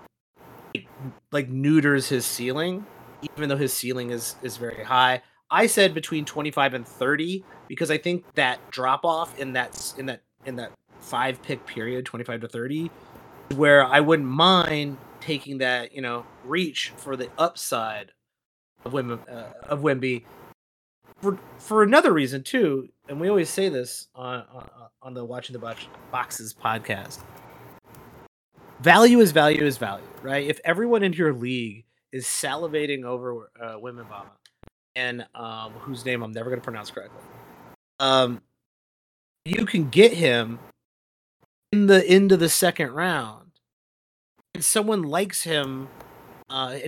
like 1.30 1.48
neuters 1.48 2.08
his 2.08 2.24
ceiling, 2.24 2.86
even 3.36 3.48
though 3.48 3.56
his 3.56 3.72
ceiling 3.72 4.10
is 4.10 4.36
is 4.42 4.56
very 4.56 4.82
high. 4.82 5.22
I 5.50 5.66
said 5.66 5.94
between 5.94 6.24
25 6.24 6.74
and 6.74 6.86
30 6.86 7.44
because 7.68 7.90
I 7.90 7.98
think 7.98 8.24
that 8.34 8.58
drop 8.70 9.04
off 9.04 9.38
in 9.38 9.52
that 9.54 9.94
in 9.98 10.06
that 10.06 10.22
in 10.46 10.56
that 10.56 10.72
five 11.00 11.42
pick 11.42 11.66
period, 11.66 12.06
25 12.06 12.42
to 12.42 12.48
30, 12.48 12.90
where 13.56 13.84
I 13.84 14.00
wouldn't 14.00 14.28
mind 14.28 14.96
taking 15.20 15.58
that, 15.58 15.92
you 15.92 16.00
know, 16.00 16.24
reach 16.44 16.92
for 16.96 17.16
the 17.16 17.28
upside 17.36 18.12
of 18.84 18.92
Wim, 18.92 19.18
uh, 19.30 19.44
of 19.64 19.80
Wemby 19.80 20.24
for 21.20 21.38
for 21.58 21.82
another 21.82 22.12
reason 22.12 22.42
too, 22.42 22.88
and 23.08 23.20
we 23.20 23.28
always 23.28 23.50
say 23.50 23.68
this 23.68 24.08
on 24.14 24.44
on, 24.52 24.70
on 25.02 25.14
the 25.14 25.24
Watching 25.24 25.52
the 25.52 25.58
Box, 25.58 25.86
Boxes 26.10 26.54
podcast. 26.54 27.18
Value 28.82 29.20
is 29.20 29.30
value 29.30 29.62
is 29.62 29.76
value, 29.76 30.06
right? 30.22 30.46
If 30.46 30.58
everyone 30.64 31.02
in 31.02 31.12
your 31.12 31.34
league 31.34 31.84
is 32.12 32.24
salivating 32.24 33.04
over 33.04 33.50
uh, 33.60 33.74
Wembanyama, 33.74 34.30
and 34.96 35.26
um, 35.34 35.72
whose 35.72 36.06
name 36.06 36.22
I'm 36.22 36.32
never 36.32 36.48
going 36.48 36.60
to 36.60 36.64
pronounce 36.64 36.90
correctly, 36.90 37.20
um, 37.98 38.40
you 39.44 39.66
can 39.66 39.90
get 39.90 40.14
him 40.14 40.58
in 41.72 41.88
the 41.88 42.06
end 42.08 42.32
of 42.32 42.40
the 42.40 42.48
second 42.48 42.92
round, 42.92 43.50
and 44.54 44.64
someone 44.64 45.02
likes 45.02 45.42
him 45.42 45.88
uh, 46.48 46.78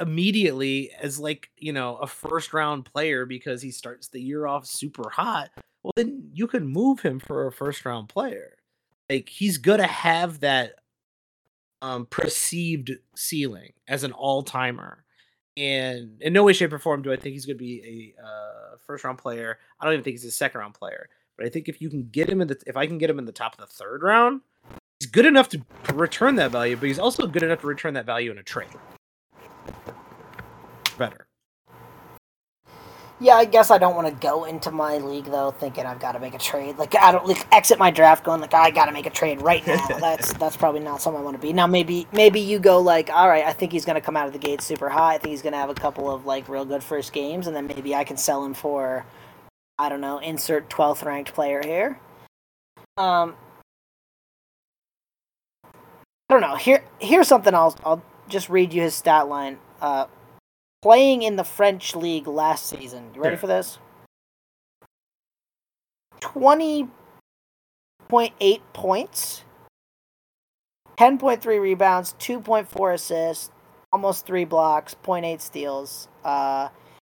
immediately 0.00 0.90
as 1.02 1.18
like 1.18 1.50
you 1.58 1.74
know 1.74 1.96
a 1.96 2.06
first 2.06 2.54
round 2.54 2.86
player 2.86 3.26
because 3.26 3.60
he 3.60 3.70
starts 3.70 4.08
the 4.08 4.22
year 4.22 4.46
off 4.46 4.64
super 4.64 5.10
hot, 5.10 5.50
well 5.82 5.92
then 5.96 6.30
you 6.32 6.46
can 6.46 6.66
move 6.66 7.00
him 7.00 7.20
for 7.20 7.46
a 7.46 7.52
first 7.52 7.84
round 7.84 8.08
player. 8.08 8.56
Like 9.10 9.28
he's 9.28 9.58
gonna 9.58 9.86
have 9.86 10.40
that 10.40 10.76
um, 11.82 12.06
perceived 12.06 12.92
ceiling 13.14 13.72
as 13.86 14.04
an 14.04 14.12
all 14.12 14.42
timer. 14.42 15.04
And 15.56 16.22
in 16.22 16.32
no 16.32 16.44
way, 16.44 16.54
shape, 16.54 16.72
or 16.72 16.78
form 16.78 17.02
do 17.02 17.12
I 17.12 17.16
think 17.16 17.34
he's 17.34 17.44
going 17.44 17.58
to 17.58 17.62
be 17.62 18.14
a 18.16 18.22
uh, 18.22 18.76
first 18.86 19.04
round 19.04 19.18
player. 19.18 19.58
I 19.78 19.84
don't 19.84 19.92
even 19.92 20.04
think 20.04 20.14
he's 20.14 20.24
a 20.24 20.30
second 20.30 20.60
round 20.60 20.74
player. 20.74 21.10
But 21.36 21.44
I 21.44 21.50
think 21.50 21.68
if 21.68 21.82
you 21.82 21.90
can 21.90 22.08
get 22.10 22.28
him 22.28 22.40
in 22.40 22.48
the 22.48 22.62
if 22.66 22.76
I 22.76 22.86
can 22.86 22.96
get 22.96 23.10
him 23.10 23.18
in 23.18 23.26
the 23.26 23.32
top 23.32 23.54
of 23.54 23.60
the 23.60 23.66
third 23.66 24.02
round, 24.02 24.40
he's 25.00 25.10
good 25.10 25.26
enough 25.26 25.48
to 25.50 25.62
return 25.92 26.36
that 26.36 26.52
value, 26.52 26.76
but 26.76 26.86
he's 26.86 26.98
also 26.98 27.26
good 27.26 27.42
enough 27.42 27.60
to 27.60 27.66
return 27.66 27.94
that 27.94 28.06
value 28.06 28.30
in 28.30 28.38
a 28.38 28.42
trade. 28.42 28.68
Better. 30.96 31.26
Yeah, 33.22 33.34
I 33.34 33.44
guess 33.44 33.70
I 33.70 33.78
don't 33.78 33.94
want 33.94 34.08
to 34.08 34.14
go 34.14 34.42
into 34.46 34.72
my 34.72 34.98
league 34.98 35.26
though 35.26 35.52
thinking 35.52 35.86
I've 35.86 36.00
got 36.00 36.12
to 36.12 36.18
make 36.18 36.34
a 36.34 36.38
trade. 36.38 36.76
Like 36.76 36.96
I 36.96 37.12
don't 37.12 37.24
like 37.24 37.46
exit 37.52 37.78
my 37.78 37.88
draft 37.92 38.24
going 38.24 38.40
like 38.40 38.52
I 38.52 38.72
got 38.72 38.86
to 38.86 38.92
make 38.92 39.06
a 39.06 39.10
trade 39.10 39.40
right 39.42 39.64
now. 39.64 39.86
that's 40.00 40.32
that's 40.32 40.56
probably 40.56 40.80
not 40.80 41.00
something 41.00 41.20
I 41.20 41.24
want 41.24 41.36
to 41.36 41.40
be. 41.40 41.52
Now 41.52 41.68
maybe 41.68 42.08
maybe 42.12 42.40
you 42.40 42.58
go 42.58 42.80
like 42.80 43.10
all 43.10 43.28
right, 43.28 43.44
I 43.44 43.52
think 43.52 43.70
he's 43.70 43.84
going 43.84 43.94
to 43.94 44.00
come 44.00 44.16
out 44.16 44.26
of 44.26 44.32
the 44.32 44.40
gate 44.40 44.60
super 44.60 44.88
high. 44.88 45.14
I 45.14 45.18
think 45.18 45.30
he's 45.30 45.42
going 45.42 45.52
to 45.52 45.58
have 45.58 45.70
a 45.70 45.74
couple 45.74 46.10
of 46.12 46.26
like 46.26 46.48
real 46.48 46.64
good 46.64 46.82
first 46.82 47.12
games 47.12 47.46
and 47.46 47.54
then 47.54 47.68
maybe 47.68 47.94
I 47.94 48.02
can 48.02 48.16
sell 48.16 48.44
him 48.44 48.54
for 48.54 49.06
I 49.78 49.88
don't 49.88 50.00
know, 50.00 50.18
insert 50.18 50.68
12th 50.68 51.04
ranked 51.04 51.32
player 51.32 51.62
here. 51.64 52.00
Um, 52.96 53.36
I 55.64 56.34
don't 56.34 56.40
know. 56.40 56.56
Here, 56.56 56.82
here's 56.98 57.28
something. 57.28 57.54
I'll 57.54 57.76
I'll 57.84 58.02
just 58.28 58.48
read 58.48 58.72
you 58.72 58.82
his 58.82 58.96
stat 58.96 59.28
line. 59.28 59.58
Uh, 59.80 60.06
playing 60.82 61.22
in 61.22 61.36
the 61.36 61.44
French 61.44 61.96
league 61.96 62.26
last 62.26 62.66
season. 62.66 63.10
You 63.14 63.22
ready 63.22 63.36
Yeah. 63.36 63.40
for 63.40 63.46
this? 63.46 63.78
Twenty 66.20 66.88
point 68.08 68.34
eight 68.40 68.62
points, 68.72 69.44
ten 70.96 71.18
point 71.18 71.42
three 71.42 71.58
rebounds, 71.58 72.14
two 72.18 72.40
point 72.40 72.68
four 72.68 72.92
assists, 72.92 73.50
almost 73.92 74.24
three 74.26 74.44
blocks, 74.44 74.94
0.8 75.02 75.40
steals. 75.40 76.08
Uh, 76.24 76.68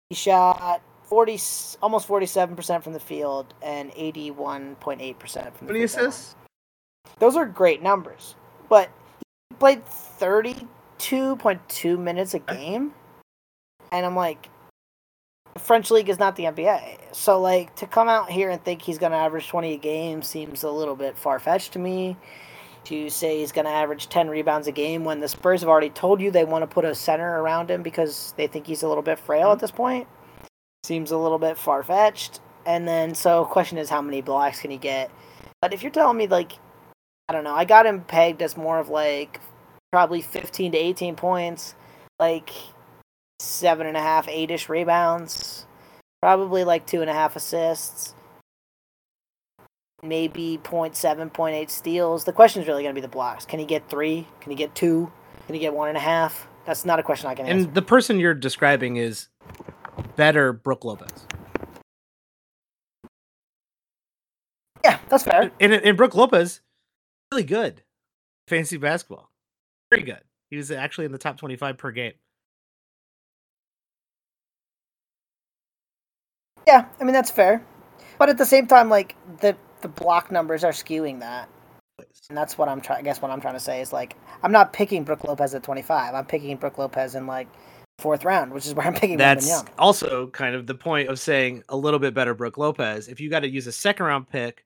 he 0.09 0.15
shot 0.15 0.81
forty, 1.03 1.39
almost 1.83 2.07
forty 2.07 2.25
seven 2.27 2.57
percent 2.57 2.83
from 2.83 2.95
the 2.95 3.01
field 3.01 3.53
and 3.63 3.93
eighty 3.97 4.31
one 4.31 4.77
point 4.77 5.01
eight 5.03 5.19
percent 5.19 5.55
from 5.57 5.67
the 5.67 5.73
many 5.75 5.87
free 5.87 5.95
throw 5.95 6.03
line 6.05 6.09
assists? 6.11 6.37
those 7.19 7.37
are 7.37 7.45
great 7.47 7.83
numbers. 7.83 8.35
But 8.71 8.89
he 9.51 9.57
played 9.57 9.85
32.2 9.87 11.99
minutes 11.99 12.33
a 12.35 12.39
game. 12.39 12.95
And 13.95 14.05
I'm 14.05 14.17
like, 14.17 14.51
French 15.57 15.91
league 15.91 16.09
is 16.09 16.19
not 16.19 16.37
the 16.37 16.45
NBA. 16.45 17.15
So, 17.15 17.41
like, 17.41 17.75
to 17.77 17.87
come 17.87 18.09
out 18.09 18.31
here 18.31 18.51
and 18.51 18.63
think 18.63 18.83
he's 18.83 18.99
going 18.99 19.13
to 19.13 19.19
average 19.19 19.49
20 19.49 19.75
a 19.75 19.79
game 19.79 20.21
seems 20.21 20.65
a 20.65 20.71
little 20.71 20.97
bit 20.97 21.17
far 21.17 21.39
fetched 21.39 21.73
to 21.73 21.79
me. 21.79 22.17
To 22.85 23.09
say 23.09 23.39
he's 23.39 23.53
going 23.53 23.65
to 23.65 23.71
average 23.71 24.11
10 24.11 24.29
rebounds 24.29 24.67
a 24.67 24.73
game 24.73 25.05
when 25.05 25.21
the 25.21 25.29
Spurs 25.29 25.61
have 25.61 25.71
already 25.71 25.89
told 25.89 26.21
you 26.21 26.31
they 26.31 26.45
want 26.45 26.63
to 26.63 26.67
put 26.67 26.85
a 26.85 26.95
center 26.95 27.41
around 27.41 27.71
him 27.71 27.83
because 27.83 28.35
they 28.37 28.47
think 28.47 28.67
he's 28.67 28.83
a 28.83 28.89
little 28.89 29.03
bit 29.03 29.19
frail 29.19 29.53
at 29.53 29.55
mm-hmm. 29.55 29.61
this 29.61 29.71
point 29.71 30.07
seems 30.85 31.11
a 31.11 31.17
little 31.17 31.39
bit 31.39 31.57
far 31.57 31.83
fetched. 31.83 32.41
And 32.67 32.87
then, 32.87 33.15
so, 33.15 33.47
question 33.47 33.79
is, 33.79 33.89
how 33.89 34.03
many 34.03 34.21
blocks 34.21 34.61
can 34.61 34.71
he 34.71 34.77
get? 34.77 35.11
But 35.63 35.73
if 35.73 35.83
you're 35.83 35.93
telling 35.93 36.19
me, 36.19 36.27
like, 36.27 36.53
I 37.29 37.33
don't 37.33 37.45
know. 37.45 37.55
I 37.55 37.65
got 37.65 37.87
him 37.87 38.03
pegged 38.03 38.43
as 38.43 38.57
more 38.57 38.79
of 38.79 38.91
like 38.91 39.41
probably 39.93 40.21
15 40.21 40.73
to 40.73 40.79
18 40.79 41.17
points, 41.17 41.75
like 42.21 42.51
seven 43.45 43.87
and 43.87 43.97
a 43.97 44.01
half, 44.01 44.29
eight 44.29 44.51
ish 44.51 44.69
rebounds, 44.69 45.67
probably 46.21 46.65
like 46.65 46.87
two 46.87 47.01
and 47.01 47.11
a 47.11 47.13
half 47.13 47.37
assists, 47.37 48.15
maybe 50.03 50.59
0.7, 50.63 51.31
0.8 51.31 51.71
steals. 51.71 52.25
The 52.25 52.33
question 52.33 52.63
is 52.63 52.69
really 52.69 52.83
going 52.83 52.95
to 52.95 53.01
be 53.01 53.05
the 53.05 53.09
blocks. 53.09 53.45
Can 53.45 53.59
he 53.59 53.67
get 53.67 53.89
three? 53.89 54.27
Can 54.41 54.51
he 54.51 54.57
get 54.57 54.75
two? 54.75 55.11
Can 55.47 55.55
he 55.55 55.61
get 55.61 55.75
one 55.75 55.89
and 55.89 55.97
a 55.97 56.01
half? 56.01 56.49
That's 56.67 56.85
not 56.85 56.99
a 56.99 57.03
question 57.03 57.29
I 57.29 57.35
can 57.35 57.47
answer. 57.47 57.67
And 57.67 57.75
the 57.75 57.83
person 57.83 58.19
you're 58.19 58.35
describing 58.35 58.97
is 58.97 59.29
better 60.17 60.53
Brook 60.53 60.85
Lopez. 60.85 61.27
yeah, 64.85 64.99
that's 65.09 65.25
fair. 65.25 65.51
And, 65.61 65.73
and 65.73 65.97
Brook 65.97 66.15
Lopez, 66.15 66.61
really 67.33 67.45
good. 67.45 67.83
Fantasy 68.47 68.77
basketball. 68.77 69.31
Very 69.91 70.03
good. 70.03 70.21
He 70.51 70.57
was 70.57 70.71
actually 70.71 71.07
in 71.07 71.13
the 71.13 71.19
top 71.19 71.39
25 71.39 71.79
per 71.79 71.91
game. 71.91 72.13
Yeah, 76.67 76.87
I 77.01 77.05
mean 77.05 77.13
that's 77.13 77.31
fair. 77.31 77.65
But 78.19 78.29
at 78.29 78.39
the 78.39 78.47
same 78.47 78.67
time, 78.67 78.89
like 78.89 79.17
the 79.41 79.57
the 79.81 79.89
block 79.89 80.31
numbers 80.31 80.65
are 80.65 80.73
skewing 80.73 81.21
that. 81.21 81.49
And 82.29 82.37
that's 82.39 82.57
what 82.57 82.69
I'm 82.69 82.81
trying. 82.81 83.01
I 83.01 83.03
guess 83.03 83.21
what 83.21 83.31
I'm 83.31 83.41
trying 83.41 83.55
to 83.55 83.61
say 83.61 83.81
is 83.81 83.93
like 83.93 84.17
I'm 84.43 84.53
not 84.53 84.73
picking 84.73 85.05
Brook 85.05 85.25
Lopez 85.25 85.55
at 85.55 85.63
25. 85.63 86.15
I'm 86.15 86.25
picking 86.25 86.57
Brook 86.57 86.79
Lopez 86.79 87.15
in 87.15 87.27
like 87.27 87.49
fourth 87.99 88.25
round, 88.25 88.53
which 88.53 88.67
is 88.67 88.75
where 88.75 88.87
I'm 88.87 88.95
picking 88.95 89.19
That's 89.19 89.49
Young. 89.49 89.69
also 89.79 90.29
kind 90.29 90.55
of 90.55 90.67
the 90.67 90.75
point 90.75 91.09
of 91.09 91.19
saying 91.19 91.63
a 91.69 91.77
little 91.77 92.01
bit 92.01 92.15
better 92.15 92.35
Brook 92.35 92.59
Lopez. 92.59 93.09
If 93.09 93.21
you 93.21 93.31
got 93.31 93.41
to 93.41 93.49
use 93.49 93.67
a 93.67 93.73
second 93.73 94.07
round 94.07 94.29
pick 94.29 94.65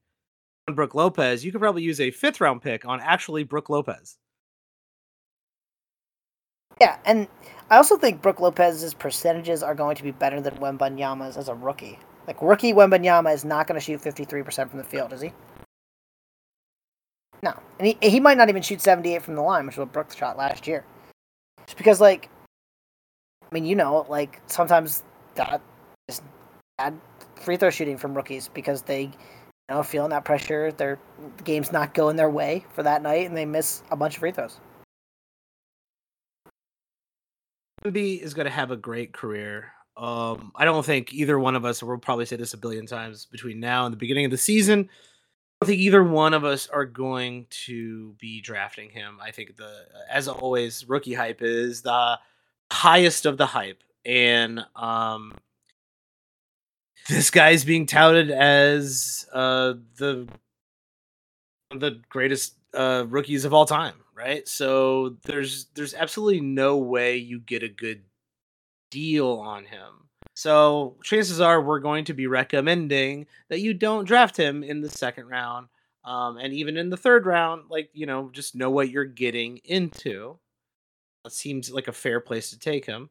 on 0.69 0.75
Brook 0.75 0.95
Lopez, 0.95 1.45
you 1.45 1.53
could 1.53 1.61
probably 1.61 1.83
use 1.83 2.01
a 2.01 2.11
fifth 2.11 2.41
round 2.41 2.63
pick 2.63 2.87
on 2.87 3.01
actually 3.01 3.45
Brook 3.45 3.69
Lopez. 3.69 4.17
Yeah, 6.81 6.97
and 7.05 7.27
I 7.71 7.77
also 7.77 7.97
think 7.97 8.23
Brook 8.23 8.41
Lopez's 8.41 8.95
percentages 8.95 9.63
are 9.63 9.75
going 9.75 9.97
to 9.97 10.03
be 10.03 10.11
better 10.11 10.41
than 10.41 10.57
Wembanyama's 10.57 11.37
as 11.37 11.49
a 11.49 11.55
rookie. 11.55 11.99
Like 12.27 12.41
rookie 12.41 12.73
Wembanyama 12.73 13.35
is 13.35 13.45
not 13.45 13.67
going 13.67 13.79
to 13.79 13.85
shoot 13.85 14.01
53% 14.01 14.71
from 14.71 14.79
the 14.79 14.85
field, 14.85 15.13
is 15.13 15.21
he? 15.21 15.33
No, 17.43 17.55
and 17.79 17.87
he 17.87 17.97
he 18.01 18.21
might 18.21 18.37
not 18.37 18.49
even 18.49 18.63
shoot 18.63 18.81
78 18.81 19.23
from 19.23 19.35
the 19.37 19.43
line, 19.43 19.67
which 19.67 19.77
is 19.77 19.79
what 19.79 19.93
Brooks 19.93 20.17
shot 20.17 20.37
last 20.37 20.67
year. 20.67 20.85
Just 21.67 21.79
because, 21.79 22.01
like, 22.01 22.29
I 23.43 23.55
mean, 23.55 23.65
you 23.65 23.77
know, 23.77 24.07
like 24.09 24.41
sometimes 24.47 25.05
that 25.37 25.61
is 26.09 26.21
bad 26.79 26.99
free 27.37 27.57
throw 27.57 27.71
shooting 27.71 27.97
from 27.97 28.15
rookies 28.15 28.49
because 28.49 28.83
they, 28.83 29.03
you 29.03 29.13
know, 29.71 29.83
feeling 29.83 30.11
that 30.11 30.25
pressure, 30.25 30.73
their 30.73 30.99
the 31.37 31.43
game's 31.45 31.71
not 31.71 31.95
going 31.95 32.17
their 32.17 32.31
way 32.31 32.65
for 32.73 32.83
that 32.83 33.03
night, 33.03 33.29
and 33.29 33.37
they 33.37 33.47
miss 33.47 33.83
a 33.91 33.97
bunch 33.97 34.15
of 34.15 34.21
free 34.21 34.33
throws. 34.33 34.59
Wemby 37.85 38.21
is 38.21 38.35
going 38.35 38.47
to 38.47 38.51
have 38.51 38.71
a 38.71 38.77
great 38.77 39.13
career. 39.13 39.73
Um, 39.97 40.53
I 40.55 40.65
don't 40.65 40.85
think 40.85 41.13
either 41.13 41.39
one 41.39 41.57
of 41.57 41.65
us, 41.65 41.83
we'll 41.83 41.99
probably 41.99 42.27
say 42.27 42.37
this 42.37 42.55
a 42.55 42.59
billion 42.59 42.87
times 42.87 43.27
between 43.27 43.61
now 43.61 43.85
and 43.85 43.93
the 43.93 43.99
beginning 43.99 44.25
of 44.25 44.31
the 44.31 44.39
season. 44.39 44.89
I 45.61 45.65
don't 45.65 45.69
think 45.71 45.81
either 45.81 46.05
one 46.05 46.35
of 46.35 46.45
us 46.45 46.69
are 46.69 46.85
going 46.85 47.47
to 47.67 48.15
be 48.21 48.41
drafting 48.41 48.91
him. 48.91 49.19
I 49.21 49.33
think 49.33 49.57
the, 49.57 49.73
as 50.09 50.29
always, 50.29 50.89
rookie 50.89 51.15
hype 51.15 51.43
is 51.43 51.83
the 51.83 52.19
highest 52.71 53.27
of 53.27 53.39
the 53.39 53.47
hype, 53.47 53.83
and 54.05 54.65
um, 54.77 55.35
this 57.09 57.31
guy's 57.31 57.65
being 57.65 57.87
touted 57.87 58.31
as 58.31 59.27
uh, 59.33 59.75
the 59.97 60.29
the 61.77 62.01
greatest 62.09 62.55
uh, 62.73 63.05
rookies 63.09 63.45
of 63.45 63.53
all 63.53 63.67
time, 63.67 63.95
right? 64.19 64.47
So 64.49 65.17
there's 65.25 65.67
there's 65.75 65.95
absolutely 65.95 66.41
no 66.41 66.77
way 66.77 67.17
you 67.17 67.41
get 67.41 67.63
a 67.63 67.69
good 67.69 68.03
deal 68.91 69.35
on 69.35 69.65
him. 69.65 70.09
So 70.35 70.97
chances 71.05 71.41
are 71.41 71.63
we're 71.63 71.81
going 71.81 72.05
to 72.07 72.15
be 72.15 72.27
recommending 72.27 73.27
that 73.49 73.61
you 73.61 73.75
don't 73.75 74.07
draft 74.07 74.37
him 74.37 74.63
in 74.63 74.81
the 74.81 74.91
second 74.91 75.29
round, 75.29 75.69
um, 76.05 76.37
and 76.37 76.53
even 76.53 76.77
in 76.77 76.91
the 76.91 76.97
third 76.97 77.27
round. 77.27 77.65
Like 77.71 77.91
you 77.93 78.07
know, 78.07 78.31
just 78.33 78.57
know 78.57 78.71
what 78.71 78.91
you're 78.91 79.05
getting 79.05 79.59
into. 79.65 80.39
It 81.25 81.33
seems 81.33 81.71
like 81.71 81.89
a 81.89 81.93
fair 81.93 82.21
place 82.21 82.51
to 82.51 82.59
take 82.59 82.87
him. 82.87 83.11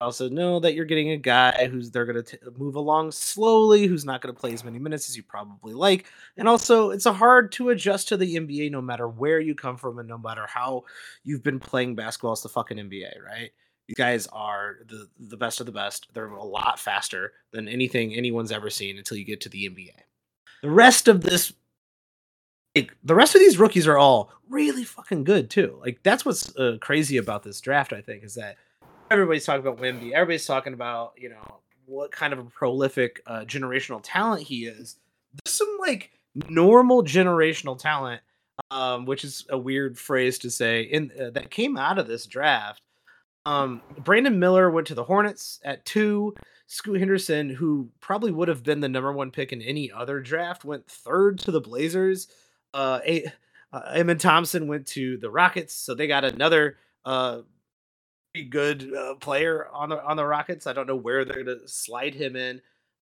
Also 0.00 0.28
know 0.28 0.60
that 0.60 0.74
you're 0.74 0.84
getting 0.84 1.10
a 1.10 1.16
guy 1.16 1.68
who's 1.68 1.90
they're 1.90 2.04
going 2.04 2.22
to 2.22 2.38
move 2.58 2.76
along 2.76 3.12
slowly, 3.12 3.86
who's 3.86 4.04
not 4.04 4.20
going 4.20 4.34
to 4.34 4.38
play 4.38 4.52
as 4.52 4.62
many 4.62 4.78
minutes 4.78 5.08
as 5.08 5.16
you 5.16 5.22
probably 5.22 5.72
like, 5.72 6.04
and 6.36 6.46
also 6.46 6.90
it's 6.90 7.06
a 7.06 7.12
hard 7.14 7.50
to 7.52 7.70
adjust 7.70 8.08
to 8.08 8.18
the 8.18 8.36
NBA 8.36 8.70
no 8.70 8.82
matter 8.82 9.08
where 9.08 9.40
you 9.40 9.54
come 9.54 9.78
from 9.78 9.98
and 9.98 10.08
no 10.08 10.18
matter 10.18 10.46
how 10.46 10.84
you've 11.24 11.42
been 11.42 11.58
playing 11.58 11.94
basketball. 11.94 12.34
It's 12.34 12.42
the 12.42 12.50
fucking 12.50 12.76
NBA, 12.76 13.22
right? 13.24 13.50
You 13.88 13.94
guys 13.94 14.26
are 14.28 14.76
the 14.86 15.08
the 15.18 15.36
best 15.38 15.60
of 15.60 15.66
the 15.66 15.72
best. 15.72 16.08
They're 16.12 16.26
a 16.26 16.44
lot 16.44 16.78
faster 16.78 17.32
than 17.52 17.66
anything 17.66 18.14
anyone's 18.14 18.52
ever 18.52 18.68
seen 18.68 18.98
until 18.98 19.16
you 19.16 19.24
get 19.24 19.40
to 19.42 19.48
the 19.48 19.70
NBA. 19.70 19.96
The 20.60 20.70
rest 20.70 21.08
of 21.08 21.22
this 21.22 21.54
like 22.74 22.94
the 23.02 23.14
rest 23.14 23.34
of 23.34 23.40
these 23.40 23.58
rookies 23.58 23.86
are 23.86 23.96
all 23.96 24.30
really 24.48 24.84
fucking 24.84 25.24
good 25.24 25.48
too. 25.48 25.78
Like 25.80 26.02
that's 26.02 26.26
what's 26.26 26.54
uh, 26.56 26.76
crazy 26.82 27.16
about 27.16 27.42
this 27.42 27.60
draft. 27.62 27.94
I 27.94 28.02
think 28.02 28.22
is 28.22 28.34
that 28.34 28.56
everybody's 29.10 29.44
talking 29.44 29.66
about 29.66 29.78
Wemby. 29.78 30.12
Everybody's 30.12 30.46
talking 30.46 30.72
about 30.72 31.14
you 31.16 31.30
know 31.30 31.60
what 31.86 32.10
kind 32.10 32.32
of 32.32 32.38
a 32.38 32.44
prolific 32.44 33.22
uh, 33.26 33.40
generational 33.40 34.00
talent 34.02 34.42
he 34.42 34.66
is. 34.66 34.96
There's 35.44 35.54
some 35.54 35.76
like 35.80 36.10
normal 36.48 37.02
generational 37.02 37.78
talent, 37.78 38.22
um, 38.70 39.06
which 39.06 39.24
is 39.24 39.46
a 39.50 39.58
weird 39.58 39.98
phrase 39.98 40.38
to 40.40 40.50
say, 40.50 40.82
in 40.82 41.10
uh, 41.20 41.30
that 41.30 41.50
came 41.50 41.76
out 41.76 41.98
of 41.98 42.06
this 42.06 42.26
draft. 42.26 42.82
Um, 43.44 43.80
Brandon 43.98 44.38
Miller 44.38 44.70
went 44.70 44.88
to 44.88 44.94
the 44.94 45.04
Hornets 45.04 45.60
at 45.64 45.84
two. 45.84 46.34
Scoot 46.66 46.98
Henderson, 46.98 47.48
who 47.48 47.88
probably 48.00 48.32
would 48.32 48.48
have 48.48 48.64
been 48.64 48.80
the 48.80 48.88
number 48.88 49.12
one 49.12 49.30
pick 49.30 49.52
in 49.52 49.62
any 49.62 49.92
other 49.92 50.18
draft, 50.18 50.64
went 50.64 50.88
third 50.88 51.38
to 51.40 51.52
the 51.52 51.60
Blazers. 51.60 52.26
Uh, 52.74 52.98
a, 53.06 53.32
uh, 53.72 54.14
Thompson 54.14 54.66
went 54.66 54.86
to 54.88 55.16
the 55.18 55.30
Rockets, 55.30 55.74
so 55.74 55.94
they 55.94 56.08
got 56.08 56.24
another 56.24 56.76
uh, 57.04 57.42
good 58.44 58.92
uh, 58.94 59.14
player 59.16 59.68
on 59.72 59.88
the 59.88 60.02
on 60.04 60.16
the 60.16 60.26
Rockets. 60.26 60.66
I 60.66 60.72
don't 60.72 60.86
know 60.86 60.96
where 60.96 61.24
they're 61.24 61.42
gonna 61.44 61.66
slide 61.66 62.14
him 62.14 62.36
in. 62.36 62.60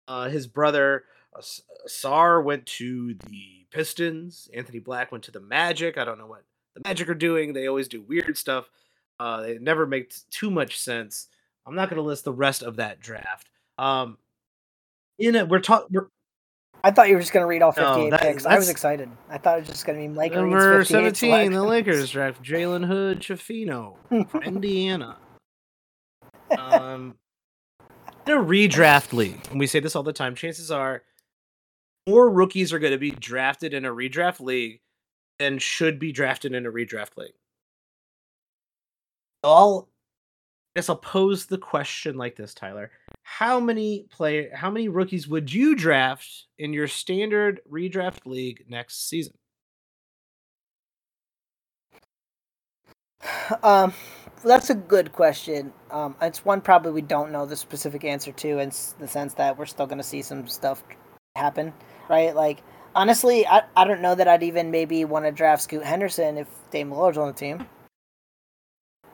Uh, 0.08 0.28
his 0.28 0.46
brother 0.46 1.04
uh, 1.36 1.42
Sar 1.86 2.42
went 2.42 2.66
to 2.66 3.14
the 3.14 3.66
Pistons. 3.70 4.48
Anthony 4.54 4.78
Black 4.78 5.12
went 5.12 5.24
to 5.24 5.30
the 5.30 5.40
Magic. 5.40 5.98
I 5.98 6.04
don't 6.04 6.18
know 6.18 6.26
what 6.26 6.44
the 6.74 6.82
Magic 6.84 7.08
are 7.08 7.14
doing. 7.14 7.52
They 7.52 7.66
always 7.66 7.88
do 7.88 8.02
weird 8.02 8.36
stuff. 8.36 8.68
Uh, 9.18 9.44
it 9.46 9.62
never 9.62 9.86
makes 9.86 10.22
too 10.30 10.50
much 10.50 10.78
sense. 10.78 11.28
I'm 11.66 11.74
not 11.74 11.90
gonna 11.90 12.02
list 12.02 12.24
the 12.24 12.32
rest 12.32 12.62
of 12.62 12.76
that 12.76 13.00
draft. 13.00 13.48
Um, 13.78 14.18
in 15.18 15.34
it, 15.34 15.48
we're 15.48 15.60
talking. 15.60 16.00
I 16.82 16.90
thought 16.90 17.08
you 17.08 17.14
were 17.14 17.20
just 17.20 17.32
going 17.32 17.42
to 17.42 17.46
read 17.48 17.62
all 17.62 17.74
No, 17.76 17.94
58 17.94 18.10
that- 18.10 18.20
picks. 18.22 18.46
I 18.46 18.56
was 18.56 18.68
excited. 18.68 19.10
I 19.28 19.38
thought 19.38 19.58
it 19.58 19.60
was 19.60 19.68
just 19.68 19.84
going 19.86 19.98
to 20.00 20.02
be 20.02 20.08
Mike 20.08 20.32
Number 20.32 20.82
58 20.84 21.16
17, 21.16 21.52
the. 21.52 21.62
Lakers 21.62 22.10
draft 22.10 22.42
Jalen 22.42 22.86
Hood 22.86 23.20
Schifino 23.20 23.96
from 24.28 24.42
Indiana. 24.44 25.18
Um, 26.58 27.16
in 28.26 28.32
a 28.32 28.36
redraft 28.42 29.12
league, 29.12 29.40
and 29.50 29.60
we 29.60 29.66
say 29.66 29.78
this 29.80 29.94
all 29.94 30.02
the 30.02 30.12
time, 30.12 30.34
chances 30.34 30.70
are 30.70 31.02
more 32.08 32.30
rookies 32.30 32.72
are 32.72 32.78
going 32.78 32.92
to 32.92 32.98
be 32.98 33.10
drafted 33.10 33.74
in 33.74 33.84
a 33.84 33.90
redraft 33.90 34.40
league 34.40 34.80
than 35.38 35.58
should 35.58 35.98
be 35.98 36.12
drafted 36.12 36.54
in 36.54 36.64
a 36.66 36.72
redraft 36.72 37.16
league. 37.16 37.34
I'll 39.44 39.88
I 39.88 39.89
guess 40.76 40.88
I'll 40.88 40.96
pose 40.96 41.46
the 41.46 41.58
question 41.58 42.16
like 42.16 42.36
this, 42.36 42.54
Tyler. 42.54 42.90
How 43.22 43.60
many 43.60 44.06
play 44.10 44.50
how 44.52 44.70
many 44.70 44.88
rookies 44.88 45.28
would 45.28 45.52
you 45.52 45.74
draft 45.74 46.46
in 46.58 46.72
your 46.72 46.88
standard 46.88 47.60
redraft 47.70 48.26
league 48.26 48.64
next 48.68 49.08
season? 49.08 49.34
Um, 53.62 53.92
that's 54.44 54.70
a 54.70 54.74
good 54.74 55.12
question. 55.12 55.72
Um, 55.90 56.16
it's 56.22 56.44
one 56.44 56.60
probably 56.60 56.92
we 56.92 57.02
don't 57.02 57.30
know 57.32 57.44
the 57.46 57.56
specific 57.56 58.04
answer 58.04 58.32
to, 58.32 58.58
in 58.58 58.70
the 58.98 59.08
sense 59.08 59.34
that 59.34 59.58
we're 59.58 59.66
still 59.66 59.86
going 59.86 59.98
to 59.98 60.04
see 60.04 60.22
some 60.22 60.46
stuff 60.46 60.82
happen, 61.36 61.74
right? 62.08 62.34
Like, 62.34 62.62
honestly, 62.94 63.46
I, 63.46 63.62
I 63.76 63.84
don't 63.84 64.00
know 64.00 64.14
that 64.14 64.28
I'd 64.28 64.42
even 64.42 64.70
maybe 64.70 65.04
want 65.04 65.26
to 65.26 65.32
draft 65.32 65.62
Scoot 65.62 65.82
Henderson 65.82 66.38
if 66.38 66.48
Dame 66.70 66.90
Lillard's 66.90 67.18
on 67.18 67.26
the 67.26 67.34
team. 67.34 67.66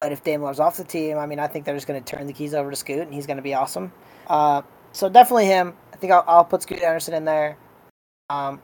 But 0.07 0.13
if 0.13 0.23
Dame 0.23 0.41
Lillard's 0.41 0.61
off 0.61 0.77
the 0.77 0.85
team, 0.85 1.19
I 1.19 1.27
mean, 1.27 1.41
I 1.41 1.49
think 1.49 1.65
they're 1.65 1.75
just 1.75 1.89
going 1.89 2.01
to 2.01 2.17
turn 2.17 2.29
the 2.29 2.33
keys 2.33 2.55
over 2.55 2.71
to 2.71 2.77
Scoot, 2.77 3.01
and 3.01 3.13
he's 3.13 3.27
going 3.27 3.39
to 3.39 3.43
be 3.43 3.55
awesome. 3.55 3.91
Uh, 4.29 4.63
so 4.93 5.09
definitely 5.09 5.47
him. 5.47 5.75
I 5.93 5.97
think 5.97 6.13
I'll, 6.13 6.23
I'll 6.29 6.45
put 6.45 6.63
Scoot 6.63 6.79
Henderson 6.79 7.13
in 7.13 7.25
there. 7.25 7.57
Um, 8.31 8.63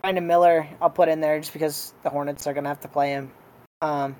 Brandon 0.00 0.26
Miller, 0.26 0.66
I'll 0.80 0.88
put 0.88 1.10
in 1.10 1.20
there 1.20 1.38
just 1.38 1.52
because 1.52 1.92
the 2.04 2.08
Hornets 2.08 2.46
are 2.46 2.54
going 2.54 2.64
to 2.64 2.68
have 2.68 2.80
to 2.80 2.88
play 2.88 3.10
him. 3.10 3.30
Um, 3.82 4.16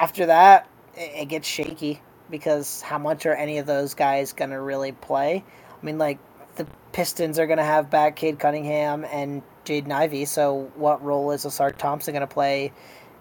after 0.00 0.26
that, 0.26 0.68
it, 0.96 1.12
it 1.14 1.28
gets 1.28 1.46
shaky 1.46 2.02
because 2.28 2.82
how 2.82 2.98
much 2.98 3.24
are 3.24 3.34
any 3.34 3.58
of 3.58 3.66
those 3.66 3.94
guys 3.94 4.32
going 4.32 4.50
to 4.50 4.60
really 4.60 4.90
play? 4.90 5.44
I 5.80 5.86
mean, 5.86 5.96
like, 5.96 6.18
the 6.56 6.66
Pistons 6.90 7.38
are 7.38 7.46
going 7.46 7.58
to 7.58 7.62
have 7.62 7.88
back 7.88 8.16
Cade 8.16 8.40
Cunningham 8.40 9.04
and 9.12 9.44
Jaden 9.64 9.92
Ivey, 9.92 10.24
so 10.24 10.72
what 10.74 11.04
role 11.04 11.30
is 11.30 11.44
Ausar 11.44 11.72
Thompson 11.76 12.14
going 12.14 12.26
to 12.26 12.34
play 12.34 12.72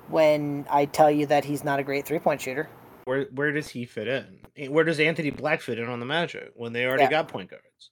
when 0.10 0.66
I 0.70 0.86
tell 0.86 1.12
you 1.12 1.26
that 1.28 1.45
he's 1.45 1.64
not 1.64 1.80
a 1.80 1.84
great 1.84 2.06
three 2.06 2.20
point 2.20 2.41
shooter? 2.41 2.70
Where 3.06 3.26
where 3.34 3.51
does 3.51 3.70
he 3.70 3.86
fit 3.86 4.08
in? 4.08 4.72
Where 4.72 4.84
does 4.84 4.99
Anthony 4.99 5.30
Black 5.30 5.62
fit 5.62 5.80
in 5.80 5.88
on 5.88 5.99
the 5.99 6.06
Magic 6.06 6.51
when 6.56 6.74
they 6.74 6.86
already 6.86 7.03
yeah. 7.03 7.10
got 7.10 7.28
point 7.28 7.49
guards? 7.49 7.91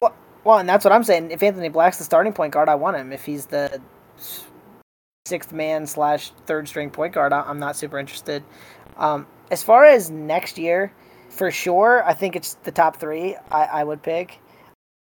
Well, 0.00 0.14
well, 0.44 0.58
and 0.58 0.68
that's 0.68 0.84
what 0.84 0.92
I'm 0.92 1.04
saying. 1.04 1.30
If 1.30 1.42
Anthony 1.42 1.68
Black's 1.68 1.98
the 1.98 2.04
starting 2.04 2.32
point 2.32 2.52
guard, 2.52 2.68
I 2.68 2.74
want 2.74 2.96
him. 2.96 3.12
If 3.12 3.24
he's 3.24 3.46
the 3.46 3.80
sixth 5.26 5.52
man 5.52 5.86
slash 5.86 6.30
third 6.46 6.68
string 6.68 6.90
point 6.90 7.12
guard, 7.12 7.32
I'm 7.32 7.58
not 7.58 7.76
super 7.76 7.98
interested. 7.98 8.42
Um, 8.96 9.26
as 9.50 9.62
far 9.62 9.84
as 9.84 10.10
next 10.10 10.58
year, 10.58 10.92
for 11.28 11.50
sure, 11.50 12.04
I 12.04 12.14
think 12.14 12.36
it's 12.36 12.54
the 12.54 12.72
top 12.72 12.96
three 12.96 13.36
I, 13.50 13.64
I 13.64 13.84
would 13.84 14.02
pick. 14.02 14.38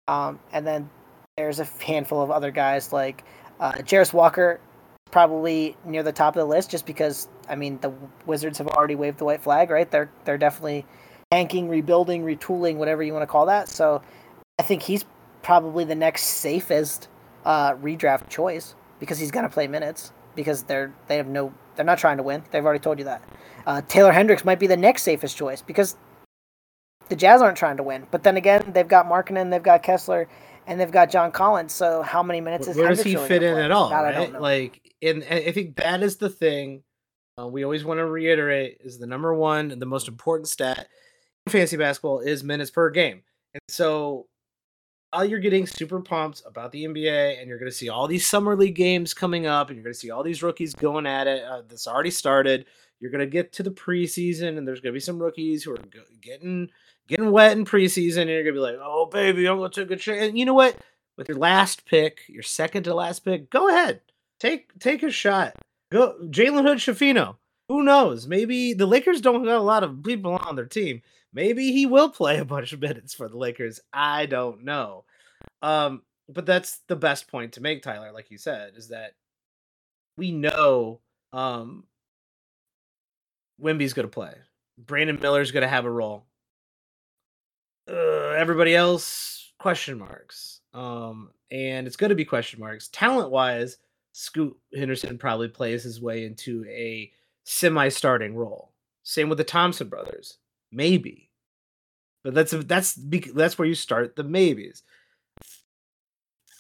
Um, 0.09 0.41
and 0.53 0.67
then 0.67 0.91
there's 1.37 1.61
a 1.61 1.65
handful 1.65 2.21
of 2.21 2.31
other 2.31 2.51
guys 2.51 2.93
like 2.93 3.25
uh, 3.61 3.73
Jarace 3.73 4.13
Walker, 4.13 4.61
probably 5.11 5.77
near 5.85 6.03
the 6.03 6.13
top 6.13 6.37
of 6.37 6.41
the 6.41 6.47
list, 6.47 6.71
just 6.71 6.87
because 6.87 7.29
I 7.49 7.57
mean 7.57 7.79
the 7.81 7.93
Wizards 8.27 8.59
have 8.59 8.69
already 8.69 8.95
waved 8.95 9.19
the 9.19 9.25
white 9.25 9.43
flag, 9.43 9.71
right? 9.71 9.91
They're 9.91 10.11
they're 10.25 10.39
definitely 10.39 10.87
tanking, 11.31 11.69
rebuilding, 11.69 12.25
retooling, 12.25 12.77
whatever 12.77 13.03
you 13.03 13.13
want 13.13 13.23
to 13.23 13.27
call 13.27 13.47
that. 13.47 13.69
So 13.69 14.03
I 14.59 14.63
think 14.63 14.83
he's 14.83 15.05
probably 15.43 15.85
the 15.85 15.95
next 15.95 16.25
safest 16.25 17.09
uh, 17.45 17.75
redraft 17.75 18.29
choice 18.29 18.75
because 18.99 19.19
he's 19.19 19.31
going 19.31 19.45
to 19.45 19.53
play 19.53 19.67
minutes 19.67 20.13
because 20.35 20.65
they're 20.65 20.93
they 21.09 21.17
have 21.17 21.27
no 21.27 21.53
they're 21.77 21.85
not 21.85 21.99
trying 21.99 22.19
to 22.19 22.23
win. 22.23 22.43
They've 22.51 22.65
already 22.65 22.81
told 22.81 22.99
you 22.99 23.05
that. 23.07 23.23
Uh, 23.67 23.83
Taylor 23.89 24.13
Hendricks 24.13 24.45
might 24.45 24.59
be 24.59 24.67
the 24.67 24.77
next 24.77 25.03
safest 25.03 25.37
choice 25.37 25.63
because 25.63 25.97
the 27.09 27.17
Jazz 27.17 27.43
aren't 27.43 27.57
trying 27.57 27.77
to 27.77 27.83
win. 27.83 28.07
But 28.11 28.23
then 28.23 28.37
again, 28.37 28.71
they've 28.73 28.89
got 28.89 29.07
Markkanen, 29.07 29.51
they've 29.51 29.63
got 29.63 29.83
Kessler, 29.83 30.29
and 30.71 30.79
they've 30.79 30.91
got 30.91 31.11
John 31.11 31.33
Collins. 31.33 31.73
So 31.73 32.01
how 32.01 32.23
many 32.23 32.41
minutes 32.41 32.69
is 32.69 32.77
where 32.77 32.89
does 32.89 33.03
he 33.03 33.17
fit 33.17 33.43
in 33.43 33.59
at 33.59 33.73
all? 33.73 33.91
Right? 33.91 34.33
Like, 34.41 34.95
and, 35.03 35.25
and 35.25 35.49
I 35.49 35.51
think 35.51 35.77
that 35.77 36.01
is 36.01 36.17
the 36.17 36.31
thing 36.31 36.85
uh, 37.37 37.49
we 37.49 37.65
always 37.65 37.85
want 37.85 37.99
to 37.99 38.07
reiterate 38.07 38.79
is 38.81 38.97
the 38.97 39.07
number 39.07 39.35
one 39.35 39.73
and 39.73 39.83
the 39.83 39.87
most 39.87 40.07
important 40.07 40.49
stat 40.49 40.87
in 41.47 41.51
fantasy 41.51 41.77
basketball 41.77 42.21
is 42.21 42.45
minutes 42.45 42.71
per 42.71 42.89
game. 42.89 43.23
And 43.53 43.61
so 43.69 44.29
while 45.11 45.25
you're 45.25 45.41
getting 45.41 45.67
super 45.67 46.01
pumped 46.01 46.43
about 46.47 46.71
the 46.71 46.85
NBA 46.85 47.41
and 47.41 47.49
you're 47.49 47.59
going 47.59 47.71
to 47.71 47.77
see 47.77 47.89
all 47.89 48.07
these 48.07 48.25
summer 48.25 48.55
league 48.55 48.77
games 48.77 49.13
coming 49.13 49.47
up 49.47 49.71
and 49.71 49.77
you're 49.77 49.83
going 49.83 49.93
to 49.93 49.99
see 49.99 50.13
all 50.13 50.23
these 50.23 50.41
rookies 50.41 50.73
going 50.73 51.05
at 51.05 51.27
it 51.27 51.43
uh, 51.43 51.63
that's 51.67 51.89
already 51.89 52.13
started, 52.13 52.67
you're 53.01 53.11
going 53.11 53.19
to 53.19 53.27
get 53.27 53.53
to 53.55 53.65
the 53.65 53.73
preseason 53.73 54.57
and 54.57 54.69
there's 54.69 54.81
going 54.81 54.93
to 54.93 54.97
be 54.97 55.01
some 55.01 55.19
rookies 55.19 55.65
who 55.65 55.73
are 55.73 55.79
getting 56.23 56.71
getting 57.11 57.33
wet 57.33 57.57
in 57.57 57.65
preseason 57.65 58.23
and 58.23 58.31
you're 58.31 58.45
going 58.45 58.55
to 58.55 58.61
be 58.61 58.65
like, 58.65 58.79
"Oh 58.81 59.07
baby, 59.07 59.47
I'm 59.47 59.59
going 59.59 59.71
to 59.71 59.81
take 59.83 59.91
a 59.91 59.97
chance." 59.97 60.29
And 60.29 60.39
you 60.39 60.45
know 60.45 60.55
what? 60.55 60.77
With 61.19 61.29
your 61.29 61.37
last 61.37 61.85
pick, 61.85 62.21
your 62.29 62.43
second 62.43 62.85
to 62.85 62.95
last 62.95 63.25
pick, 63.25 63.51
go 63.51 63.69
ahead. 63.69 64.01
Take 64.39 64.79
take 64.79 65.03
a 65.03 65.11
shot. 65.11 65.55
Go 65.93 66.17
Jalen 66.23 66.63
Hood 66.63 66.79
Schifino. 66.79 67.37
Who 67.69 67.83
knows? 67.83 68.27
Maybe 68.27 68.73
the 68.73 68.87
Lakers 68.87 69.21
don't 69.21 69.45
got 69.45 69.57
a 69.57 69.61
lot 69.61 69.85
of 69.85 70.03
people 70.03 70.37
on 70.37 70.57
their 70.57 70.67
team. 70.67 71.03
Maybe 71.33 71.73
he 71.73 71.85
will 71.85 72.09
play 72.09 72.39
a 72.39 72.45
bunch 72.45 72.73
of 72.73 72.81
minutes 72.81 73.13
for 73.15 73.29
the 73.29 73.37
Lakers. 73.37 73.81
I 73.93 74.27
don't 74.27 74.65
know. 74.65 75.05
Um, 75.63 76.03
but 76.29 76.47
that's 76.47 76.81
the 76.89 76.97
best 76.97 77.29
point 77.29 77.53
to 77.53 77.61
make, 77.61 77.83
Tyler, 77.83 78.13
like 78.13 78.31
you 78.31 78.39
said, 78.39 78.73
is 78.77 78.89
that 78.89 79.15
we 80.17 80.33
know 80.33 81.01
um 81.33 81.85
Wemby's 83.61 83.93
gonna 83.93 84.09
play. 84.09 84.35
Brandon 84.79 85.19
Miller's 85.21 85.51
gonna 85.51 85.69
have 85.69 85.85
a 85.85 85.91
role. 85.91 86.25
Uh, 87.89 88.31
everybody 88.37 88.75
else, 88.75 89.53
question 89.59 89.99
marks. 89.99 90.61
Um, 90.73 91.31
and 91.51 91.87
it's 91.87 91.97
gonna 91.97 92.15
be 92.15 92.25
question 92.25 92.61
marks. 92.61 92.89
Talent 92.89 93.31
wise, 93.31 93.79
Scoot 94.13 94.57
Henderson 94.75 95.19
probably 95.19 95.49
plays 95.49 95.83
his 95.83 96.01
way 96.01 96.25
into 96.25 96.65
a 96.69 97.13
semi-starting 97.45 98.35
role. 98.35 98.73
Same 99.03 99.29
with 99.29 99.39
the 99.39 99.45
Thompson 99.45 99.89
brothers, 99.89 100.39
maybe, 100.71 101.31
but 102.23 102.35
that's 102.35 102.53
that's 102.53 102.95
that's 102.95 103.59
where 103.59 103.69
you 103.69 103.75
start 103.75 104.17
the 104.17 104.25
maybes. 104.25 104.83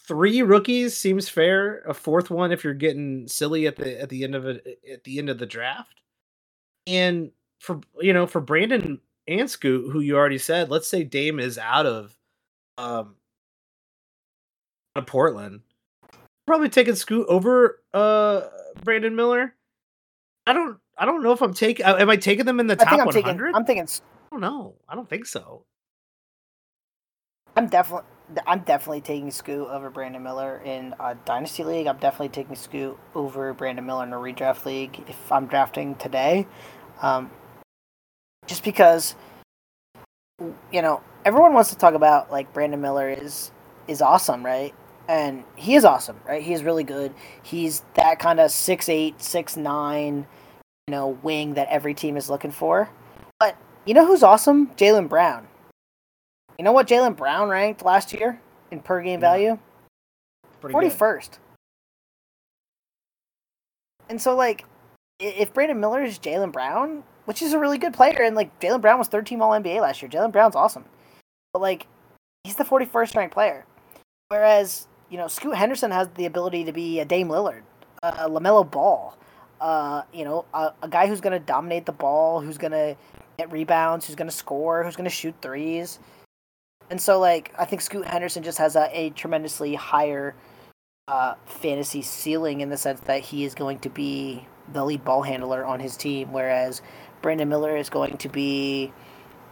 Three 0.07 0.43
rookies 0.43 0.97
seems 0.97 1.29
fair. 1.29 1.81
A 1.81 1.95
fourth 1.95 2.31
one 2.31 2.51
if 2.51 2.65
you're 2.65 2.75
getting 2.75 3.29
silly 3.29 3.67
at 3.67 3.77
the 3.77 4.01
at 4.01 4.09
the 4.09 4.25
end 4.25 4.35
of 4.35 4.47
it 4.47 4.81
at 4.91 5.05
the 5.05 5.19
end 5.19 5.29
of 5.29 5.39
the 5.39 5.47
draft. 5.47 6.01
And 6.87 7.31
for 7.61 7.81
you 8.01 8.13
know 8.13 8.27
for 8.27 8.41
Brandon 8.41 9.01
and 9.27 9.51
Scoot, 9.51 9.93
who 9.93 10.01
you 10.01 10.17
already 10.17 10.39
said, 10.39 10.71
let's 10.71 10.89
say 10.89 11.05
Dame 11.05 11.39
is 11.39 11.59
out 11.59 11.87
of 11.87 12.17
um 12.79 13.17
out 14.97 15.03
of 15.03 15.07
Portland 15.07 15.61
probably 16.51 16.69
taking 16.69 16.97
Scoot 16.97 17.27
over 17.29 17.81
uh 17.95 18.43
Brandon 18.83 19.15
Miller. 19.15 19.55
I 20.49 20.53
don't 20.53 20.79
I 20.99 21.05
don't 21.05 21.23
know 21.23 21.31
if 21.31 21.43
I'm 21.43 21.55
taking 21.55 21.87
uh, 21.87 21.95
am 21.97 22.11
I 22.11 22.17
taking 22.17 22.45
them 22.45 22.59
in 22.59 22.67
the 22.67 22.75
top 22.75 23.07
100? 23.07 23.13
Taking, 23.13 23.55
I'm 23.55 23.65
thinking 23.65 23.87
I 23.87 24.29
don't 24.33 24.41
know. 24.41 24.75
I 24.89 24.97
don't 24.97 25.09
think 25.09 25.27
so. 25.27 25.65
I'm 27.57 27.69
definitely 27.69 28.05
I'm 28.49 28.61
definitely 28.61 29.01
taking 29.01 29.31
Scoot 29.31 29.69
over 29.69 29.91
Brandon 29.91 30.25
Miller 30.25 30.61
in 30.65 30.93
a 30.99 31.15
dynasty 31.15 31.63
league. 31.63 31.87
I'm 31.87 31.99
definitely 31.99 32.31
taking 32.31 32.57
Scoot 32.57 32.99
over 33.15 33.55
Brandon 33.55 33.87
Miller 33.87 34.03
in 34.03 34.13
a 34.13 34.17
redraft 34.17 34.65
league 34.65 35.05
if 35.07 35.31
I'm 35.31 35.47
drafting 35.47 35.95
today. 35.97 36.49
Um, 37.01 37.31
just 38.51 38.65
because 38.65 39.15
you 40.73 40.83
know 40.83 41.01
everyone 41.25 41.55
wants 41.55 41.71
to 41.71 41.77
talk 41.77 41.95
about 41.95 42.31
like 42.31 42.53
Brandon 42.53 42.81
Miller 42.81 43.09
is 43.09 43.53
is 43.87 44.03
awesome, 44.03 44.45
right? 44.45 44.75
and 45.11 45.43
he 45.57 45.75
is 45.75 45.85
awesome, 45.85 46.21
right? 46.25 46.41
He 46.41 46.53
is 46.53 46.63
really 46.63 46.85
good. 46.85 47.13
He's 47.43 47.83
that 47.95 48.21
kind 48.21 48.39
of 48.39 48.53
six 48.53 48.89
eight, 48.89 49.21
six 49.21 49.57
nine, 49.57 50.25
you 50.87 50.93
know, 50.93 51.19
wing 51.23 51.55
that 51.55 51.67
every 51.69 51.95
team 51.95 52.17
is 52.17 52.31
looking 52.31 52.53
for. 52.53 52.89
But 53.41 53.57
you 53.85 53.93
know 53.93 54.07
who's 54.07 54.23
awesome? 54.23 54.69
Jaylen 54.77 55.09
Brown. 55.09 55.49
You 56.61 56.65
know 56.65 56.71
what 56.71 56.87
Jaylen 56.87 57.17
Brown 57.17 57.49
ranked 57.49 57.85
last 57.85 58.13
year 58.13 58.41
in 58.71 58.79
per 58.81 59.03
game 59.03 59.19
value? 59.19 59.59
Forty 60.61 60.91
first. 60.91 61.41
And 64.09 64.23
so, 64.23 64.37
like, 64.37 64.65
if 65.19 65.53
Brandon 65.53 65.81
Miller 65.81 66.03
is 66.03 66.21
Jaylen 66.21 66.53
Brown, 66.53 67.03
which 67.31 67.43
is 67.43 67.53
a 67.53 67.61
really 67.61 67.79
good 67.79 67.95
player, 67.95 68.23
and 68.25 68.35
like 68.35 68.59
Jaylen 68.59 68.81
Brown 68.81 68.99
was 68.99 69.07
third 69.07 69.25
team 69.25 69.41
All 69.41 69.53
NBA 69.53 69.81
last 69.81 70.03
year. 70.03 70.11
Jaylen 70.11 70.33
Brown's 70.33 70.57
awesome, 70.57 70.85
but 71.53 71.63
like, 71.63 71.87
he's 72.43 72.57
the 72.57 72.65
forty 72.65 72.85
first 72.85 73.15
ranked 73.15 73.33
player. 73.33 73.65
Whereas 74.31 74.89
you 75.11 75.17
know, 75.17 75.29
Scoot 75.29 75.55
Henderson 75.55 75.93
has 75.93 76.09
the 76.17 76.27
ability 76.27 76.65
to 76.65 76.73
be 76.73 76.99
a 76.99 77.05
Dame 77.05 77.29
Lillard, 77.29 77.63
a 78.03 78.29
LaMelo 78.29 78.69
Ball, 78.69 79.17
uh, 79.61 80.03
you 80.13 80.25
know, 80.25 80.45
a, 80.53 80.73
a 80.83 80.89
guy 80.89 81.07
who's 81.07 81.21
going 81.21 81.33
to 81.33 81.39
dominate 81.39 81.87
the 81.87 81.93
ball, 81.93 82.41
who's 82.41 82.59
going 82.59 82.73
to 82.73 82.97
get 83.39 83.53
rebounds, 83.53 84.09
who's 84.09 84.17
going 84.17 84.29
to 84.29 84.37
score, 84.37 84.83
who's 84.83 84.97
going 84.97 85.09
to 85.09 85.15
shoot 85.15 85.37
threes. 85.41 86.01
And 86.91 87.01
so, 87.01 87.21
like, 87.21 87.55
I 87.57 87.65
think 87.65 87.81
Scoot 87.81 88.09
Henderson 88.09 88.43
just 88.43 88.59
has 88.59 88.75
a, 88.75 88.91
a 88.93 89.11
tremendously 89.11 89.77
higher 89.77 90.35
uh, 91.07 91.35
fantasy 91.47 92.03
ceiling 92.03 92.61
in 92.61 92.71
the 92.71 92.77
sense 92.77 92.99
that 93.03 93.21
he 93.21 93.45
is 93.45 93.55
going 93.55 93.79
to 93.79 93.89
be 93.89 94.45
the 94.73 94.85
lead 94.85 95.05
ball 95.05 95.23
handler 95.23 95.65
on 95.65 95.81
his 95.81 95.97
team, 95.97 96.33
whereas 96.33 96.83
Brandon 97.23 97.49
Miller 97.49 97.77
is 97.77 97.89
going 97.89 98.17
to 98.19 98.29
be 98.29 98.93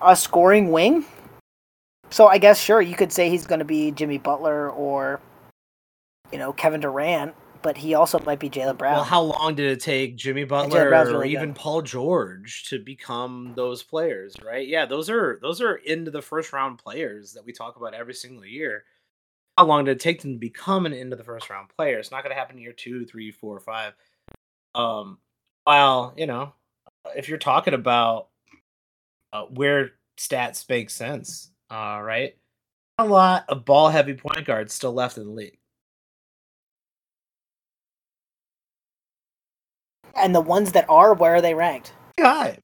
a 0.03 0.17
scoring 0.17 0.71
wing. 0.71 1.05
So 2.11 2.27
I 2.27 2.39
guess 2.39 2.61
sure 2.61 2.81
you 2.81 2.97
could 2.97 3.13
say 3.13 3.29
he's 3.29 3.47
going 3.47 3.59
to 3.59 3.65
be 3.65 3.91
Jimmy 3.91 4.19
Butler 4.19 4.71
or 4.71 5.21
you 6.33 6.39
know, 6.39 6.53
Kevin 6.53 6.81
Durant, 6.81 7.35
but 7.63 7.77
he 7.77 7.95
also 7.95 8.19
might 8.21 8.39
be 8.39 8.51
Jaylen 8.51 8.79
Brown. 8.79 8.95
Well, 8.95 9.05
how 9.05 9.23
long 9.23 9.55
did 9.55 9.71
it 9.71 9.81
take 9.81 10.17
Jimmy 10.17 10.45
Butler 10.45 10.91
really 10.91 11.15
or 11.15 11.25
even 11.25 11.49
good. 11.49 11.57
Paul 11.57 11.83
George 11.83 12.65
to 12.69 12.79
become 12.79 13.53
those 13.57 13.83
players, 13.83 14.37
right? 14.45 14.67
Yeah, 14.67 14.87
those 14.87 15.11
are 15.11 15.39
those 15.43 15.61
are 15.61 15.77
into 15.77 16.11
the 16.11 16.23
first 16.23 16.53
round 16.53 16.79
players 16.79 17.33
that 17.33 17.45
we 17.45 17.53
talk 17.53 17.77
about 17.77 17.95
every 17.95 18.15
single 18.15 18.45
year. 18.45 18.85
How 19.57 19.67
long 19.67 19.85
did 19.85 19.97
it 19.97 20.01
take 20.01 20.23
them 20.23 20.35
to 20.35 20.39
become 20.39 20.87
an 20.87 20.93
into 20.93 21.17
the 21.17 21.25
first 21.25 21.51
round 21.51 21.69
player? 21.69 21.99
It's 21.99 22.11
not 22.11 22.23
going 22.23 22.31
to 22.31 22.39
happen 22.39 22.57
in 22.57 22.63
year 22.63 22.73
two, 22.73 23.05
three, 23.05 23.33
four, 23.33 23.59
five. 23.59 23.95
Um, 24.75 25.19
while 25.65 26.15
you 26.17 26.27
know, 26.27 26.53
if 27.17 27.29
you're 27.29 27.39
talking 27.39 27.75
about 27.75 28.29
uh, 29.33 29.45
where 29.45 29.93
stats 30.19 30.69
make 30.69 30.91
sense, 30.91 31.51
uh, 31.71 32.01
right? 32.03 32.37
A 32.99 33.05
lot 33.05 33.45
of 33.49 33.65
ball 33.65 33.89
heavy 33.89 34.15
point 34.15 34.45
guards 34.45 34.75
still 34.75 34.93
left 34.93 35.19
in 35.19 35.25
the 35.25 35.33
league. 35.33 35.59
And 40.17 40.35
the 40.35 40.41
ones 40.41 40.73
that 40.73 40.87
are, 40.89 41.15
where 41.15 41.37
are 41.37 41.41
they 41.41 41.55
ranked? 41.55 41.93
High. 42.19 42.59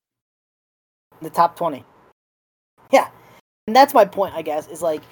The 1.23 1.31
top 1.31 1.57
20. 1.57 1.85
Yeah. 2.93 3.09
And 3.67 3.77
that's 3.77 3.95
my 3.95 4.05
point, 4.05 4.35
I 4.35 4.43
guess, 4.43 4.67
is 4.69 4.83
like, 4.83 5.03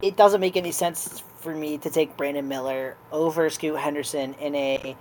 it 0.00 0.16
doesn't 0.16 0.40
make 0.40 0.56
any 0.56 0.70
sense 0.70 1.22
for 1.40 1.54
me 1.54 1.78
to 1.78 1.90
take 1.90 2.16
Brandon 2.16 2.46
Miller 2.46 2.96
over 3.10 3.50
Scoot 3.50 3.78
Henderson 3.78 4.34
in 4.34 4.54
a 4.54 4.96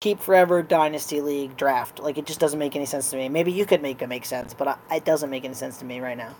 keep 0.00 0.20
forever 0.20 0.62
dynasty 0.62 1.20
league 1.20 1.56
draft. 1.56 1.98
Like, 1.98 2.18
it 2.18 2.26
just 2.26 2.40
doesn't 2.40 2.58
make 2.58 2.74
any 2.74 2.86
sense 2.86 3.10
to 3.10 3.16
me. 3.16 3.28
Maybe 3.28 3.52
you 3.52 3.66
could 3.66 3.82
make 3.82 4.00
it 4.02 4.08
make 4.08 4.24
sense, 4.24 4.54
but 4.54 4.78
it 4.90 5.04
doesn't 5.04 5.30
make 5.30 5.44
any 5.44 5.54
sense 5.54 5.78
to 5.78 5.84
me 5.84 6.00
right 6.00 6.16
now. 6.16 6.34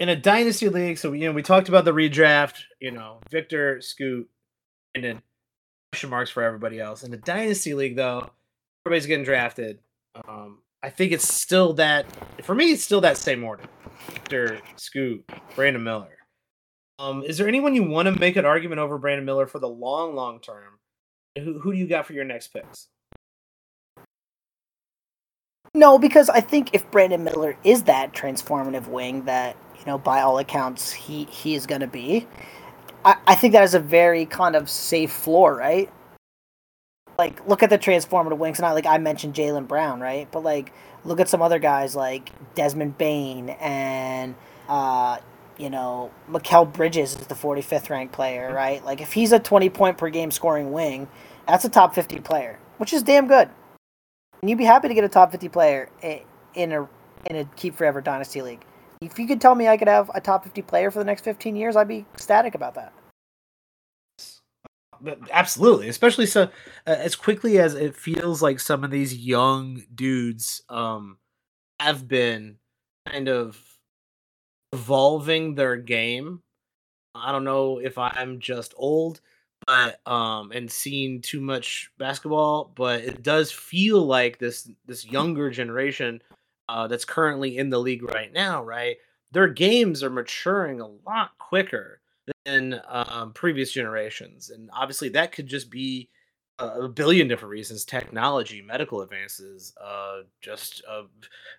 In 0.00 0.08
a 0.08 0.16
dynasty 0.16 0.68
league, 0.68 0.98
so, 0.98 1.12
you 1.12 1.26
know, 1.26 1.32
we 1.32 1.42
talked 1.42 1.68
about 1.68 1.84
the 1.84 1.92
redraft, 1.92 2.62
you 2.80 2.90
know, 2.90 3.20
Victor, 3.30 3.80
Scoot, 3.80 4.28
and 4.94 5.04
then 5.04 5.22
question 5.92 6.10
marks 6.10 6.30
for 6.30 6.42
everybody 6.42 6.80
else. 6.80 7.04
In 7.04 7.12
the 7.12 7.16
dynasty 7.16 7.74
league, 7.74 7.94
though, 7.94 8.30
everybody's 8.84 9.06
getting 9.06 9.24
drafted. 9.24 9.78
Um, 10.26 10.62
I 10.82 10.90
think 10.90 11.12
it's 11.12 11.32
still 11.32 11.74
that 11.74 12.06
for 12.42 12.54
me. 12.54 12.72
It's 12.72 12.82
still 12.82 13.02
that 13.02 13.16
same 13.16 13.44
order: 13.44 13.62
Victor, 14.08 14.60
Scoot, 14.76 15.30
Brandon 15.54 15.84
Miller. 15.84 16.16
Um, 16.98 17.22
is 17.22 17.38
there 17.38 17.46
anyone 17.46 17.74
you 17.74 17.84
want 17.84 18.12
to 18.12 18.18
make 18.18 18.36
an 18.36 18.44
argument 18.44 18.80
over 18.80 18.98
Brandon 18.98 19.24
Miller 19.24 19.46
for 19.46 19.58
the 19.58 19.68
long, 19.68 20.16
long 20.16 20.40
term? 20.40 20.79
Who 21.38 21.58
who 21.60 21.72
do 21.72 21.78
you 21.78 21.86
got 21.86 22.06
for 22.06 22.12
your 22.12 22.24
next 22.24 22.48
picks? 22.48 22.88
No, 25.74 25.98
because 25.98 26.28
I 26.28 26.40
think 26.40 26.70
if 26.72 26.90
Brandon 26.90 27.22
Miller 27.22 27.56
is 27.62 27.84
that 27.84 28.12
transformative 28.12 28.88
wing 28.88 29.24
that 29.26 29.56
you 29.78 29.86
know, 29.86 29.98
by 29.98 30.20
all 30.20 30.38
accounts, 30.38 30.92
he 30.92 31.24
he 31.24 31.54
is 31.54 31.66
going 31.66 31.80
to 31.80 31.86
be, 31.86 32.26
I, 33.04 33.16
I 33.26 33.34
think 33.34 33.52
that 33.52 33.62
is 33.62 33.74
a 33.74 33.80
very 33.80 34.26
kind 34.26 34.56
of 34.56 34.68
safe 34.68 35.12
floor, 35.12 35.56
right? 35.56 35.90
like 37.20 37.46
look 37.46 37.62
at 37.62 37.68
the 37.70 37.78
transformative 37.78 38.38
wings. 38.38 38.58
Not 38.60 38.74
like 38.74 38.86
I 38.86 38.98
mentioned 38.98 39.34
Jaylen 39.34 39.68
Brown, 39.68 40.00
right? 40.00 40.26
But 40.32 40.42
like 40.42 40.72
look 41.04 41.20
at 41.20 41.28
some 41.28 41.42
other 41.42 41.58
guys 41.58 41.94
like 41.94 42.30
Desmond 42.54 42.96
Bane 42.98 43.50
and 43.60 44.34
uh, 44.68 45.18
you 45.60 45.68
know 45.68 46.10
Mikal 46.30 46.72
Bridges 46.72 47.14
is 47.16 47.26
the 47.26 47.34
45th 47.34 47.90
ranked 47.90 48.14
player, 48.14 48.46
mm-hmm. 48.46 48.56
right? 48.56 48.84
Like 48.84 49.00
if 49.00 49.12
he's 49.12 49.32
a 49.32 49.38
20 49.38 49.68
point 49.70 49.98
per 49.98 50.08
game 50.08 50.30
scoring 50.30 50.72
wing, 50.72 51.06
that's 51.46 51.64
a 51.64 51.68
top 51.68 51.94
50 51.94 52.20
player, 52.20 52.58
which 52.78 52.92
is 52.92 53.02
damn 53.02 53.28
good. 53.28 53.48
And 54.40 54.48
you'd 54.48 54.58
be 54.58 54.64
happy 54.64 54.88
to 54.88 54.94
get 54.94 55.04
a 55.04 55.08
top 55.08 55.30
50 55.32 55.48
player 55.50 55.90
in 56.54 56.72
a 56.72 56.88
in 57.26 57.36
a 57.36 57.44
keep 57.56 57.76
forever 57.76 58.00
dynasty 58.00 58.40
league. 58.40 58.64
If 59.02 59.18
you 59.18 59.26
could 59.26 59.40
tell 59.40 59.54
me 59.54 59.68
I 59.68 59.76
could 59.76 59.88
have 59.88 60.10
a 60.14 60.20
top 60.20 60.44
50 60.44 60.62
player 60.62 60.90
for 60.90 60.98
the 60.98 61.04
next 61.04 61.24
15 61.24 61.56
years, 61.56 61.76
I'd 61.76 61.88
be 61.88 62.06
ecstatic 62.14 62.54
about 62.54 62.74
that 62.74 62.92
absolutely 65.32 65.88
especially 65.88 66.26
so 66.26 66.42
uh, 66.42 66.90
as 66.90 67.16
quickly 67.16 67.58
as 67.58 67.74
it 67.74 67.96
feels 67.96 68.42
like 68.42 68.60
some 68.60 68.84
of 68.84 68.90
these 68.90 69.16
young 69.16 69.82
dudes 69.94 70.60
um 70.68 71.16
have 71.78 72.06
been 72.06 72.58
kind 73.06 73.26
of 73.26 73.69
evolving 74.72 75.54
their 75.54 75.76
game. 75.76 76.42
I 77.14 77.32
don't 77.32 77.44
know 77.44 77.78
if 77.78 77.98
i'm 77.98 78.38
just 78.38 78.72
old 78.76 79.20
but 79.66 80.00
um 80.06 80.52
and 80.52 80.70
seeing 80.70 81.20
too 81.20 81.40
much 81.40 81.90
basketball 81.98 82.70
but 82.76 83.00
it 83.00 83.24
does 83.24 83.50
feel 83.50 84.06
like 84.06 84.38
this 84.38 84.70
this 84.86 85.04
younger 85.04 85.50
generation 85.50 86.22
uh 86.68 86.86
that's 86.86 87.04
currently 87.04 87.58
in 87.58 87.68
the 87.68 87.80
league 87.80 88.04
right 88.04 88.32
now 88.32 88.62
right 88.62 88.98
their 89.32 89.48
games 89.48 90.02
are 90.02 90.10
maturing 90.10 90.80
a 90.80 90.86
lot 90.86 91.36
quicker 91.38 92.00
than 92.44 92.80
um, 92.88 93.32
previous 93.32 93.72
generations, 93.72 94.50
and 94.50 94.70
obviously 94.72 95.08
that 95.10 95.32
could 95.32 95.46
just 95.46 95.70
be 95.70 96.08
a 96.60 96.88
billion 96.88 97.28
different 97.28 97.50
reasons: 97.50 97.84
technology, 97.84 98.62
medical 98.62 99.00
advances, 99.00 99.74
uh, 99.82 100.20
just 100.40 100.82
uh, 100.88 101.02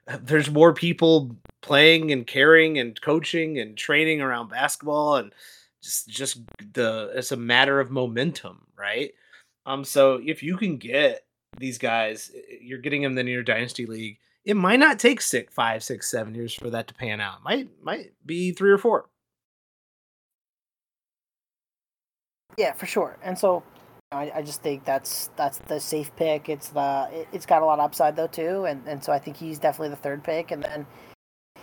there's 0.22 0.50
more 0.50 0.74
people 0.74 1.36
playing 1.62 2.12
and 2.12 2.26
caring 2.28 2.80
and 2.80 3.00
coaching 3.02 3.60
and 3.60 3.78
training 3.78 4.22
around 4.22 4.50
basketball, 4.50 5.16
and 5.16 5.34
just 5.82 6.10
just 6.10 6.42
the 6.74 7.12
it's 7.16 7.32
a 7.32 7.38
matter 7.38 7.80
of 7.80 7.92
momentum, 7.92 8.68
right? 8.78 9.12
Um, 9.66 9.84
so 9.84 10.20
if 10.24 10.44
you 10.44 10.58
can 10.58 10.78
get 10.78 11.26
these 11.58 11.78
guys, 11.78 12.32
you're 12.62 12.80
getting 12.80 13.02
them 13.02 13.18
in 13.18 13.28
your 13.28 13.44
dynasty 13.44 13.86
league. 13.86 14.18
It 14.44 14.56
might 14.56 14.80
not 14.80 14.98
take 14.98 15.22
six, 15.22 15.54
five, 15.54 15.84
six, 15.84 16.10
seven 16.10 16.34
years 16.34 16.54
for 16.54 16.70
that 16.72 16.88
to 16.88 16.94
pan 16.94 17.22
out. 17.22 17.44
Might 17.44 17.70
might 17.84 18.14
be 18.26 18.52
three 18.52 18.72
or 18.72 18.78
four. 18.78 19.08
Yeah, 22.58 22.74
for 22.74 22.86
sure. 22.86 23.18
And 23.24 23.38
so 23.38 23.64
I, 24.12 24.32
I 24.36 24.42
just 24.42 24.62
think 24.62 24.84
that's 24.84 25.30
that's 25.38 25.60
the 25.60 25.80
safe 25.80 26.14
pick. 26.18 26.50
It's 26.50 26.70
the 26.70 27.10
it, 27.12 27.28
has 27.34 27.46
got 27.46 27.62
a 27.62 27.66
lot 27.66 27.80
of 27.80 27.86
upside 27.86 28.16
though 28.16 28.28
too, 28.28 28.66
and 28.66 28.86
and 28.86 29.04
so 29.04 29.14
I 29.14 29.20
think 29.20 29.38
he's 29.38 29.58
definitely 29.58 29.90
the 29.90 29.96
third 29.96 30.24
pick. 30.24 30.52
And 30.52 30.64
then 30.64 30.86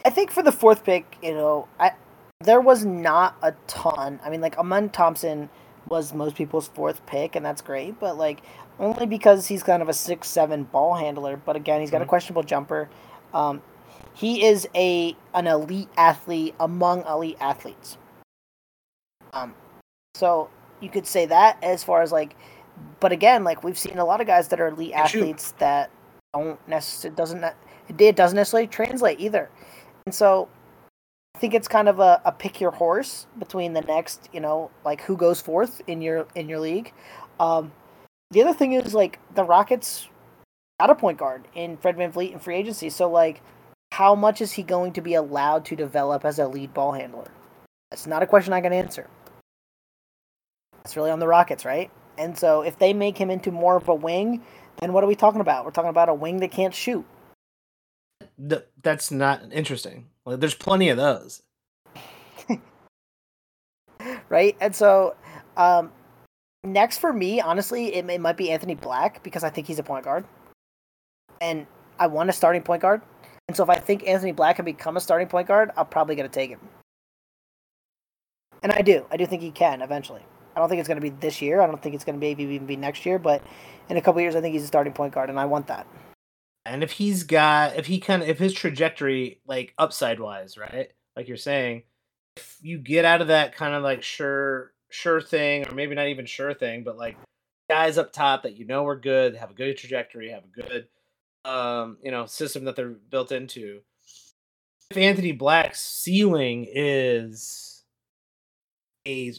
I 0.04 0.10
think 0.10 0.30
for 0.30 0.42
the 0.42 0.52
fourth 0.52 0.84
pick, 0.84 1.18
you 1.22 1.34
know, 1.34 1.68
I 1.78 1.92
there 2.40 2.60
was 2.60 2.84
not 2.84 3.36
a 3.42 3.52
ton. 3.66 4.18
I 4.24 4.30
mean, 4.30 4.40
like 4.40 4.56
Amen 4.58 4.88
Thompson 4.88 5.50
was 5.88 6.14
most 6.14 6.36
people's 6.36 6.68
fourth 6.68 7.04
pick, 7.04 7.36
and 7.36 7.44
that's 7.44 7.60
great. 7.60 8.00
But 8.00 8.16
like 8.16 8.40
only 8.78 9.06
because 9.06 9.46
he's 9.46 9.62
kind 9.62 9.82
of 9.82 9.88
a 9.90 9.94
six 9.94 10.28
seven 10.28 10.64
ball 10.64 10.94
handler. 10.94 11.36
But 11.36 11.56
again, 11.56 11.80
he's 11.80 11.90
got 11.90 11.98
mm-hmm. 11.98 12.04
a 12.04 12.08
questionable 12.08 12.44
jumper. 12.44 12.88
Um, 13.34 13.60
he 14.14 14.46
is 14.46 14.66
a 14.74 15.14
an 15.34 15.46
elite 15.46 15.90
athlete 15.98 16.54
among 16.58 17.04
elite 17.06 17.36
athletes. 17.40 17.98
Um, 19.34 19.54
so 20.14 20.48
you 20.80 20.88
could 20.88 21.06
say 21.06 21.26
that 21.26 21.58
as 21.62 21.82
far 21.84 22.02
as 22.02 22.12
like, 22.12 22.36
but 23.00 23.12
again, 23.12 23.44
like 23.44 23.64
we've 23.64 23.78
seen 23.78 23.98
a 23.98 24.04
lot 24.04 24.20
of 24.20 24.26
guys 24.26 24.48
that 24.48 24.60
are 24.60 24.68
elite 24.68 24.92
athletes 24.92 25.52
that 25.58 25.90
don't 26.34 26.58
necessarily 26.68 27.16
doesn't 27.16 27.44
it 27.88 28.16
doesn't 28.16 28.36
necessarily 28.36 28.66
translate 28.66 29.20
either, 29.20 29.50
and 30.06 30.14
so 30.14 30.48
I 31.34 31.38
think 31.38 31.54
it's 31.54 31.68
kind 31.68 31.88
of 31.88 32.00
a, 32.00 32.20
a 32.24 32.32
pick 32.32 32.60
your 32.60 32.72
horse 32.72 33.26
between 33.38 33.72
the 33.72 33.82
next, 33.82 34.28
you 34.32 34.40
know, 34.40 34.70
like 34.84 35.00
who 35.02 35.16
goes 35.16 35.40
fourth 35.40 35.80
in 35.86 36.02
your 36.02 36.26
in 36.34 36.48
your 36.48 36.60
league. 36.60 36.92
Um, 37.40 37.72
the 38.30 38.42
other 38.42 38.52
thing 38.52 38.72
is 38.72 38.94
like 38.94 39.18
the 39.34 39.44
Rockets 39.44 40.08
got 40.80 40.90
a 40.90 40.94
point 40.94 41.18
guard 41.18 41.48
in 41.54 41.76
Fred 41.76 41.96
Van 41.96 42.12
VanVleet 42.12 42.32
in 42.32 42.38
free 42.38 42.56
agency, 42.56 42.90
so 42.90 43.08
like 43.08 43.40
how 43.92 44.14
much 44.14 44.40
is 44.40 44.52
he 44.52 44.62
going 44.62 44.92
to 44.92 45.00
be 45.00 45.14
allowed 45.14 45.64
to 45.66 45.76
develop 45.76 46.24
as 46.24 46.38
a 46.38 46.46
lead 46.46 46.74
ball 46.74 46.92
handler? 46.92 47.30
That's 47.90 48.06
not 48.06 48.22
a 48.22 48.26
question 48.26 48.52
I 48.52 48.60
can 48.60 48.72
answer. 48.72 49.08
It's 50.84 50.96
really 50.96 51.10
on 51.10 51.18
the 51.18 51.28
Rockets, 51.28 51.64
right? 51.64 51.90
And 52.16 52.36
so 52.36 52.62
if 52.62 52.78
they 52.78 52.92
make 52.92 53.16
him 53.16 53.30
into 53.30 53.50
more 53.52 53.76
of 53.76 53.88
a 53.88 53.94
wing, 53.94 54.42
then 54.80 54.92
what 54.92 55.04
are 55.04 55.06
we 55.06 55.14
talking 55.14 55.40
about? 55.40 55.64
We're 55.64 55.70
talking 55.70 55.90
about 55.90 56.08
a 56.08 56.14
wing 56.14 56.38
that 56.38 56.50
can't 56.50 56.74
shoot. 56.74 57.04
that's 58.82 59.10
not 59.10 59.42
interesting. 59.52 60.06
there's 60.26 60.54
plenty 60.54 60.88
of 60.88 60.96
those. 60.96 61.42
right? 64.28 64.56
And 64.60 64.74
so 64.74 65.14
um, 65.56 65.92
next 66.64 66.98
for 66.98 67.12
me, 67.12 67.40
honestly, 67.40 67.94
it, 67.94 68.08
it 68.08 68.20
might 68.20 68.36
be 68.36 68.50
Anthony 68.50 68.74
Black 68.74 69.22
because 69.22 69.44
I 69.44 69.50
think 69.50 69.66
he's 69.66 69.78
a 69.78 69.82
point 69.82 70.04
guard. 70.04 70.24
And 71.40 71.66
I 71.98 72.06
want 72.06 72.30
a 72.30 72.32
starting 72.32 72.62
point 72.62 72.82
guard. 72.82 73.02
And 73.48 73.56
so 73.56 73.62
if 73.62 73.70
I 73.70 73.76
think 73.76 74.06
Anthony 74.06 74.32
Black 74.32 74.56
can 74.56 74.64
become 74.64 74.96
a 74.96 75.00
starting 75.00 75.28
point 75.28 75.48
guard, 75.48 75.70
I'm 75.76 75.86
probably 75.86 76.16
going 76.16 76.28
to 76.28 76.34
take 76.34 76.50
him. 76.50 76.60
And 78.62 78.72
I 78.72 78.82
do. 78.82 79.06
I 79.10 79.16
do 79.16 79.24
think 79.24 79.42
he 79.42 79.50
can 79.50 79.82
eventually. 79.82 80.22
I 80.58 80.60
don't 80.60 80.68
think 80.68 80.80
it's 80.80 80.88
going 80.88 81.00
to 81.00 81.02
be 81.02 81.10
this 81.10 81.40
year. 81.40 81.60
I 81.60 81.68
don't 81.68 81.80
think 81.80 81.94
it's 81.94 82.04
going 82.04 82.16
to 82.16 82.20
maybe 82.20 82.42
even 82.42 82.66
be 82.66 82.74
next 82.74 83.06
year. 83.06 83.20
But 83.20 83.44
in 83.88 83.96
a 83.96 84.02
couple 84.02 84.20
years, 84.20 84.34
I 84.34 84.40
think 84.40 84.54
he's 84.54 84.64
a 84.64 84.66
starting 84.66 84.92
point 84.92 85.14
guard, 85.14 85.30
and 85.30 85.38
I 85.38 85.44
want 85.44 85.68
that. 85.68 85.86
And 86.64 86.82
if 86.82 86.90
he's 86.90 87.22
got, 87.22 87.76
if 87.76 87.86
he 87.86 88.00
kind 88.00 88.22
of, 88.22 88.28
if 88.28 88.40
his 88.40 88.52
trajectory, 88.52 89.40
like 89.46 89.72
upside 89.78 90.18
wise, 90.18 90.58
right, 90.58 90.90
like 91.14 91.28
you're 91.28 91.36
saying, 91.36 91.84
if 92.36 92.56
you 92.60 92.78
get 92.78 93.04
out 93.04 93.20
of 93.20 93.28
that 93.28 93.54
kind 93.54 93.72
of 93.72 93.84
like 93.84 94.02
sure, 94.02 94.72
sure 94.90 95.20
thing, 95.20 95.64
or 95.68 95.76
maybe 95.76 95.94
not 95.94 96.08
even 96.08 96.26
sure 96.26 96.52
thing, 96.52 96.82
but 96.82 96.98
like 96.98 97.16
guys 97.70 97.96
up 97.96 98.12
top 98.12 98.42
that 98.42 98.56
you 98.56 98.66
know 98.66 98.84
are 98.84 98.98
good, 98.98 99.36
have 99.36 99.52
a 99.52 99.54
good 99.54 99.78
trajectory, 99.78 100.30
have 100.30 100.42
a 100.42 100.60
good, 100.60 100.88
um, 101.44 101.98
you 102.02 102.10
know, 102.10 102.26
system 102.26 102.64
that 102.64 102.74
they're 102.74 102.88
built 102.88 103.30
into. 103.30 103.82
If 104.90 104.96
Anthony 104.96 105.30
Black's 105.30 105.80
ceiling 105.80 106.66
is 106.68 107.84
a 109.06 109.32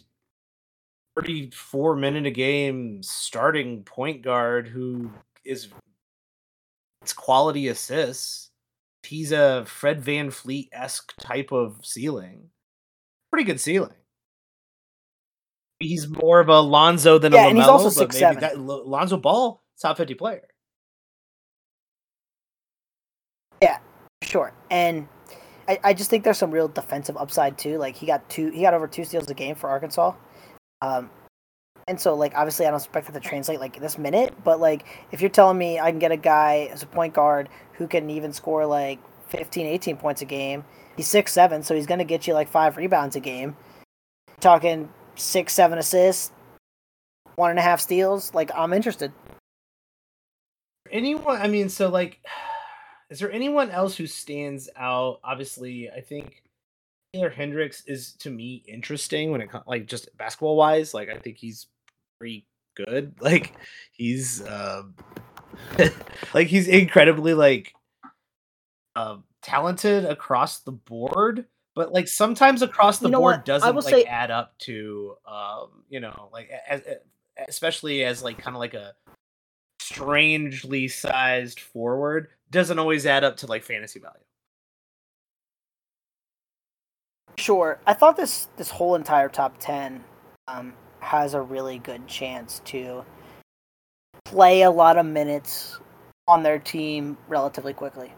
34 1.22 1.96
minute 1.96 2.26
a 2.26 2.32
game 2.32 3.02
starting 3.04 3.84
point 3.84 4.22
guard 4.22 4.68
who 4.68 5.12
is 5.46 5.70
it's 7.02 7.14
quality 7.14 7.68
assists. 7.68 8.50
He's 9.04 9.32
a 9.32 9.64
Fred 9.66 10.04
VanVleet 10.04 10.70
esque 10.74 11.14
type 11.20 11.52
of 11.52 11.86
ceiling. 11.86 12.50
Pretty 13.32 13.46
good 13.46 13.60
ceiling. 13.60 13.94
He's 15.80 16.08
more 16.10 16.42
of 16.42 16.50
a 16.50 16.60
Lonzo 16.60 17.18
than 17.18 17.32
Yeah, 17.32 17.46
a 17.46 17.50
and 17.50 17.58
he's 17.58 17.68
also 17.68 17.90
but 17.90 18.10
6'7". 18.10 18.22
maybe 18.22 18.42
that 18.42 18.60
Lonzo 18.60 19.18
Ball, 19.18 19.64
top 19.82 19.98
50 19.98 20.14
player. 20.16 20.48
Yeah, 23.62 23.80
sure, 24.22 24.54
and 24.70 25.08
I, 25.70 25.80
I 25.84 25.94
just 25.94 26.10
think 26.10 26.24
there's 26.24 26.38
some 26.38 26.52
real 26.52 26.68
defensive 26.68 27.16
upside 27.16 27.58
too. 27.58 27.78
Like 27.78 27.96
he 27.96 28.06
got 28.06 28.28
two, 28.30 28.50
he 28.52 28.62
got 28.62 28.74
over 28.74 28.88
two 28.88 29.06
steals 29.06 29.30
a 29.30 29.34
game 29.34 29.56
for 29.56 29.70
Arkansas, 29.70 30.14
um, 30.82 31.10
and 31.88 32.00
so 32.00 32.14
like 32.14 32.34
obviously 32.36 32.66
I 32.66 32.70
don't 32.70 32.80
expect 32.80 33.08
that 33.08 33.22
to 33.22 33.28
translate 33.28 33.60
like 33.60 33.80
this 33.80 33.98
minute, 33.98 34.34
but 34.44 34.60
like 34.60 34.86
if 35.12 35.22
you're 35.22 35.30
telling 35.30 35.58
me 35.58 35.80
I 35.80 35.90
can 35.90 36.00
get 36.00 36.12
a 36.12 36.18
guy 36.18 36.70
as 36.72 36.84
a 36.84 36.88
point 36.88 37.14
guard 37.14 37.50
who 37.74 37.88
can 37.88 38.10
even 38.10 38.32
score 38.32 38.66
like 38.66 39.00
15, 39.30 39.66
18 39.66 39.98
points 39.98 40.22
a 40.22 40.26
game, 40.26 40.64
he's 40.98 41.08
six 41.08 41.34
seven, 41.34 41.64
so 41.64 41.74
he's 41.76 41.88
gonna 41.88 42.06
get 42.06 42.28
you 42.28 42.34
like 42.34 42.48
five 42.48 42.78
rebounds 42.78 43.16
a 43.16 43.20
game. 43.20 43.58
Talking 44.40 44.90
six, 45.16 45.54
seven 45.54 45.80
assists, 45.80 46.32
one 47.36 47.50
and 47.50 47.60
a 47.60 47.64
half 47.64 47.82
steals. 47.82 48.34
Like 48.34 48.52
I'm 48.56 48.72
interested. 48.74 49.12
anyone 50.92 51.38
i 51.42 51.48
mean 51.48 51.70
so 51.70 51.90
like 51.90 52.20
is 53.10 53.20
there 53.20 53.32
anyone 53.32 53.70
else 53.72 53.96
who 53.98 54.08
stands 54.08 54.70
out 54.76 55.20
obviously 55.24 55.90
i 55.90 56.02
think 56.02 56.44
taylor 57.14 57.30
hendricks 57.30 57.84
is 57.88 58.14
to 58.14 58.30
me 58.30 58.64
interesting 58.68 59.32
when 59.32 59.42
it 59.42 59.50
comes 59.50 59.64
like 59.68 59.86
just 59.88 60.16
basketball 60.18 60.56
wise 60.56 60.94
like 60.94 61.10
i 61.10 61.18
think 61.18 61.38
he's 61.38 61.68
pretty 62.20 62.46
good 62.76 63.14
like 63.22 63.54
he's 63.92 64.46
um 64.48 64.94
like 66.34 66.48
he's 66.48 66.68
incredibly 66.68 67.34
like 67.34 67.74
um 68.96 69.24
talented 69.42 70.06
across 70.06 70.60
the 70.60 70.72
board 70.72 71.46
but 71.76 71.94
like 71.94 72.08
sometimes 72.08 72.62
across 72.62 73.00
the 73.00 73.08
You 73.08 73.14
know 73.14 73.20
board 73.20 73.38
what? 73.38 73.46
Doesn't 73.46 73.74
will 73.76 73.82
like 73.84 73.94
say- 73.94 74.04
add 74.04 74.32
up 74.32 74.58
to 74.60 75.16
um 75.26 75.84
you 75.90 76.00
know 76.00 76.30
like 76.34 76.50
as, 76.68 76.82
especially 77.48 78.04
as 78.04 78.22
like 78.22 78.38
kind 78.38 78.56
of 78.56 78.60
like 78.60 78.74
a 78.74 78.94
strangely 79.80 80.88
sized 80.88 81.60
forward 81.60 82.28
doesn't 82.52 82.80
always 82.80 83.06
add 83.06 83.24
up 83.24 83.38
to 83.38 83.48
like 83.48 83.64
fantasy 83.64 84.00
value. 84.00 84.18
Sure. 87.40 87.80
I 87.88 87.94
thought 87.94 88.18
this 88.18 88.50
this 88.58 88.70
whole 88.70 88.96
entire 88.96 89.30
top 89.30 89.56
ten 89.60 90.04
um, 90.50 90.74
has 91.00 91.34
a 91.34 91.42
really 91.42 91.80
good 91.80 92.06
chance 92.06 92.62
to 92.66 93.06
play 94.26 94.64
a 94.64 94.70
lot 94.70 94.98
of 94.98 95.06
minutes 95.06 95.80
on 96.28 96.44
their 96.44 96.60
team 96.60 97.18
relatively 97.30 97.72
quickly, 97.72 98.12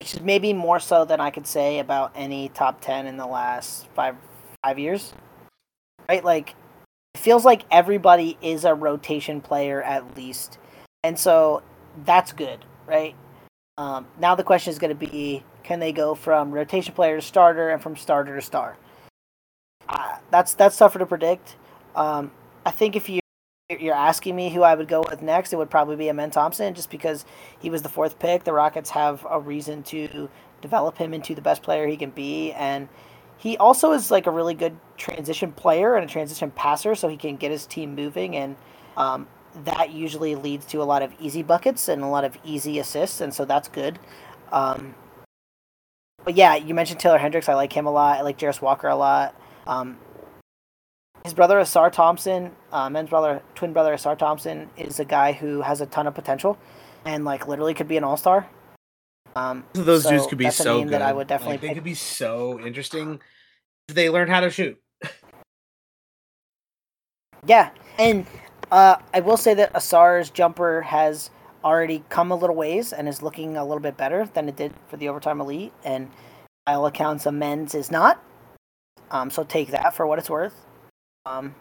which 0.00 0.14
is 0.14 0.20
maybe 0.22 0.54
more 0.54 0.80
so 0.80 1.04
than 1.04 1.20
I 1.20 1.28
could 1.28 1.46
say 1.46 1.78
about 1.78 2.10
any 2.14 2.48
top 2.48 2.80
ten 2.80 3.06
in 3.06 3.18
the 3.18 3.26
last 3.26 3.86
five 3.94 4.16
five 4.64 4.78
years. 4.78 5.12
Right? 6.08 6.24
Like, 6.24 6.54
it 7.14 7.18
feels 7.18 7.44
like 7.44 7.64
everybody 7.70 8.38
is 8.40 8.64
a 8.64 8.74
rotation 8.74 9.42
player 9.42 9.82
at 9.82 10.16
least, 10.16 10.58
and 11.04 11.18
so 11.18 11.62
that's 12.06 12.32
good, 12.32 12.64
right? 12.86 13.14
Um, 13.76 14.06
now 14.18 14.34
the 14.34 14.42
question 14.42 14.70
is 14.70 14.78
going 14.78 14.96
to 14.98 15.06
be, 15.06 15.44
can 15.72 15.80
they 15.80 15.90
go 15.90 16.14
from 16.14 16.52
rotation 16.52 16.92
player 16.92 17.16
to 17.16 17.22
starter 17.22 17.70
and 17.70 17.82
from 17.82 17.96
starter 17.96 18.36
to 18.36 18.42
star? 18.42 18.76
Uh, 19.88 20.16
that's 20.30 20.52
that's 20.52 20.76
tougher 20.76 20.98
to 20.98 21.06
predict. 21.06 21.56
Um, 21.96 22.30
I 22.66 22.70
think 22.70 22.94
if 22.94 23.08
you 23.08 23.20
you're 23.80 23.94
asking 23.94 24.36
me 24.36 24.50
who 24.50 24.60
I 24.60 24.74
would 24.74 24.86
go 24.86 25.00
with 25.00 25.22
next, 25.22 25.54
it 25.54 25.56
would 25.56 25.70
probably 25.70 25.96
be 25.96 26.10
Amen 26.10 26.30
Thompson, 26.30 26.74
just 26.74 26.90
because 26.90 27.24
he 27.58 27.70
was 27.70 27.80
the 27.80 27.88
fourth 27.88 28.18
pick. 28.18 28.44
The 28.44 28.52
Rockets 28.52 28.90
have 28.90 29.26
a 29.30 29.40
reason 29.40 29.82
to 29.84 30.28
develop 30.60 30.98
him 30.98 31.14
into 31.14 31.34
the 31.34 31.40
best 31.40 31.62
player 31.62 31.86
he 31.86 31.96
can 31.96 32.10
be, 32.10 32.52
and 32.52 32.86
he 33.38 33.56
also 33.56 33.92
is 33.92 34.10
like 34.10 34.26
a 34.26 34.30
really 34.30 34.52
good 34.52 34.76
transition 34.98 35.52
player 35.52 35.96
and 35.96 36.04
a 36.04 36.12
transition 36.12 36.50
passer, 36.50 36.94
so 36.94 37.08
he 37.08 37.16
can 37.16 37.36
get 37.36 37.50
his 37.50 37.64
team 37.64 37.94
moving, 37.94 38.36
and 38.36 38.56
um, 38.98 39.26
that 39.64 39.90
usually 39.90 40.34
leads 40.34 40.66
to 40.66 40.82
a 40.82 40.84
lot 40.84 41.00
of 41.00 41.14
easy 41.18 41.42
buckets 41.42 41.88
and 41.88 42.02
a 42.02 42.08
lot 42.08 42.24
of 42.24 42.36
easy 42.44 42.78
assists, 42.78 43.22
and 43.22 43.32
so 43.32 43.46
that's 43.46 43.68
good. 43.68 43.98
Um, 44.52 44.94
but 46.24 46.34
yeah, 46.36 46.56
you 46.56 46.74
mentioned 46.74 47.00
Taylor 47.00 47.18
Hendricks. 47.18 47.48
I 47.48 47.54
like 47.54 47.72
him 47.72 47.86
a 47.86 47.90
lot. 47.90 48.18
I 48.18 48.22
like 48.22 48.38
Jarace 48.38 48.60
Walker 48.62 48.88
a 48.88 48.96
lot. 48.96 49.34
Um, 49.66 49.98
his 51.24 51.34
brother 51.34 51.60
Ausar 51.60 51.90
Thompson, 51.92 52.50
uh, 52.72 52.90
men's 52.90 53.10
brother, 53.10 53.42
twin 53.54 53.72
brother 53.72 53.94
Ausar 53.94 54.18
Thompson, 54.18 54.68
is 54.76 54.98
a 54.98 55.04
guy 55.04 55.32
who 55.32 55.60
has 55.62 55.80
a 55.80 55.86
ton 55.86 56.06
of 56.06 56.14
potential, 56.14 56.58
and 57.04 57.24
like 57.24 57.46
literally 57.46 57.74
could 57.74 57.88
be 57.88 57.96
an 57.96 58.04
all 58.04 58.16
star. 58.16 58.48
Um, 59.36 59.64
those 59.72 60.04
dudes 60.04 60.26
could 60.26 60.36
be 60.38 60.50
so 60.50 60.82
good. 60.82 60.92
that 60.92 61.00
I 61.02 61.12
would 61.12 61.26
definitely 61.26 61.54
Like, 61.54 61.60
they 61.62 61.68
pick. 61.68 61.76
could 61.76 61.84
be 61.84 61.94
so 61.94 62.60
interesting 62.60 63.20
if 63.88 63.94
they 63.94 64.10
learn 64.10 64.28
how 64.28 64.40
to 64.40 64.50
shoot. 64.50 64.78
Yeah, 67.44 67.70
and 67.98 68.24
uh, 68.70 68.96
I 69.12 69.18
will 69.20 69.36
say 69.36 69.52
that 69.54 69.72
Ausar's 69.72 70.30
jumper 70.30 70.82
has 70.82 71.30
already 71.64 72.04
come 72.08 72.30
a 72.30 72.36
little 72.36 72.56
ways 72.56 72.92
and 72.92 73.08
is 73.08 73.22
looking 73.22 73.56
a 73.56 73.64
little 73.64 73.80
bit 73.80 73.96
better 73.96 74.26
than 74.26 74.48
it 74.48 74.56
did 74.56 74.72
for 74.88 74.96
the 74.96 75.08
overtime 75.08 75.40
elite, 75.40 75.72
and 75.84 76.10
by 76.66 76.74
all 76.74 76.86
accounts, 76.86 77.26
Amen's 77.26 77.74
is 77.74 77.90
not. 77.90 78.22
Um, 79.10 79.30
so 79.30 79.44
take 79.44 79.70
that 79.72 79.94
for 79.94 80.06
what 80.06 80.18
it's 80.18 80.30
worth. 80.30 80.54
Um, 81.26 81.54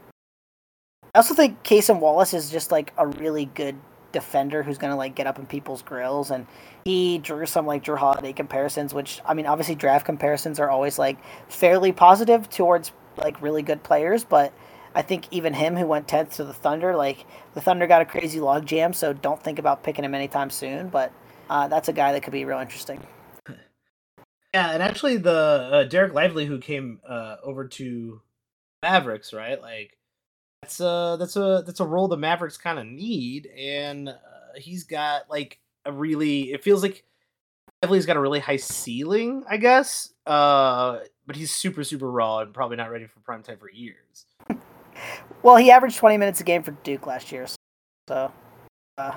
I 1.13 1.19
also 1.19 1.33
think 1.33 1.63
Kason 1.63 1.99
Wallace 1.99 2.33
is 2.33 2.49
just 2.49 2.71
like 2.71 2.93
a 2.97 3.05
really 3.05 3.45
good 3.45 3.75
defender 4.11 4.63
who's 4.63 4.77
gonna 4.77 4.95
like 4.95 5.15
get 5.15 5.27
up 5.27 5.39
in 5.39 5.45
people's 5.45 5.81
grills, 5.81 6.31
and 6.31 6.47
he 6.85 7.17
drew 7.17 7.45
some 7.45 7.65
like 7.65 7.83
Jrue 7.83 7.97
Holiday 7.97 8.33
comparisons, 8.33 8.93
which 8.93 9.21
I 9.25 9.33
mean, 9.33 9.45
obviously 9.45 9.75
draft 9.75 10.05
comparisons 10.05 10.59
are 10.59 10.69
always 10.69 10.97
like 10.97 11.17
fairly 11.49 11.91
positive 11.91 12.49
towards 12.49 12.91
like 13.17 13.41
really 13.41 13.61
good 13.61 13.83
players, 13.83 14.23
but 14.23 14.53
I 14.93 15.01
think 15.01 15.27
even 15.31 15.53
him 15.53 15.75
who 15.75 15.85
went 15.85 16.07
tenth 16.07 16.35
to 16.35 16.43
the 16.43 16.53
Thunder, 16.53 16.95
like 16.95 17.25
the 17.53 17.61
Thunder 17.61 17.87
got 17.87 18.01
a 18.01 18.05
crazy 18.05 18.39
log 18.39 18.65
jam, 18.65 18.93
so 18.93 19.13
don't 19.13 19.41
think 19.41 19.59
about 19.59 19.83
picking 19.83 20.03
him 20.03 20.13
anytime 20.13 20.49
soon. 20.49 20.89
But 20.89 21.13
uh, 21.49 21.67
that's 21.67 21.87
a 21.87 21.93
guy 21.93 22.11
that 22.13 22.23
could 22.23 22.33
be 22.33 22.45
real 22.45 22.59
interesting. 22.59 23.01
Yeah, 24.53 24.71
and 24.71 24.83
actually, 24.83 25.15
the 25.15 25.31
uh, 25.31 25.87
Dereck 25.87 26.11
Lively 26.11 26.45
who 26.45 26.59
came 26.59 26.99
uh, 27.07 27.37
over 27.41 27.69
to 27.69 28.21
Mavericks, 28.83 29.31
right? 29.31 29.61
Like 29.61 29.97
that's 30.61 30.81
a 30.81 31.15
that's 31.17 31.37
a 31.37 31.63
that's 31.65 31.79
a 31.79 31.85
role 31.85 32.09
the 32.09 32.17
Mavericks 32.17 32.57
kind 32.57 32.77
of 32.77 32.85
need, 32.85 33.47
and 33.57 34.09
uh, 34.09 34.13
he's 34.57 34.83
got 34.83 35.29
like 35.29 35.59
a 35.85 35.93
really. 35.93 36.51
It 36.51 36.65
feels 36.65 36.83
like 36.83 37.05
Lively's 37.81 38.05
got 38.05 38.17
a 38.17 38.19
really 38.19 38.39
high 38.39 38.57
ceiling, 38.57 39.45
I 39.49 39.55
guess. 39.55 40.13
Uh, 40.25 40.99
but 41.25 41.37
he's 41.37 41.55
super 41.55 41.85
super 41.85 42.11
raw 42.11 42.39
and 42.39 42.53
probably 42.53 42.75
not 42.75 42.91
ready 42.91 43.07
for 43.07 43.21
prime 43.21 43.43
time 43.43 43.57
for 43.57 43.71
years. 43.71 44.25
Well, 45.43 45.55
he 45.55 45.71
averaged 45.71 45.97
twenty 45.97 46.17
minutes 46.17 46.41
a 46.41 46.43
game 46.43 46.63
for 46.63 46.71
Duke 46.83 47.07
last 47.07 47.31
year, 47.31 47.47
so 48.07 48.31
uh, 48.97 49.11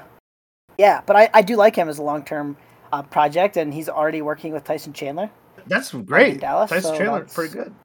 yeah. 0.79 1.03
But 1.05 1.17
I, 1.17 1.31
I 1.35 1.43
do 1.43 1.57
like 1.57 1.77
him 1.77 1.89
as 1.89 1.99
a 1.99 2.03
long 2.03 2.25
term 2.25 2.57
uh, 2.93 3.03
project, 3.03 3.57
and 3.57 3.73
he's 3.75 3.89
already 3.89 4.23
working 4.23 4.53
with 4.53 4.65
Tyson 4.65 4.93
Chandler. 4.93 5.31
That's 5.67 5.93
great. 5.93 6.41
Dallas, 6.41 6.71
Tyson 6.71 6.93
so 6.93 6.99
Chandler, 6.99 7.25
pretty 7.25 7.55
good. 7.55 7.75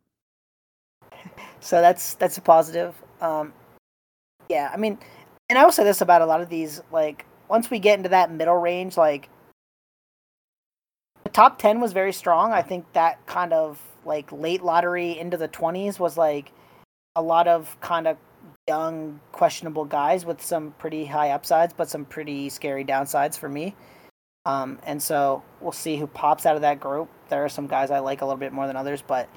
So 1.62 1.82
that's 1.82 2.14
that's 2.14 2.38
a 2.38 2.42
positive. 2.42 2.96
Um, 3.20 3.52
yeah, 4.48 4.72
I 4.74 4.78
mean, 4.78 4.98
and 5.50 5.60
I 5.60 5.66
will 5.66 5.74
say 5.74 5.84
this 5.84 6.00
about 6.00 6.22
a 6.22 6.26
lot 6.26 6.40
of 6.40 6.48
these. 6.48 6.82
Like 6.90 7.26
once 7.50 7.70
we 7.70 7.80
get 7.80 7.98
into 7.98 8.08
that 8.10 8.32
middle 8.32 8.56
range, 8.56 8.96
like 8.96 9.28
the 11.26 11.30
top 11.32 11.60
ten 11.60 11.82
was 11.82 11.92
very 11.92 12.14
strong. 12.14 12.54
I 12.54 12.62
think 12.62 12.86
that 12.94 13.26
kind 13.26 13.52
of 13.52 13.78
like 14.06 14.32
late 14.32 14.64
lottery 14.64 15.20
into 15.20 15.36
the 15.36 15.50
twenties 15.50 16.00
was 16.00 16.18
like 16.18 16.54
a 17.20 17.22
lot 17.22 17.48
of 17.48 17.80
kind 17.82 18.08
of 18.08 18.18
young 18.68 19.20
questionable 19.34 19.84
guys 19.84 20.26
with 20.26 20.42
some 20.42 20.74
pretty 20.78 21.06
high 21.06 21.32
upsides, 21.32 21.74
but 21.76 21.90
some 21.90 22.06
pretty 22.06 22.50
scary 22.50 22.86
downsides 22.86 23.38
for 23.38 23.50
me. 23.50 23.76
Um, 24.46 24.80
and 24.86 25.04
so 25.04 25.44
we'll 25.60 25.74
see 25.74 25.98
who 25.98 26.08
pops 26.08 26.46
out 26.46 26.56
of 26.56 26.62
that 26.62 26.80
group. 26.80 27.10
There 27.28 27.44
are 27.44 27.50
some 27.50 27.68
guys 27.68 27.92
I 27.92 28.00
like 28.00 28.22
a 28.22 28.26
little 28.26 28.40
bit 28.40 28.54
more 28.54 28.68
than 28.68 28.78
others, 28.78 29.04
but 29.06 29.28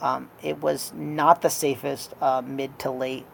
um, 0.00 0.30
it 0.42 0.60
was 0.60 0.92
not 0.94 1.40
the 1.40 1.48
safest 1.48 2.12
uh, 2.20 2.42
mid 2.44 2.78
to 2.80 2.90
late 2.90 3.26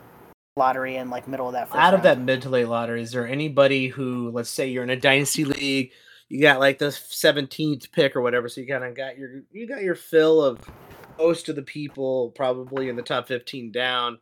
lottery 0.57 0.96
and 0.96 1.11
like 1.11 1.26
middle 1.26 1.48
of 1.48 1.52
that 1.54 1.68
first 1.68 1.78
Out 1.78 1.94
of 1.94 2.04
round. 2.04 2.20
that 2.20 2.24
mid 2.24 2.42
to 2.42 2.48
late 2.48 2.68
lottery, 2.68 3.02
is 3.02 3.11
there 3.11 3.26
anybody 3.26 3.88
who, 3.88 4.30
let's 4.30 4.50
say, 4.50 4.68
you're 4.68 4.84
in 4.84 4.90
a 4.90 4.96
dynasty 4.96 5.44
league, 5.44 5.90
you 6.28 6.40
got 6.40 6.61
like 6.61 6.78
the 6.78 6.86
17th 6.86 7.90
pick 7.90 8.14
or 8.14 8.20
whatever, 8.22 8.48
so 8.48 8.61
you 8.61 8.68
kind 8.68 8.84
of 8.84 8.94
got 8.94 9.18
your 9.18 9.42
you 9.52 9.66
got 9.66 9.82
your 9.82 9.94
fill 9.96 10.42
of 10.42 10.61
most 11.18 11.48
of 11.48 11.56
the 11.56 11.62
people 11.62 12.30
probably 12.30 12.88
in 12.88 12.96
the 12.96 13.02
top 13.02 13.28
15 13.28 13.72
down. 13.72 14.18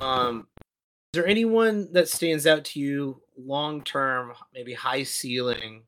Um, 0.00 0.46
is 1.12 1.20
there 1.20 1.26
anyone 1.26 1.88
that 1.92 2.08
stands 2.08 2.46
out 2.46 2.64
to 2.66 2.80
you 2.80 3.22
long 3.38 3.82
term, 3.82 4.32
maybe 4.52 4.74
high 4.74 5.02
ceiling, 5.02 5.82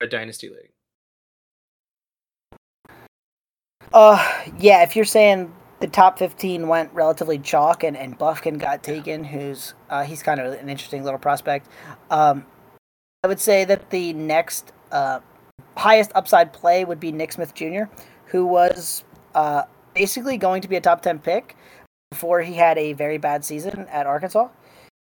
a 0.00 0.06
dynasty 0.06 0.48
league? 0.48 0.72
Uh, 3.92 4.44
yeah. 4.58 4.82
If 4.82 4.96
you're 4.96 5.04
saying 5.04 5.52
the 5.80 5.86
top 5.86 6.18
15 6.18 6.68
went 6.68 6.92
relatively 6.94 7.38
chalk, 7.38 7.84
and, 7.84 7.96
and 7.96 8.18
Bufkin 8.18 8.58
got 8.58 8.82
taken, 8.82 9.24
who's 9.24 9.74
uh, 9.90 10.02
he's 10.02 10.22
kind 10.22 10.40
of 10.40 10.52
an 10.52 10.68
interesting 10.68 11.04
little 11.04 11.18
prospect. 11.18 11.68
Um, 12.10 12.46
I 13.22 13.28
would 13.28 13.40
say 13.40 13.64
that 13.64 13.90
the 13.90 14.12
next 14.14 14.72
uh, 14.90 15.20
highest 15.76 16.12
upside 16.14 16.52
play 16.52 16.84
would 16.84 17.00
be 17.00 17.12
Nick 17.12 17.32
Smith 17.32 17.54
Jr., 17.54 17.84
who 18.26 18.46
was 18.46 19.04
uh, 19.34 19.64
basically 19.94 20.36
going 20.36 20.62
to 20.62 20.68
be 20.68 20.76
a 20.76 20.80
top 20.80 21.02
10 21.02 21.18
pick 21.20 21.56
before 22.10 22.40
he 22.40 22.54
had 22.54 22.78
a 22.78 22.92
very 22.92 23.18
bad 23.18 23.44
season 23.44 23.86
at 23.90 24.06
Arkansas, 24.06 24.48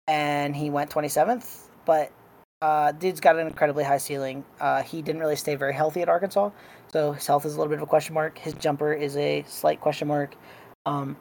and 0.07 0.55
he 0.55 0.69
went 0.69 0.89
27th. 0.89 1.67
But 1.85 2.11
uh, 2.61 2.91
dude's 2.93 3.19
got 3.19 3.37
an 3.37 3.47
incredibly 3.47 3.83
high 3.83 3.97
ceiling. 3.97 4.45
Uh, 4.59 4.81
he 4.81 5.01
didn't 5.01 5.21
really 5.21 5.35
stay 5.35 5.55
very 5.55 5.73
healthy 5.73 6.01
at 6.01 6.09
Arkansas, 6.09 6.51
so 6.91 7.11
his 7.11 7.27
health 7.27 7.45
is 7.45 7.55
a 7.55 7.57
little 7.57 7.69
bit 7.69 7.79
of 7.79 7.83
a 7.83 7.87
question 7.87 8.13
mark. 8.13 8.37
His 8.37 8.53
jumper 8.53 8.93
is 8.93 9.17
a 9.17 9.43
slight 9.47 9.81
question 9.81 10.07
mark. 10.07 10.35
Um, 10.85 11.17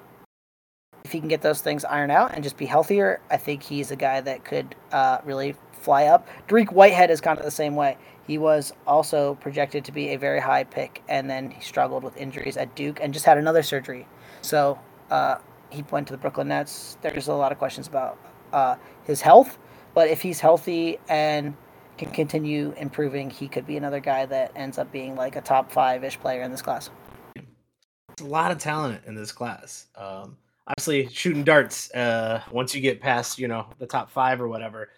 if 1.04 1.12
he 1.12 1.20
can 1.20 1.28
get 1.28 1.42
those 1.42 1.60
things 1.60 1.84
ironed 1.84 2.12
out 2.12 2.32
and 2.34 2.42
just 2.42 2.56
be 2.56 2.64
healthier, 2.64 3.20
I 3.30 3.36
think 3.36 3.62
he's 3.62 3.90
a 3.90 3.96
guy 3.96 4.20
that 4.22 4.44
could 4.44 4.74
uh, 4.90 5.18
really 5.24 5.54
fly 5.84 6.06
up. 6.06 6.26
Dariq 6.48 6.72
Whitehead 6.72 7.10
is 7.10 7.20
kind 7.20 7.38
of 7.38 7.44
the 7.44 7.50
same 7.50 7.76
way. 7.76 7.96
He 8.26 8.38
was 8.38 8.72
also 8.86 9.34
projected 9.36 9.84
to 9.84 9.92
be 9.92 10.08
a 10.10 10.16
very 10.16 10.40
high 10.40 10.64
pick, 10.64 11.02
and 11.08 11.28
then 11.28 11.50
he 11.50 11.60
struggled 11.60 12.02
with 12.02 12.16
injuries 12.16 12.56
at 12.56 12.74
Duke 12.74 12.98
and 13.02 13.12
just 13.12 13.26
had 13.26 13.36
another 13.36 13.62
surgery. 13.62 14.06
So 14.40 14.78
uh, 15.10 15.36
he 15.70 15.84
went 15.90 16.06
to 16.08 16.12
the 16.14 16.18
Brooklyn 16.18 16.48
Nets. 16.48 16.96
There's 17.02 17.28
a 17.28 17.34
lot 17.34 17.52
of 17.52 17.58
questions 17.58 17.86
about 17.86 18.18
uh, 18.52 18.76
his 19.04 19.20
health, 19.20 19.58
but 19.92 20.08
if 20.08 20.22
he's 20.22 20.40
healthy 20.40 20.98
and 21.08 21.54
can 21.98 22.10
continue 22.10 22.74
improving, 22.78 23.30
he 23.30 23.46
could 23.46 23.66
be 23.66 23.76
another 23.76 24.00
guy 24.00 24.26
that 24.26 24.52
ends 24.56 24.78
up 24.78 24.90
being 24.90 25.14
like 25.14 25.36
a 25.36 25.40
top 25.40 25.70
five 25.70 26.02
ish 26.02 26.18
player 26.18 26.42
in 26.42 26.50
this 26.50 26.62
class 26.62 26.90
There's 27.36 28.26
a 28.28 28.32
lot 28.32 28.50
of 28.50 28.58
talent 28.58 29.02
in 29.06 29.14
this 29.14 29.32
class. 29.32 29.86
Um, 29.96 30.36
obviously, 30.66 31.08
shooting 31.08 31.44
darts. 31.44 31.92
Uh, 31.92 32.42
once 32.50 32.74
you 32.74 32.80
get 32.80 33.00
past, 33.00 33.38
you 33.38 33.48
know, 33.48 33.66
the 33.78 33.86
top 33.86 34.10
five 34.10 34.40
or 34.40 34.48
whatever. 34.48 34.88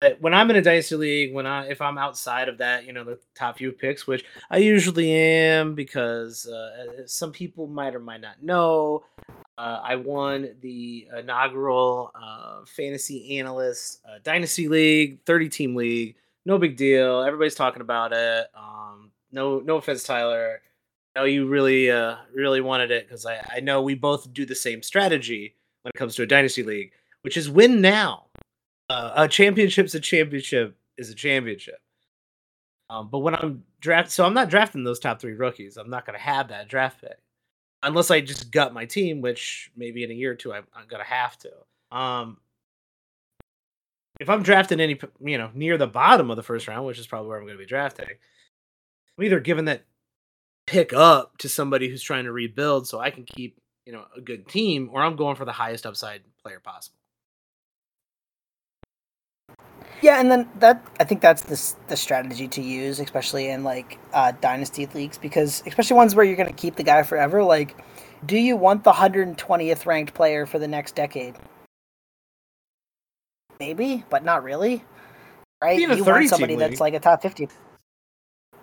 But 0.00 0.20
when 0.20 0.32
I'm 0.32 0.48
in 0.50 0.56
a 0.56 0.62
dynasty 0.62 0.94
league, 0.94 1.34
when 1.34 1.46
I 1.46 1.68
if 1.68 1.80
I'm 1.80 1.98
outside 1.98 2.48
of 2.48 2.58
that, 2.58 2.86
you 2.86 2.92
know, 2.92 3.04
the 3.04 3.18
top 3.34 3.58
few 3.58 3.72
picks, 3.72 4.06
which 4.06 4.24
I 4.50 4.58
usually 4.58 5.12
am, 5.12 5.74
because 5.74 6.46
uh, 6.46 7.06
some 7.06 7.32
people 7.32 7.66
might 7.66 7.94
or 7.94 8.00
might 8.00 8.20
not 8.20 8.42
know, 8.42 9.04
uh, 9.56 9.80
I 9.82 9.96
won 9.96 10.54
the 10.60 11.08
inaugural 11.18 12.12
uh, 12.14 12.64
fantasy 12.64 13.38
analyst 13.38 14.00
uh, 14.08 14.18
dynasty 14.22 14.68
league, 14.68 15.24
30 15.24 15.48
team 15.48 15.74
league. 15.74 16.14
No 16.44 16.58
big 16.58 16.76
deal. 16.76 17.22
Everybody's 17.22 17.56
talking 17.56 17.82
about 17.82 18.12
it. 18.12 18.46
Um, 18.56 19.10
no, 19.32 19.58
no 19.58 19.76
offense, 19.76 20.04
Tyler 20.04 20.60
know 21.18 21.24
you 21.24 21.46
really 21.46 21.90
uh 21.90 22.16
really 22.32 22.60
wanted 22.60 22.90
it 22.90 23.06
because 23.06 23.26
I, 23.26 23.44
I 23.56 23.60
know 23.60 23.82
we 23.82 23.94
both 23.94 24.32
do 24.32 24.46
the 24.46 24.54
same 24.54 24.82
strategy 24.82 25.56
when 25.82 25.90
it 25.94 25.98
comes 25.98 26.14
to 26.16 26.22
a 26.22 26.26
dynasty 26.26 26.62
league, 26.62 26.92
which 27.22 27.36
is 27.36 27.50
win 27.50 27.80
now. 27.80 28.26
Uh, 28.88 29.12
a 29.16 29.28
championship's 29.28 29.94
a 29.94 30.00
championship 30.00 30.76
is 30.96 31.10
a 31.10 31.14
championship. 31.14 31.80
Um, 32.90 33.08
but 33.10 33.18
when 33.18 33.34
I'm 33.34 33.64
draft, 33.80 34.10
so 34.10 34.24
I'm 34.24 34.34
not 34.34 34.48
drafting 34.48 34.84
those 34.84 34.98
top 34.98 35.20
three 35.20 35.34
rookies. 35.34 35.76
I'm 35.76 35.90
not 35.90 36.06
going 36.06 36.18
to 36.18 36.24
have 36.24 36.48
that 36.48 36.68
draft 36.68 37.00
pick 37.00 37.18
unless 37.82 38.10
I 38.10 38.20
just 38.20 38.50
gut 38.50 38.72
my 38.72 38.86
team, 38.86 39.20
which 39.20 39.70
maybe 39.76 40.04
in 40.04 40.10
a 40.10 40.14
year 40.14 40.32
or 40.32 40.36
two 40.36 40.52
I, 40.52 40.58
I'm 40.58 40.88
going 40.88 41.02
to 41.02 41.08
have 41.08 41.38
to. 41.38 41.96
Um, 41.96 42.38
if 44.20 44.28
I'm 44.28 44.42
drafting 44.42 44.80
any, 44.80 44.98
you 45.20 45.38
know, 45.38 45.50
near 45.54 45.78
the 45.78 45.86
bottom 45.86 46.30
of 46.30 46.36
the 46.36 46.42
first 46.42 46.66
round, 46.66 46.86
which 46.86 46.98
is 46.98 47.06
probably 47.06 47.28
where 47.28 47.38
I'm 47.38 47.44
going 47.44 47.56
to 47.56 47.62
be 47.62 47.66
drafting, 47.66 48.08
I'm 49.18 49.24
either 49.24 49.40
giving 49.40 49.66
that 49.66 49.84
pick 50.66 50.92
up 50.92 51.38
to 51.38 51.48
somebody 51.48 51.88
who's 51.88 52.02
trying 52.02 52.24
to 52.24 52.32
rebuild 52.32 52.88
so 52.88 52.98
I 52.98 53.10
can 53.10 53.24
keep, 53.24 53.60
you 53.86 53.92
know, 53.92 54.04
a 54.16 54.20
good 54.20 54.48
team 54.48 54.90
or 54.92 55.02
I'm 55.02 55.16
going 55.16 55.36
for 55.36 55.44
the 55.44 55.52
highest 55.52 55.86
upside 55.86 56.22
player 56.42 56.60
possible. 56.60 56.97
Yeah, 60.00 60.20
and 60.20 60.30
then 60.30 60.48
that 60.60 60.84
I 61.00 61.04
think 61.04 61.20
that's 61.20 61.42
the 61.42 61.74
the 61.88 61.96
strategy 61.96 62.46
to 62.48 62.62
use, 62.62 63.00
especially 63.00 63.48
in 63.48 63.64
like 63.64 63.98
uh, 64.12 64.32
dynasty 64.40 64.86
leagues, 64.86 65.18
because 65.18 65.62
especially 65.66 65.96
ones 65.96 66.14
where 66.14 66.24
you're 66.24 66.36
going 66.36 66.48
to 66.48 66.54
keep 66.54 66.76
the 66.76 66.84
guy 66.84 67.02
forever. 67.02 67.42
Like, 67.42 67.76
do 68.24 68.36
you 68.36 68.56
want 68.56 68.84
the 68.84 68.92
120th 68.92 69.86
ranked 69.86 70.14
player 70.14 70.46
for 70.46 70.58
the 70.58 70.68
next 70.68 70.94
decade? 70.94 71.34
Maybe, 73.58 74.04
but 74.08 74.24
not 74.24 74.44
really. 74.44 74.84
Right? 75.62 75.80
You 75.80 75.88
want 76.04 76.28
somebody 76.28 76.54
that's 76.54 76.80
like 76.80 76.94
a 76.94 77.00
top 77.00 77.22
50. 77.22 77.48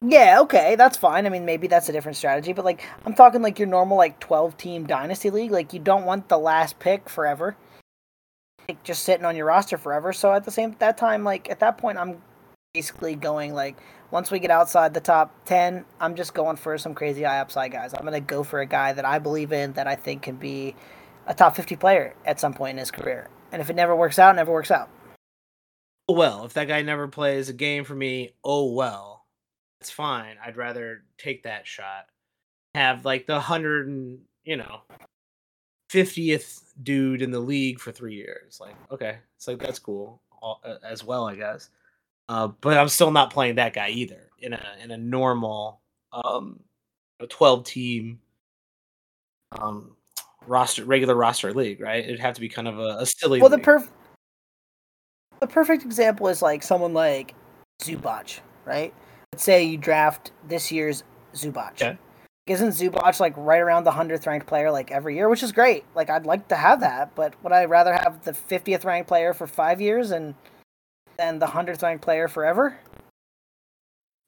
Yeah, 0.02 0.42
okay, 0.42 0.76
that's 0.76 0.98
fine. 0.98 1.26
I 1.26 1.30
mean, 1.30 1.46
maybe 1.46 1.68
that's 1.68 1.90
a 1.90 1.92
different 1.92 2.18
strategy, 2.18 2.54
but 2.54 2.64
like 2.64 2.84
I'm 3.06 3.14
talking 3.14 3.42
like 3.42 3.60
your 3.60 3.68
normal 3.68 3.98
like 3.98 4.20
12 4.20 4.56
team 4.56 4.86
dynasty 4.86 5.30
league, 5.30 5.52
like 5.52 5.74
you 5.74 5.80
don't 5.80 6.06
want 6.06 6.30
the 6.30 6.38
last 6.38 6.80
pick 6.80 7.10
forever. 7.10 7.58
Like 8.68 8.84
just 8.84 9.04
sitting 9.04 9.26
on 9.26 9.36
your 9.36 9.46
roster 9.46 9.78
forever. 9.78 10.14
So 10.14 10.34
at 10.34 10.44
the 10.44 10.52
same 10.52 10.76
that 10.80 10.98
time 10.98 11.24
like 11.24 11.50
at 11.50 11.60
that 11.60 11.78
point 11.78 11.98
I'm 11.98 12.22
basically 12.74 13.16
going 13.16 13.54
like 13.54 13.78
once 14.12 14.32
we 14.32 14.40
get 14.40 14.52
outside 14.52 14.94
the 14.94 15.02
top 15.02 15.34
10, 15.46 15.86
I'm 16.00 16.16
just 16.16 16.34
going 16.34 16.58
for 16.58 16.78
some 16.78 16.94
crazy 16.94 17.24
high 17.24 17.40
upside 17.40 17.72
guys. 17.72 17.94
I'm 17.94 18.02
going 18.02 18.14
to 18.14 18.20
go 18.20 18.44
for 18.44 18.60
a 18.60 18.66
guy 18.66 18.94
that 18.94 19.04
I 19.04 19.20
believe 19.20 19.52
in 19.52 19.74
that 19.74 19.88
I 19.88 19.96
think 19.96 20.22
can 20.22 20.36
be 20.36 20.76
a 21.26 21.34
top 21.34 21.56
50 21.56 21.76
player 21.76 22.14
at 22.26 22.40
some 22.40 22.54
point 22.54 22.72
in 22.72 22.78
his 22.78 22.92
career. 22.92 23.30
And 23.52 23.62
if 23.62 23.70
it 23.70 23.76
never 23.76 23.96
works 23.96 24.20
out, 24.20 24.36
never 24.36 24.52
works 24.52 24.72
out. 24.72 24.90
Oh 26.08 26.14
well, 26.14 26.46
if 26.46 26.54
that 26.54 26.68
guy 26.68 26.82
never 26.84 27.08
plays 27.08 27.50
a 27.50 27.54
game 27.54 27.84
for 27.84 27.96
me, 27.96 28.36
oh 28.44 28.72
well 28.74 29.26
it's 29.82 29.92
fine. 29.92 30.38
I'd 30.44 30.58
rather 30.58 31.04
take 31.18 31.44
that 31.44 31.68
shot. 31.68 32.08
Have 32.74 33.06
like 33.06 33.28
the 33.28 33.40
hundred 33.40 33.88
and 33.88 34.20
you 34.44 34.58
know 34.58 34.82
fiftieth 35.96 36.74
dude 36.84 37.22
in 37.22 37.32
the 37.32 37.40
league 37.40 37.80
for 37.80 37.92
three 37.92 38.16
years. 38.16 38.60
Like, 38.60 38.76
okay, 38.92 39.18
it's 39.38 39.48
like 39.48 39.60
that's 39.60 39.80
cool 39.80 40.22
as 40.84 41.04
well, 41.04 41.28
I 41.28 41.36
guess. 41.36 41.70
Uh, 42.28 42.48
but 42.48 42.78
I'm 42.78 42.90
still 42.90 43.12
not 43.12 43.32
playing 43.32 43.56
that 43.56 43.74
guy 43.74 43.90
either 43.90 44.30
in 44.40 44.54
a 44.54 44.62
in 44.84 44.92
a 44.92 44.98
normal 44.98 45.82
um, 46.12 46.60
a 47.20 47.28
twelve 47.28 47.66
team 47.66 48.20
um 49.60 49.96
roster 50.48 50.86
regular 50.86 51.16
roster 51.16 51.54
league, 51.54 51.82
right? 51.82 52.04
It'd 52.04 52.20
have 52.20 52.36
to 52.36 52.42
be 52.42 52.50
kind 52.50 52.68
of 52.68 52.80
a, 52.80 52.98
a 53.00 53.06
silly. 53.06 53.42
Well, 53.42 53.50
league. 53.50 53.64
the 53.64 53.66
perf 53.66 53.88
the 55.40 55.48
perfect 55.48 55.84
example 55.84 56.28
is 56.28 56.42
like 56.42 56.64
someone 56.64 56.94
like 56.94 57.36
Zubac, 57.82 58.40
right? 58.66 58.94
let's 59.36 59.44
say 59.44 59.66
you 59.66 59.78
draft 59.78 60.32
this 60.48 60.72
year's 60.72 61.04
Zubac. 61.34 61.74
Okay. 61.74 61.98
Isn't 62.48 62.70
Zubac 62.70 63.20
like 63.20 63.34
right 63.38 63.60
around 63.60 63.86
the 63.86 63.92
hundredth 63.92 64.28
ranked 64.28 64.46
player 64.46 64.72
like 64.72 64.92
every 64.92 65.16
year, 65.16 65.30
which 65.30 65.42
is 65.42 65.52
great. 65.52 65.84
Like 65.96 66.10
I'd 66.10 66.26
like 66.26 66.48
to 66.50 66.56
have 66.56 66.82
that, 66.82 67.16
but 67.16 67.34
would 67.44 67.52
I 67.52 67.66
rather 67.66 67.94
have 67.94 68.24
the 68.24 68.34
fiftieth 68.34 68.86
ranked 68.86 69.08
player 69.08 69.34
for 69.34 69.48
five 69.48 69.82
years 69.82 70.12
and 70.12 70.36
than 71.18 71.40
the 71.40 71.48
hundredth 71.48 71.82
ranked 71.82 72.04
player 72.04 72.28
forever? 72.28 72.78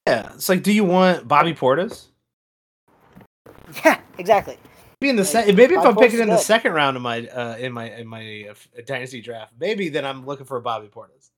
Yeah, 0.07 0.31
it's 0.33 0.49
like, 0.49 0.63
do 0.63 0.71
you 0.71 0.83
want 0.83 1.27
Bobby 1.27 1.53
Portis? 1.53 2.07
Yeah, 3.85 3.99
exactly. 4.17 4.57
Maybe 5.01 5.09
in 5.11 5.15
the 5.17 5.21
like, 5.23 5.45
se- 5.45 5.51
maybe 5.51 5.75
if 5.75 5.85
I'm 5.85 5.95
picking 5.95 6.19
in 6.19 6.27
good. 6.27 6.35
the 6.35 6.41
second 6.41 6.73
round 6.73 6.97
of 6.97 7.03
my 7.03 7.27
uh, 7.27 7.57
in 7.57 7.71
my 7.71 7.91
in 7.91 8.07
my 8.07 8.47
uh, 8.49 8.81
dynasty 8.85 9.21
draft, 9.21 9.53
maybe 9.59 9.89
then 9.89 10.05
I'm 10.05 10.25
looking 10.25 10.45
for 10.45 10.59
Bobby 10.59 10.87
Portis. 10.87 11.29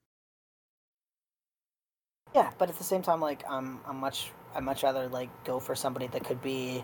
Yeah, 2.33 2.51
but 2.57 2.69
at 2.69 2.77
the 2.77 2.83
same 2.83 3.01
time, 3.01 3.19
like 3.19 3.43
I'm, 3.49 3.79
I'm 3.87 3.97
much, 3.97 4.31
I 4.55 4.59
much 4.59 4.83
rather 4.83 5.07
like 5.07 5.29
go 5.43 5.59
for 5.59 5.75
somebody 5.75 6.07
that 6.07 6.23
could 6.23 6.41
be 6.41 6.83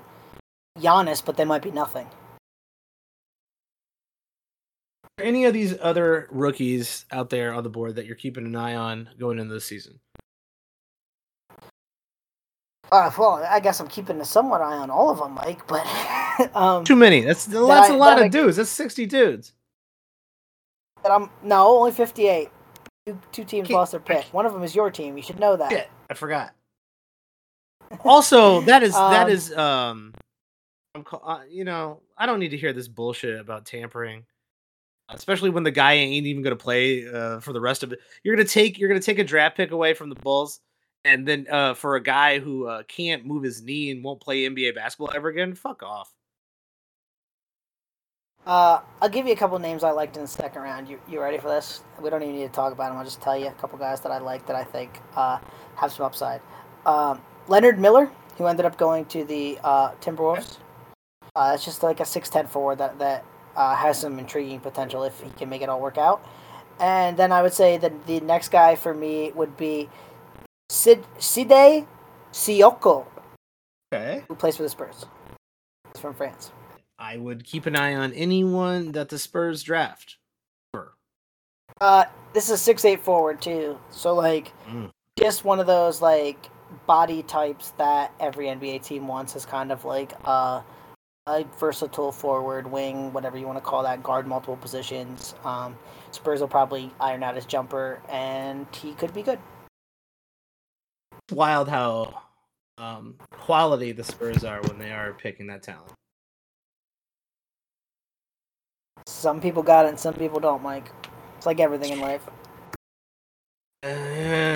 Giannis, 0.80 1.24
but 1.24 1.38
they 1.38 1.46
might 1.46 1.62
be 1.62 1.72
nothing. 1.72 2.08
Any 5.20 5.46
of 5.46 5.54
these 5.54 5.76
other 5.82 6.28
rookies 6.30 7.06
out 7.12 7.30
there 7.30 7.54
on 7.54 7.64
the 7.64 7.70
board 7.70 7.96
that 7.96 8.06
you're 8.06 8.16
keeping 8.16 8.46
an 8.46 8.56
eye 8.56 8.76
on 8.76 9.10
going 9.18 9.40
into 9.40 9.54
the 9.54 9.62
season? 9.62 10.00
Uh, 12.92 13.10
well, 13.18 13.44
I 13.50 13.60
guess 13.60 13.80
I'm 13.80 13.88
keeping 13.88 14.20
a 14.22 14.26
somewhat 14.26 14.62
eye 14.62 14.78
on 14.78 14.90
all 14.90 15.10
of 15.10 15.20
them, 15.20 15.34
Mike. 15.34 15.66
But 15.68 15.86
um, 16.56 16.84
too 16.84 16.96
many. 16.96 17.22
That's 17.22 17.46
that's 17.46 17.68
that 17.68 17.92
a 17.92 17.96
lot 17.96 18.18
of 18.18 18.26
I, 18.26 18.28
dudes. 18.28 18.58
That's 18.58 18.70
sixty 18.70 19.06
dudes. 19.06 19.54
That 21.04 21.12
I'm 21.12 21.30
no 21.44 21.78
only 21.78 21.92
fifty 21.92 22.28
eight. 22.28 22.50
Two, 23.06 23.20
two 23.32 23.44
teams 23.44 23.70
lost 23.70 23.92
their 23.92 24.00
pick. 24.00 24.26
One 24.34 24.46
of 24.46 24.54
them 24.54 24.64
is 24.64 24.76
your 24.76 24.92
team. 24.92 25.16
You 25.16 25.24
should 25.24 25.40
know 25.40 25.56
that. 25.56 25.90
I 26.10 26.14
forgot. 26.14 26.54
Also, 28.04 28.62
that 28.62 28.84
is 28.84 28.96
um, 28.96 29.12
that 29.12 29.30
is 29.30 29.56
um, 29.56 30.14
I'm 30.96 31.06
uh, 31.24 31.42
you 31.50 31.64
know 31.64 32.02
I 32.18 32.26
don't 32.26 32.40
need 32.40 32.50
to 32.50 32.58
hear 32.58 32.74
this 32.74 32.88
bullshit 32.88 33.40
about 33.40 33.66
tampering, 33.66 34.24
especially 35.10 35.50
when 35.50 35.64
the 35.64 35.72
guy 35.72 35.94
ain't 35.94 36.26
even 36.26 36.44
gonna 36.44 36.56
play 36.56 37.08
uh, 37.08 37.40
for 37.40 37.54
the 37.54 37.62
rest 37.62 37.84
of 37.84 37.92
it. 37.94 38.00
You're 38.24 38.36
gonna 38.36 38.48
take 38.48 38.78
you're 38.80 38.90
gonna 38.90 39.02
take 39.02 39.20
a 39.20 39.24
draft 39.24 39.58
pick 39.58 39.72
away 39.72 39.94
from 39.94 40.10
the 40.10 40.16
Bulls, 40.16 40.62
and 41.04 41.28
then 41.28 41.48
uh, 41.50 41.74
for 41.74 41.96
a 41.96 42.02
guy 42.02 42.40
who 42.40 42.68
uh, 42.68 42.84
can't 42.84 43.26
move 43.26 43.44
his 43.44 43.62
knee 43.62 43.92
and 43.92 44.04
won't 44.04 44.22
play 44.22 44.44
NBA 44.44 44.76
basketball 44.76 45.12
ever 45.14 45.30
again, 45.30 45.54
fuck 45.54 45.84
off. 45.84 46.12
Uh, 48.46 48.80
I'll 49.02 49.10
give 49.10 49.26
you 49.26 49.34
a 49.34 49.36
couple 49.36 49.58
names 49.58 49.84
I 49.84 49.90
liked 49.90 50.18
in 50.18 50.22
the 50.22 50.28
second 50.28 50.62
round. 50.62 50.88
You 50.88 51.00
you 51.10 51.20
ready 51.20 51.40
for 51.40 51.50
this? 51.50 51.82
We 52.00 52.10
don't 52.10 52.22
even 52.22 52.36
need 52.36 52.48
to 52.48 52.54
talk 52.54 52.72
about 52.72 52.90
them. 52.90 52.98
I'll 52.98 53.04
just 53.04 53.22
tell 53.22 53.38
you 53.38 53.48
a 53.48 53.54
couple 53.54 53.78
guys 53.80 54.02
that 54.02 54.12
I 54.12 54.20
like 54.20 54.46
that 54.46 54.56
I 54.56 54.64
think 54.64 55.02
uh, 55.16 55.40
have 55.76 55.92
some 55.92 56.06
upside. 56.06 56.42
Um, 56.86 57.22
Leonard 57.48 57.80
Miller, 57.80 58.10
who 58.38 58.46
ended 58.48 58.66
up 58.66 58.78
going 58.78 59.06
to 59.06 59.24
the 59.24 59.58
uh, 59.64 59.92
Timberwolves. 60.02 60.58
Uh, 61.36 61.52
it's 61.54 61.66
just 61.66 61.84
like 61.84 62.00
a 62.00 62.06
six 62.06 62.30
ten 62.30 62.48
forward 62.48 62.78
that 62.78 62.98
that 63.00 63.26
uh, 63.56 63.76
has 63.76 64.00
some 64.00 64.20
intriguing 64.20 64.60
potential 64.60 65.04
if 65.04 65.20
he 65.22 65.30
can 65.32 65.50
make 65.50 65.62
it 65.62 65.70
all 65.70 65.80
work 65.82 65.98
out. 65.98 66.26
And 66.80 67.16
then 67.18 67.32
I 67.32 67.42
would 67.42 67.54
say 67.54 67.78
that 67.78 68.06
the 68.06 68.20
next 68.22 68.50
guy 68.50 68.76
for 68.76 68.94
me 68.94 69.32
would 69.34 69.56
be 69.58 69.90
Sid 70.70 71.04
Sidy 71.20 71.88
Cissoko, 72.34 73.06
Okay. 73.94 74.24
who 74.28 74.36
plays 74.36 74.58
for 74.58 74.64
the 74.64 74.70
Spurs. 74.70 75.06
He's 75.94 76.02
from 76.02 76.14
France. 76.14 76.52
I 77.00 77.18
would 77.18 77.44
keep 77.46 77.66
an 77.66 77.76
eye 77.76 77.94
on 77.96 78.12
anyone 78.14 78.92
that 78.94 79.10
the 79.10 79.20
Spurs 79.20 79.64
draft. 79.64 80.18
Uh, 81.82 82.06
this 82.34 82.46
is 82.46 82.52
a 82.52 82.58
six 82.58 82.86
eight 82.86 83.02
forward 83.04 83.42
too, 83.42 83.78
so 83.90 84.14
like 84.14 84.52
Mm. 84.68 84.90
just 85.20 85.44
one 85.44 85.60
of 85.60 85.68
those 85.68 86.02
like 86.02 86.50
body 86.86 87.24
types 87.24 87.72
that 87.78 88.14
every 88.20 88.48
NBA 88.48 88.84
team 88.84 89.08
wants 89.08 89.36
is 89.36 89.46
kind 89.46 89.72
of 89.72 89.86
like 89.86 90.14
uh, 90.26 90.62
a 91.28 91.44
versatile 91.60 92.12
forward, 92.12 92.72
wing, 92.72 93.12
whatever 93.12 93.38
you 93.38 93.46
want 93.46 93.58
to 93.58 93.64
call 93.64 93.84
that, 93.84 94.04
guard 94.04 94.28
multiple 94.28 94.58
positions. 94.58 95.36
Um, 95.44 95.78
Spurs 96.12 96.40
will 96.40 96.48
probably 96.48 96.92
iron 97.00 97.24
out 97.24 97.36
his 97.36 97.46
jumper, 97.46 98.02
and 98.10 98.68
he 98.76 98.94
could 98.94 99.14
be 99.14 99.24
good. 99.24 99.40
Wild 101.32 101.68
how 101.68 102.22
um, 102.78 103.16
quality 103.32 103.92
the 103.92 104.04
Spurs 104.04 104.44
are 104.44 104.62
when 104.64 104.78
they 104.78 104.92
are 104.92 105.14
picking 105.14 105.48
that 105.48 105.64
talent. 105.64 105.92
Some 109.08 109.42
people 109.42 109.64
got 109.64 109.86
it, 109.86 109.90
and 109.90 110.00
some 110.00 110.14
people 110.14 110.40
don't, 110.40 110.62
Mike. 110.62 110.92
It's 111.38 111.46
like 111.46 111.60
everything 111.60 111.94
in 111.94 112.00
life. 112.00 112.28
Uh, 113.84 114.15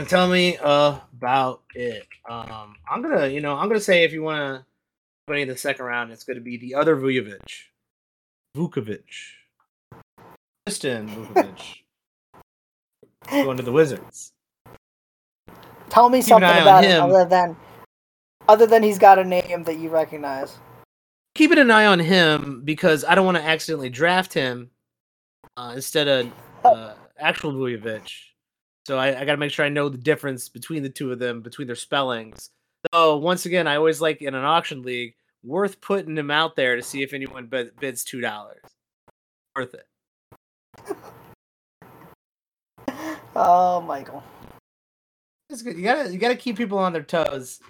tell 0.10 0.28
me 0.28 0.57
about 0.57 1.62
it. 1.76 2.07
Um, 2.28 2.76
I'm 2.89 3.01
gonna, 3.01 3.28
you 3.28 3.41
know, 3.41 3.55
I'm 3.55 3.68
gonna 3.70 3.80
say 3.80 4.03
if 4.03 4.12
you 4.12 4.24
want 4.24 4.39
to 4.39 4.66
play 5.28 5.43
in 5.43 5.47
the 5.47 5.55
second 5.55 5.86
round, 5.86 6.12
it's 6.12 6.24
gonna 6.24 6.41
be 6.41 6.57
the 6.57 6.76
other 6.76 6.97
Vucevic, 6.97 7.39
Vukcevic, 8.57 9.03
Tristan 10.66 11.07
Vukcevic, 11.07 11.84
going 13.30 13.57
to 13.57 13.64
the 13.64 13.72
Wizards. 13.72 14.34
Tell 15.89 16.10
me 16.10 16.20
Keep 16.20 16.28
something 16.28 16.49
about 16.49 16.84
him 16.84 16.91
him. 16.91 17.03
other 17.03 17.26
than 17.26 17.55
other 18.47 18.66
than 18.66 18.84
he's 18.84 18.97
got 18.97 19.20
a 19.20 19.24
name 19.24 19.64
that 19.64 19.78
you 19.78 19.89
recognize. 19.89 20.57
Keeping 21.36 21.60
an 21.60 21.72
eye 21.72 21.86
on 21.86 21.99
him 21.99 22.64
because 22.66 23.05
I 23.05 23.14
don't 23.16 23.26
want 23.26 23.38
to 23.38 23.43
accidentally 23.43 23.89
draft 23.89 24.34
him 24.34 24.72
uh, 25.55 25.74
instead 25.76 26.07
of 26.07 26.32
uh, 26.66 26.95
actual 27.18 27.53
Vucevic. 27.53 28.10
So 28.89 28.97
I, 28.97 29.09
I 29.09 29.23
got 29.23 29.33
to 29.33 29.37
make 29.37 29.51
sure 29.51 29.63
I 29.63 29.69
know 29.69 29.87
the 29.87 29.99
difference 29.99 30.49
between 30.49 30.81
the 30.81 30.89
two 30.89 31.11
of 31.11 31.19
them, 31.19 31.41
between 31.41 31.67
their 31.67 31.75
spellings. 31.75 32.49
So 32.91 33.17
once 33.17 33.45
again, 33.45 33.67
I 33.67 33.75
always 33.75 34.01
like 34.01 34.23
in 34.23 34.33
an 34.33 34.43
auction 34.43 34.81
league, 34.81 35.13
worth 35.43 35.79
putting 35.79 36.17
him 36.17 36.31
out 36.31 36.55
there 36.55 36.75
to 36.75 36.81
see 36.81 37.03
if 37.03 37.13
anyone 37.13 37.45
bid, 37.45 37.75
bids 37.79 38.03
two 38.03 38.19
dollars. 38.19 38.63
Worth 39.55 39.75
it. 39.75 39.85
Oh, 43.35 43.79
Michael. 43.79 44.23
It's 45.51 45.61
good. 45.61 45.77
You 45.77 45.83
gotta 45.83 46.11
you 46.11 46.17
gotta 46.17 46.35
keep 46.35 46.57
people 46.57 46.79
on 46.79 46.91
their 46.91 47.03
toes. 47.03 47.61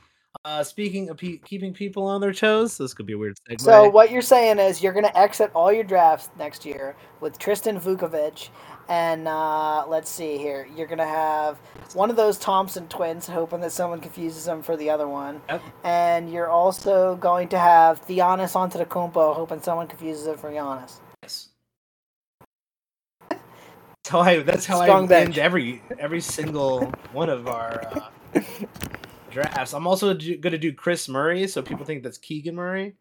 Uh, 0.45 0.63
speaking 0.63 1.09
of 1.09 1.17
pe- 1.17 1.38
keeping 1.38 1.74
people 1.74 2.05
on 2.05 2.22
their 2.22 2.34
toes, 2.34 2.78
this 2.78 2.93
could 2.93 3.05
be 3.05 3.13
a 3.13 3.17
weird 3.17 3.38
segue. 3.47 3.61
So 3.61 3.89
what 3.89 4.09
you're 4.09 4.22
saying 4.22 4.57
is 4.57 4.82
you're 4.82 4.93
going 4.93 5.05
to 5.05 5.17
exit 5.17 5.51
all 5.53 5.72
your 5.72 5.84
drafts 5.84 6.30
next 6.38 6.65
year 6.65 6.95
with 7.20 7.38
Tristan 7.38 7.80
Vukcevic, 7.80 8.49
and 8.90 9.28
uh, 9.28 9.86
let's 9.88 10.10
see 10.10 10.38
here, 10.38 10.68
you're 10.76 10.88
going 10.88 10.98
to 11.00 11.06
have 11.06 11.58
one 11.94 12.10
of 12.10 12.16
those 12.16 12.38
Thompson 12.38 12.88
twins, 12.88 13.28
hoping 13.28 13.62
that 13.62 13.72
someone 13.72 14.02
confuses 14.02 14.46
them 14.46 14.62
for 14.62 14.76
the 14.76 14.90
other 14.90 15.08
one, 15.08 15.42
Yep. 15.48 15.62
and 15.84 16.32
you're 16.32 16.50
also 16.50 17.16
going 17.18 17.48
to 17.50 17.60
have 17.60 18.06
Giannis 18.08 18.54
Antetokounmpo, 18.54 19.36
hoping 19.36 19.62
someone 19.62 19.88
confuses 19.88 20.28
it 20.28 20.40
for 20.40 20.50
Giannis. 20.52 20.96
Yes. 21.24 21.50
That's 23.30 24.10
how 24.10 24.20
I. 24.22 24.40
That's 24.40 24.66
how 24.66 24.82
Strong 24.82 25.06
I 25.06 25.08
bench. 25.08 25.30
end 25.30 25.38
every 25.38 25.84
every 26.00 26.22
single 26.22 26.86
one 27.12 27.30
of 27.30 27.48
our 27.48 27.84
uh, 28.36 28.42
drafts. 29.32 29.74
I'm 29.74 29.86
also 29.86 30.14
gonna 30.16 30.58
do 30.58 30.74
Kris 30.74 31.08
Murray, 31.08 31.48
so 31.48 31.62
people 31.62 31.86
think 31.86 32.02
that's 32.02 32.18
Keegan 32.18 32.56
Murray. 32.56 32.96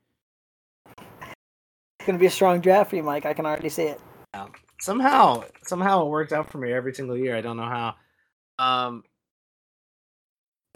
It's 0.86 2.06
going 2.06 2.18
to 2.18 2.20
be 2.22 2.26
a 2.26 2.30
strong 2.30 2.60
draft 2.60 2.90
for 2.90 2.96
you, 2.96 3.02
Mike. 3.02 3.26
I 3.26 3.34
can 3.34 3.44
already 3.44 3.68
see 3.68 3.82
it. 3.84 4.00
Somehow, 4.80 5.44
somehow 5.64 6.06
it 6.06 6.10
worked 6.10 6.32
out 6.32 6.50
for 6.50 6.58
me 6.58 6.72
every 6.72 6.94
single 6.94 7.16
year. 7.16 7.36
I 7.36 7.40
don't 7.40 7.56
know 7.56 7.64
how. 7.64 7.94
Um, 8.58 9.04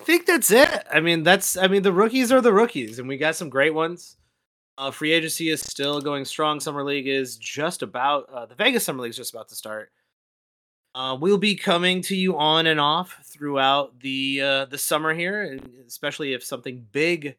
I 0.00 0.04
think 0.04 0.26
that's 0.26 0.50
it. 0.50 0.68
I 0.92 1.00
mean, 1.00 1.22
that's. 1.22 1.56
I 1.56 1.68
mean, 1.68 1.82
the 1.82 1.92
rookies 1.92 2.32
are 2.32 2.40
the 2.40 2.52
rookies, 2.52 2.98
and 2.98 3.06
we 3.06 3.16
got 3.16 3.36
some 3.36 3.48
great 3.48 3.74
ones. 3.74 4.16
Uh, 4.76 4.90
free 4.90 5.12
agency 5.12 5.50
is 5.50 5.60
still 5.60 6.00
going 6.00 6.24
strong. 6.24 6.58
Summer 6.58 6.82
league 6.82 7.06
is 7.06 7.36
just 7.36 7.82
about. 7.82 8.28
Uh, 8.32 8.46
the 8.46 8.54
Vegas 8.54 8.84
summer 8.84 9.02
league 9.02 9.10
is 9.10 9.16
just 9.16 9.32
about 9.32 9.48
to 9.50 9.54
start. 9.54 9.92
Uh, 10.94 11.16
we'll 11.18 11.38
be 11.38 11.54
coming 11.54 12.02
to 12.02 12.16
you 12.16 12.36
on 12.36 12.66
and 12.66 12.78
off 12.80 13.18
throughout 13.24 14.00
the 14.00 14.40
uh, 14.42 14.64
the 14.66 14.76
summer 14.78 15.14
here, 15.14 15.58
especially 15.86 16.34
if 16.34 16.44
something 16.44 16.86
big 16.92 17.36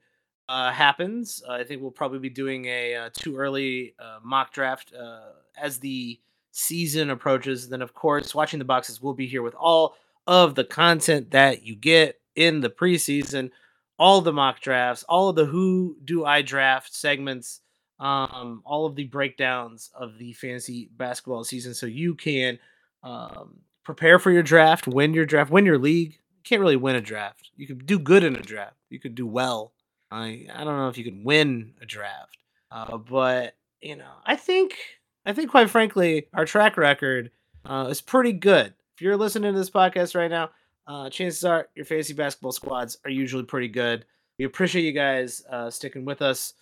uh, 0.50 0.72
happens. 0.72 1.44
I 1.48 1.64
think 1.64 1.82
we'll 1.82 1.92
probably 1.92 2.20
be 2.20 2.30
doing 2.30 2.66
a 2.66 2.96
uh, 2.96 3.10
too 3.14 3.38
early 3.38 3.94
uh, 4.00 4.20
mock 4.24 4.54
draft 4.54 4.94
uh, 4.94 5.34
as 5.56 5.78
the 5.80 6.20
season 6.54 7.10
approaches. 7.10 7.68
Then, 7.68 7.82
of 7.82 7.94
course, 7.94 8.34
watching 8.34 8.60
the 8.60 8.66
boxes 8.66 9.02
will 9.02 9.14
be 9.14 9.28
here 9.28 9.42
with 9.42 9.56
all 9.56 9.96
of 10.26 10.56
the 10.56 10.64
content 10.64 11.32
that 11.32 11.64
you 11.64 11.76
get 11.76 12.22
in 12.36 12.62
the 12.62 12.70
preseason, 12.70 13.52
all 14.00 14.22
the 14.22 14.32
mock 14.32 14.62
drafts, 14.62 15.04
all 15.10 15.30
of 15.30 15.36
the 15.36 15.46
who 15.46 15.98
do 16.06 16.24
I 16.26 16.42
draft 16.42 16.94
segments, 16.94 17.60
um, 18.00 18.62
all 18.66 18.86
of 18.86 18.96
the 18.96 19.06
breakdowns 19.06 19.92
of 19.94 20.18
the 20.18 20.34
fantasy 20.34 20.90
basketball 20.96 21.44
season, 21.44 21.74
so 21.74 21.86
you 21.86 22.16
can 22.16 22.60
um, 23.04 23.60
prepare 23.84 24.20
for 24.20 24.32
your 24.32 24.44
draft, 24.44 24.88
win 24.88 25.14
your 25.14 25.26
draft, 25.26 25.52
win 25.52 25.66
your 25.66 25.78
league. 25.78 26.14
You 26.14 26.44
can't 26.44 26.62
really 26.62 26.76
win 26.76 26.96
a 26.96 27.02
draft. 27.02 27.50
You 27.56 27.68
could 27.68 27.86
do 27.86 28.00
good 28.00 28.24
in 28.24 28.36
a 28.36 28.42
draft. 28.42 28.78
You 28.90 29.00
could 29.00 29.16
do 29.16 29.28
well. 29.28 29.74
I 30.12 30.48
I 30.54 30.64
don't 30.64 30.78
know 30.78 30.90
if 30.90 30.98
you 30.98 31.04
can 31.04 31.24
win 31.24 31.74
a 31.82 31.86
draft, 31.86 32.38
uh, 32.72 32.98
but 32.98 33.56
you 33.82 33.96
know 33.96 34.12
I 34.26 34.36
think 34.36 34.76
I 35.26 35.34
think 35.34 35.52
quite 35.52 35.70
frankly 35.70 36.28
our 36.34 36.46
track 36.46 36.78
record 36.78 37.32
uh, 37.66 37.88
is 37.90 38.02
pretty 38.02 38.34
good. 38.34 38.74
If 38.96 39.02
you're 39.02 39.18
listening 39.18 39.54
to 39.54 39.58
this 39.58 39.70
podcast 39.70 40.16
right 40.16 40.30
now, 40.30 40.50
uh, 40.86 41.10
chances 41.10 41.44
are 41.46 41.70
your 41.76 41.86
fantasy 41.86 42.14
basketball 42.14 42.52
squads 42.52 42.98
are 43.06 43.12
usually 43.12 43.44
pretty 43.44 43.70
good. 43.70 44.06
We 44.38 44.46
appreciate 44.46 44.84
you 44.84 44.92
guys 44.92 45.44
uh, 45.50 45.70
sticking 45.70 46.06
with 46.06 46.22
us 46.22 46.54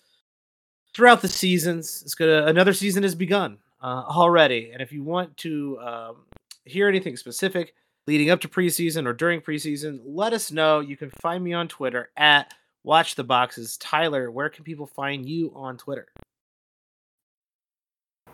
throughout 0.94 1.22
the 1.22 1.28
seasons. 1.28 2.02
It's 2.04 2.14
gonna 2.14 2.46
another 2.46 2.72
season 2.72 3.02
has 3.02 3.14
begun 3.14 3.58
uh, 3.82 4.04
already, 4.08 4.70
and 4.72 4.80
if 4.80 4.92
you 4.92 5.02
want 5.02 5.36
to 5.38 5.78
um, 5.80 6.16
hear 6.64 6.88
anything 6.88 7.16
specific 7.16 7.74
leading 8.06 8.30
up 8.30 8.40
to 8.40 8.48
preseason 8.48 9.06
or 9.06 9.12
during 9.12 9.40
preseason, 9.40 10.00
let 10.04 10.32
us 10.32 10.52
know. 10.52 10.80
You 10.80 10.96
can 10.96 11.10
find 11.20 11.42
me 11.42 11.52
on 11.52 11.68
Twitter 11.68 12.10
at 12.16 12.52
Watch 12.84 13.14
the 13.14 13.24
Boxes. 13.24 13.76
Tyler, 13.76 14.30
where 14.30 14.48
can 14.48 14.64
people 14.64 14.86
find 14.86 15.28
you 15.28 15.52
on 15.54 15.76
Twitter? 15.76 16.08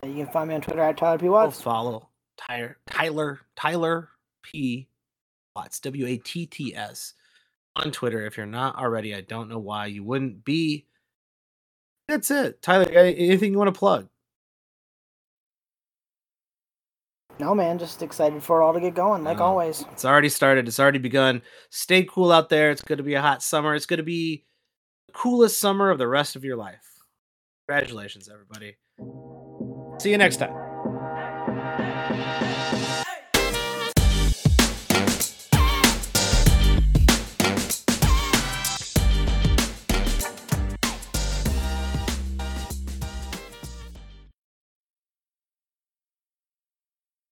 You 0.08 0.24
can 0.24 0.32
find 0.32 0.48
me 0.48 0.54
on 0.54 0.60
Twitter 0.60 0.80
at 0.80 0.96
Tyler 0.96 1.18
P. 1.18 1.26
Go 1.26 1.32
Watts. 1.32 1.60
follow 1.60 2.08
Tyler 2.36 2.78
Tyler 2.86 3.40
Tyler 3.56 4.08
P 4.42 4.88
Watts 5.54 5.80
W 5.80 6.06
A 6.06 6.16
T 6.18 6.46
T 6.46 6.74
S 6.74 7.14
on 7.76 7.90
Twitter. 7.90 8.24
If 8.26 8.36
you're 8.36 8.46
not 8.46 8.76
already, 8.76 9.14
I 9.14 9.20
don't 9.20 9.48
know 9.48 9.58
why 9.58 9.86
you 9.86 10.02
wouldn't 10.04 10.44
be. 10.44 10.86
That's 12.08 12.30
it, 12.30 12.62
Tyler. 12.62 12.86
Anything 12.90 13.52
you 13.52 13.58
want 13.58 13.72
to 13.72 13.78
plug? 13.78 14.08
No, 17.40 17.54
man, 17.54 17.78
just 17.78 18.02
excited 18.02 18.42
for 18.42 18.60
it 18.60 18.64
all 18.64 18.72
to 18.72 18.80
get 18.80 18.94
going, 18.96 19.22
like 19.22 19.38
Oh. 19.40 19.44
always. 19.44 19.84
It's 19.92 20.04
already 20.04 20.28
started. 20.28 20.66
It's 20.66 20.80
already 20.80 20.98
begun. 20.98 21.40
Stay 21.70 22.02
cool 22.04 22.32
out 22.32 22.48
there. 22.48 22.70
It's 22.72 22.82
going 22.82 22.96
to 22.96 23.04
be 23.04 23.14
a 23.14 23.22
hot 23.22 23.42
summer. 23.44 23.74
It's 23.76 23.86
going 23.86 23.98
to 23.98 24.02
be 24.04 24.44
the 25.06 25.12
coolest 25.12 25.60
summer 25.60 25.90
of 25.90 25.98
the 25.98 26.08
rest 26.08 26.34
of 26.34 26.44
your 26.44 26.56
life. 26.56 26.84
Congratulations, 27.68 28.28
everybody. 28.28 28.76
See 29.98 30.10
you 30.10 30.18
next 30.18 30.36
time. 30.36 30.67